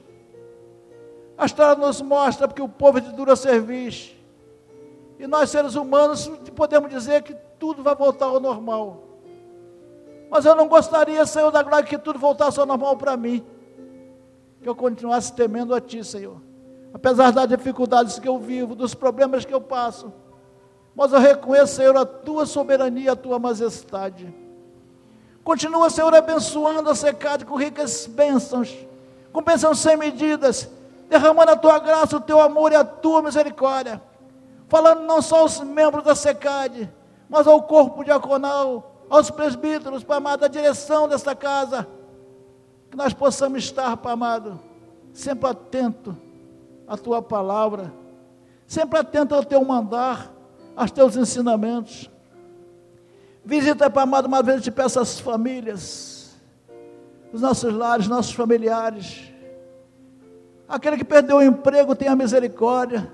A 1.37 1.45
história 1.45 1.75
nos 1.75 2.01
mostra 2.01 2.47
porque 2.47 2.61
o 2.61 2.67
povo 2.67 2.97
é 2.97 3.01
de 3.01 3.11
dura 3.13 3.35
serviço. 3.35 4.13
E 5.17 5.25
nós, 5.25 5.49
seres 5.49 5.75
humanos, 5.75 6.29
podemos 6.55 6.89
dizer 6.89 7.23
que 7.23 7.33
tudo 7.57 7.81
vai 7.81 7.95
voltar 7.95 8.25
ao 8.25 8.39
normal. 8.39 9.03
Mas 10.29 10.45
eu 10.45 10.55
não 10.55 10.67
gostaria, 10.67 11.25
Senhor 11.25 11.49
da 11.49 11.63
glória, 11.63 11.87
que 11.87 11.97
tudo 11.97 12.19
voltasse 12.19 12.59
ao 12.59 12.65
normal 12.65 12.97
para 12.97 13.15
mim. 13.15 13.43
Que 14.61 14.67
eu 14.67 14.75
continuasse 14.75 15.33
temendo 15.33 15.73
a 15.73 15.79
Ti, 15.79 16.03
Senhor. 16.03 16.41
Apesar 16.93 17.31
das 17.31 17.47
dificuldades 17.47 18.19
que 18.19 18.27
eu 18.27 18.37
vivo, 18.37 18.75
dos 18.75 18.93
problemas 18.93 19.45
que 19.45 19.53
eu 19.53 19.61
passo. 19.61 20.11
Mas 20.93 21.13
eu 21.13 21.19
reconheço, 21.19 21.75
Senhor, 21.75 21.95
a 21.95 22.05
Tua 22.05 22.45
soberania, 22.45 23.13
a 23.13 23.15
Tua 23.15 23.39
majestade. 23.39 24.40
Continua, 25.43 25.89
Senhor, 25.89 26.13
abençoando 26.13 26.89
a 26.89 26.95
secade 26.95 27.45
com 27.45 27.55
ricas 27.55 28.05
bênçãos, 28.05 28.75
com 29.33 29.41
bênçãos 29.41 29.79
sem 29.79 29.97
medidas, 29.97 30.69
derramando 31.09 31.51
a 31.51 31.55
tua 31.55 31.79
graça, 31.79 32.17
o 32.17 32.21
teu 32.21 32.39
amor 32.39 32.71
e 32.71 32.75
a 32.75 32.83
tua 32.83 33.21
misericórdia. 33.21 34.01
Falando 34.67 35.01
não 35.01 35.21
só 35.21 35.39
aos 35.39 35.59
membros 35.61 36.03
da 36.03 36.15
secade, 36.15 36.89
mas 37.27 37.47
ao 37.47 37.63
corpo 37.63 38.03
diaconal, 38.03 39.05
aos 39.09 39.31
presbíteros, 39.31 40.03
Pai 40.03 40.17
amado, 40.17 40.45
a 40.45 40.47
direção 40.47 41.07
desta 41.07 41.35
casa, 41.35 41.87
que 42.89 42.95
nós 42.95 43.13
possamos 43.13 43.63
estar, 43.63 43.97
Pai 43.97 44.13
amado, 44.13 44.59
sempre 45.11 45.49
atento 45.49 46.15
à 46.87 46.95
tua 46.95 47.21
palavra, 47.21 47.91
sempre 48.67 48.99
atento 48.99 49.33
ao 49.33 49.43
teu 49.43 49.63
mandar, 49.65 50.31
aos 50.75 50.91
teus 50.91 51.15
ensinamentos. 51.15 52.11
Visita, 53.43 53.89
Pai 53.89 54.03
amado, 54.03 54.27
uma 54.27 54.43
vez 54.43 54.61
te 54.61 54.69
peço 54.69 54.99
as 54.99 55.19
famílias, 55.19 56.39
os 57.33 57.41
nossos 57.41 57.73
lares, 57.73 58.07
nossos 58.07 58.33
familiares. 58.33 59.31
Aquele 60.67 60.97
que 60.97 61.03
perdeu 61.03 61.37
o 61.37 61.43
emprego, 61.43 61.95
tenha 61.95 62.15
misericórdia. 62.15 63.11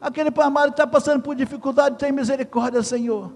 Aquele 0.00 0.30
Pai 0.30 0.46
amado 0.46 0.68
que 0.68 0.80
está 0.80 0.86
passando 0.86 1.22
por 1.22 1.34
dificuldade, 1.34 1.98
tem 1.98 2.10
misericórdia, 2.10 2.82
Senhor. 2.82 3.30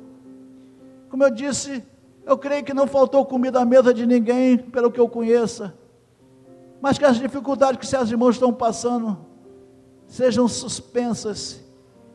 Como 1.10 1.22
eu 1.22 1.30
disse, 1.30 1.84
eu 2.24 2.38
creio 2.38 2.64
que 2.64 2.72
não 2.72 2.86
faltou 2.86 3.24
comida 3.26 3.60
à 3.60 3.64
mesa 3.64 3.92
de 3.92 4.06
ninguém, 4.06 4.56
pelo 4.56 4.90
que 4.90 4.98
eu 4.98 5.08
conheça. 5.08 5.74
Mas 6.80 6.96
que 6.96 7.04
as 7.04 7.18
dificuldades 7.18 7.78
que 7.78 7.86
seus 7.86 8.10
irmãos 8.10 8.36
estão 8.36 8.52
passando 8.52 9.18
sejam 10.06 10.48
suspensas. 10.48 11.62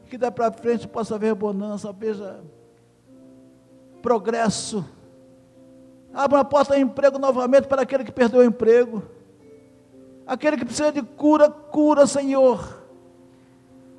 Que 0.07 0.17
dá 0.17 0.31
para 0.31 0.51
frente 0.51 0.87
possa 0.87 1.15
haver 1.15 1.35
bonança, 1.35 1.91
veja 1.93 2.41
progresso. 4.01 4.85
Abra 6.13 6.39
uma 6.39 6.45
porta 6.45 6.75
de 6.75 6.81
emprego 6.81 7.19
novamente 7.19 7.67
para 7.67 7.81
aquele 7.81 8.03
que 8.03 8.11
perdeu 8.11 8.41
o 8.41 8.43
emprego. 8.43 9.03
Aquele 10.25 10.57
que 10.57 10.65
precisa 10.65 10.91
de 10.91 11.01
cura, 11.01 11.49
cura, 11.49 12.07
Senhor. 12.07 12.77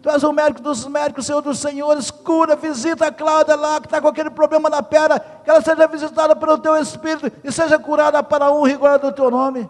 Tu 0.00 0.10
és 0.10 0.22
o 0.22 0.32
médico 0.32 0.62
dos 0.62 0.86
médicos, 0.86 1.26
Senhor 1.26 1.40
dos 1.40 1.58
senhores, 1.58 2.10
cura, 2.10 2.54
visita 2.54 3.06
a 3.06 3.12
Cláudia 3.12 3.56
lá, 3.56 3.80
que 3.80 3.86
está 3.86 4.00
com 4.00 4.08
aquele 4.08 4.30
problema 4.30 4.70
na 4.70 4.82
perna, 4.82 5.18
que 5.18 5.50
ela 5.50 5.60
seja 5.60 5.86
visitada 5.88 6.36
pelo 6.36 6.58
teu 6.58 6.76
Espírito 6.76 7.32
e 7.42 7.50
seja 7.50 7.78
curada 7.78 8.22
para 8.22 8.46
a 8.46 8.52
honra 8.52 8.70
e 8.70 8.76
glória 8.76 8.98
do 8.98 9.12
teu 9.12 9.30
nome. 9.30 9.68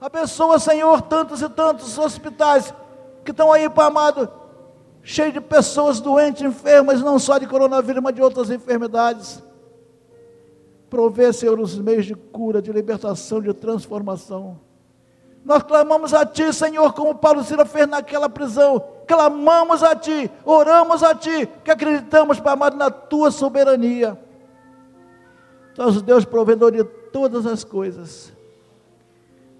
Abençoa, 0.00 0.58
Senhor, 0.58 1.02
tantos 1.02 1.42
e 1.42 1.48
tantos 1.48 1.98
hospitais 1.98 2.72
que 3.24 3.32
estão 3.32 3.52
aí, 3.52 3.68
amado, 3.76 4.30
cheio 5.08 5.30
de 5.30 5.40
pessoas 5.40 6.00
doentes, 6.00 6.42
enfermas, 6.42 7.00
não 7.00 7.16
só 7.16 7.38
de 7.38 7.46
coronavírus, 7.46 8.02
mas 8.02 8.12
de 8.12 8.20
outras 8.20 8.50
enfermidades. 8.50 9.40
Prover, 10.90 11.32
Senhor, 11.32 11.60
os 11.60 11.78
meios 11.78 12.06
de 12.06 12.14
cura, 12.16 12.60
de 12.60 12.72
libertação, 12.72 13.40
de 13.40 13.54
transformação. 13.54 14.58
Nós 15.44 15.62
clamamos 15.62 16.12
a 16.12 16.26
Ti, 16.26 16.52
Senhor, 16.52 16.92
como 16.92 17.14
Paulo 17.14 17.44
Cira 17.44 17.64
fez 17.64 17.86
naquela 17.86 18.28
prisão. 18.28 18.82
Clamamos 19.06 19.80
a 19.84 19.94
Ti, 19.94 20.28
oramos 20.44 21.04
a 21.04 21.14
Ti, 21.14 21.48
que 21.62 21.70
acreditamos, 21.70 22.40
Pai 22.40 22.54
amado, 22.54 22.76
na 22.76 22.90
Tua 22.90 23.30
soberania. 23.30 24.18
Tu 25.76 25.82
és 25.82 25.96
o 25.96 26.02
Deus 26.02 26.24
provedor 26.24 26.72
de 26.72 26.82
todas 26.82 27.46
as 27.46 27.62
coisas. 27.62 28.32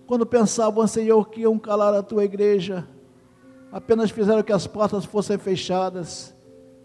Quando 0.08 0.26
pensavam, 0.26 0.84
Senhor, 0.88 1.28
que 1.28 1.42
iam 1.42 1.56
calar 1.56 1.94
a 1.94 2.02
Tua 2.02 2.24
igreja, 2.24 2.84
apenas 3.76 4.10
fizeram 4.10 4.42
que 4.42 4.54
as 4.54 4.66
portas 4.66 5.04
fossem 5.04 5.36
fechadas, 5.36 6.34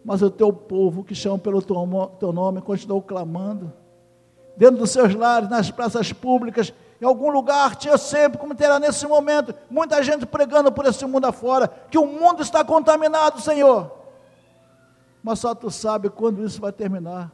mas 0.03 0.21
o 0.21 0.29
teu 0.29 0.51
povo, 0.51 1.05
que 1.05 1.15
chama 1.15 1.39
pelo 1.39 1.61
teu 1.61 2.33
nome, 2.33 2.61
continuou 2.61 3.01
clamando. 3.01 3.71
Dentro 4.57 4.79
dos 4.79 4.91
seus 4.91 5.15
lares, 5.15 5.49
nas 5.49 5.71
praças 5.71 6.11
públicas, 6.11 6.73
em 6.99 7.05
algum 7.05 7.29
lugar, 7.29 7.77
tinha 7.77 7.97
sempre, 7.97 8.37
como 8.37 8.53
terá 8.53 8.77
nesse 8.77 9.07
momento, 9.07 9.55
muita 9.69 10.03
gente 10.03 10.25
pregando 10.25 10.69
por 10.69 10.85
esse 10.85 11.05
mundo 11.05 11.23
afora, 11.27 11.69
que 11.89 11.97
o 11.97 12.05
mundo 12.05 12.41
está 12.41 12.61
contaminado, 12.61 13.39
Senhor. 13.39 13.89
Mas 15.23 15.39
só 15.39 15.55
tu 15.55 15.71
sabe 15.71 16.09
quando 16.09 16.43
isso 16.43 16.59
vai 16.59 16.73
terminar. 16.73 17.31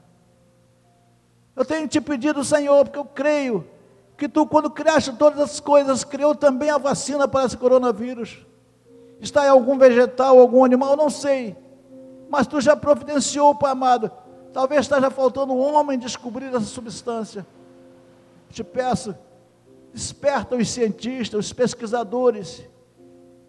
Eu 1.56 1.66
tenho 1.66 1.88
te 1.88 2.00
pedido, 2.00 2.44
Senhor, 2.44 2.86
porque 2.86 3.00
eu 3.00 3.06
creio 3.06 3.68
que 4.16 4.30
tu, 4.30 4.46
quando 4.46 4.70
criaste 4.70 5.14
todas 5.14 5.40
as 5.40 5.60
coisas, 5.60 6.04
criou 6.04 6.36
também 6.36 6.70
a 6.70 6.78
vacina 6.78 7.28
para 7.28 7.46
esse 7.46 7.58
coronavírus 7.58 8.46
está 9.20 9.46
em 9.46 9.50
algum 9.50 9.78
vegetal, 9.78 10.40
algum 10.40 10.64
animal, 10.64 10.96
não 10.96 11.10
sei. 11.10 11.56
Mas 12.30 12.48
tu 12.48 12.60
já 12.60 12.76
providenciou, 12.76 13.56
Pai 13.56 13.72
amado. 13.72 14.12
Talvez 14.54 14.82
esteja 14.82 15.10
faltando 15.10 15.54
um 15.54 15.62
homem 15.62 15.98
descobrir 15.98 16.48
essa 16.48 16.62
substância. 16.62 17.46
Te 18.50 18.64
peço, 18.64 19.16
desperta 19.94 20.56
os 20.56 20.70
cientistas, 20.70 21.46
os 21.46 21.54
pesquisadores, 21.54 22.64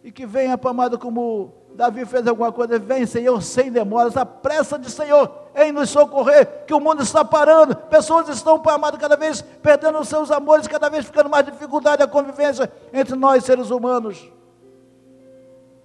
e 0.03 0.11
que 0.11 0.27
venha, 0.27 0.59
Pai 0.59 0.71
amado, 0.71 0.99
como 0.99 1.53
Davi 1.75 2.05
fez 2.05 2.27
alguma 2.27 2.51
coisa, 2.51 2.79
vem, 2.79 3.07
Senhor, 3.07 3.41
sem 3.43 3.71
demoras, 3.71 4.16
a 4.16 4.27
pressa 4.27 4.79
de 4.79 4.91
Senhor 4.91 5.31
em 5.55 5.73
nos 5.73 5.91
socorrer, 5.91 6.64
que 6.66 6.75
o 6.75 6.81
mundo 6.81 7.03
está 7.03 7.25
parando, 7.25 7.75
pessoas 7.75 8.29
estão, 8.29 8.59
Pai 8.59 8.75
amado, 8.75 8.99
cada 8.99 9.16
vez 9.16 9.43
perdendo 9.62 9.99
os 9.99 10.09
seus 10.09 10.31
amores, 10.31 10.66
cada 10.66 10.89
vez 10.89 11.05
ficando 11.05 11.31
mais 11.31 11.45
dificuldade 11.45 12.03
a 12.03 12.07
convivência 12.07 12.71
entre 12.93 13.16
nós, 13.16 13.45
seres 13.45 13.71
humanos. 13.71 14.31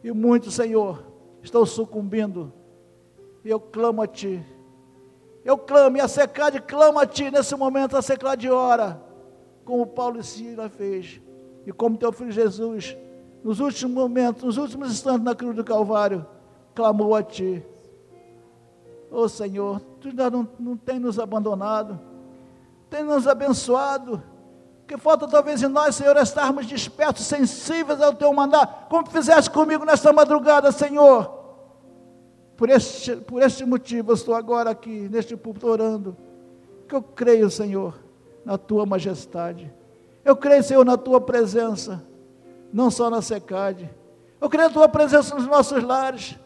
E 0.03 0.11
muitos, 0.11 0.53
Senhor, 0.53 1.03
estão 1.41 1.65
sucumbindo. 1.65 2.51
Eu 3.43 3.59
clamo 3.59 4.01
a 4.01 4.07
Ti. 4.07 4.45
Eu 5.45 5.57
clamo, 5.57 5.97
e 5.97 6.01
a 6.01 6.07
secade 6.07 6.61
clama 6.61 7.03
a 7.03 7.05
Ti 7.07 7.31
nesse 7.31 7.55
momento, 7.55 7.95
a 7.95 8.01
secade 8.01 8.49
ora, 8.49 9.01
como 9.63 9.87
Paulo 9.87 10.19
e 10.19 10.23
Sila 10.23 10.69
fez. 10.69 11.21
E 11.65 11.71
como 11.71 11.97
Teu 11.97 12.11
Filho 12.11 12.31
Jesus, 12.31 12.97
nos 13.43 13.59
últimos 13.59 13.93
momentos, 13.93 14.43
nos 14.43 14.57
últimos 14.57 14.91
instantes 14.91 15.23
na 15.23 15.33
cruz 15.35 15.55
do 15.55 15.63
Calvário, 15.63 16.25
clamou 16.75 17.15
a 17.15 17.23
Ti. 17.23 17.63
Oh 19.09 19.29
Senhor, 19.29 19.79
Tu 20.01 20.09
ainda 20.09 20.29
não, 20.29 20.47
não 20.59 20.75
tem 20.75 20.99
nos 20.99 21.17
abandonado, 21.17 21.99
tem 22.89 23.03
nos 23.03 23.27
abençoado 23.27 24.21
que 24.93 24.97
falta 24.99 25.27
talvez 25.27 25.63
em 25.63 25.67
nós, 25.67 25.95
Senhor, 25.95 26.15
estarmos 26.17 26.67
despertos, 26.67 27.25
sensíveis 27.25 27.99
ao 27.99 28.13
teu 28.13 28.31
mandar, 28.31 28.85
como 28.87 29.09
fizeste 29.09 29.49
comigo 29.49 29.83
nesta 29.83 30.13
madrugada, 30.13 30.71
Senhor. 30.71 31.33
Por 32.55 32.69
este, 32.69 33.15
por 33.15 33.41
este 33.41 33.65
motivo, 33.65 34.11
eu 34.11 34.13
estou 34.13 34.35
agora 34.35 34.69
aqui, 34.69 35.09
neste 35.09 35.35
púlpito, 35.35 35.65
orando, 35.65 36.15
que 36.87 36.93
eu 36.93 37.01
creio, 37.01 37.49
Senhor, 37.49 37.95
na 38.45 38.55
tua 38.55 38.85
majestade. 38.85 39.73
Eu 40.23 40.35
creio, 40.35 40.63
Senhor, 40.63 40.85
na 40.85 40.95
tua 40.95 41.19
presença, 41.19 42.03
não 42.71 42.91
só 42.91 43.09
na 43.09 43.23
secade. 43.23 43.89
Eu 44.39 44.47
creio 44.47 44.67
na 44.67 44.73
tua 44.75 44.87
presença 44.87 45.33
nos 45.33 45.47
nossos 45.47 45.81
lares, 45.81 46.37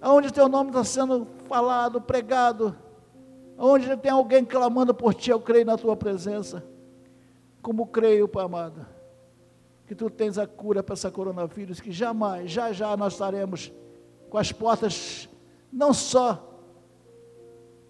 onde 0.00 0.32
teu 0.32 0.48
nome 0.48 0.70
está 0.70 0.84
sendo 0.84 1.26
falado, 1.48 2.00
pregado, 2.00 2.76
onde 3.58 3.96
tem 3.96 4.12
alguém 4.12 4.44
clamando 4.44 4.94
por 4.94 5.12
ti, 5.12 5.30
eu 5.30 5.40
creio 5.40 5.66
na 5.66 5.76
tua 5.76 5.96
presença. 5.96 6.72
Como 7.64 7.86
creio, 7.86 8.28
Pai 8.28 8.44
amado, 8.44 8.86
que 9.86 9.94
tu 9.94 10.10
tens 10.10 10.36
a 10.36 10.46
cura 10.46 10.82
para 10.82 10.92
essa 10.92 11.10
coronavírus, 11.10 11.80
que 11.80 11.90
jamais, 11.90 12.50
já 12.50 12.70
já 12.74 12.94
nós 12.94 13.14
estaremos 13.14 13.72
com 14.28 14.36
as 14.36 14.52
portas, 14.52 15.30
não 15.72 15.94
só 15.94 16.60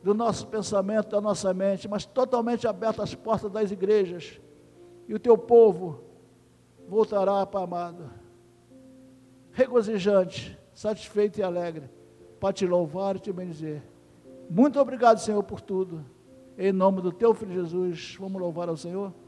do 0.00 0.14
nosso 0.14 0.46
pensamento, 0.46 1.08
da 1.08 1.20
nossa 1.20 1.52
mente, 1.52 1.88
mas 1.88 2.06
totalmente 2.06 2.68
abertas 2.68 3.02
as 3.02 3.14
portas 3.16 3.50
das 3.50 3.72
igrejas, 3.72 4.40
e 5.08 5.14
o 5.14 5.18
teu 5.18 5.36
povo 5.36 6.04
voltará, 6.88 7.44
Pai 7.44 7.64
amado, 7.64 8.08
regozijante, 9.50 10.56
satisfeito 10.72 11.40
e 11.40 11.42
alegre, 11.42 11.90
para 12.38 12.52
te 12.52 12.64
louvar 12.64 13.16
e 13.16 13.18
te 13.18 13.32
bendizer. 13.32 13.82
Muito 14.48 14.78
obrigado, 14.78 15.18
Senhor, 15.18 15.42
por 15.42 15.60
tudo. 15.60 16.06
Em 16.56 16.70
nome 16.70 17.02
do 17.02 17.10
teu 17.10 17.34
filho 17.34 17.52
Jesus, 17.52 18.16
vamos 18.20 18.40
louvar 18.40 18.68
ao 18.68 18.76
Senhor. 18.76 19.12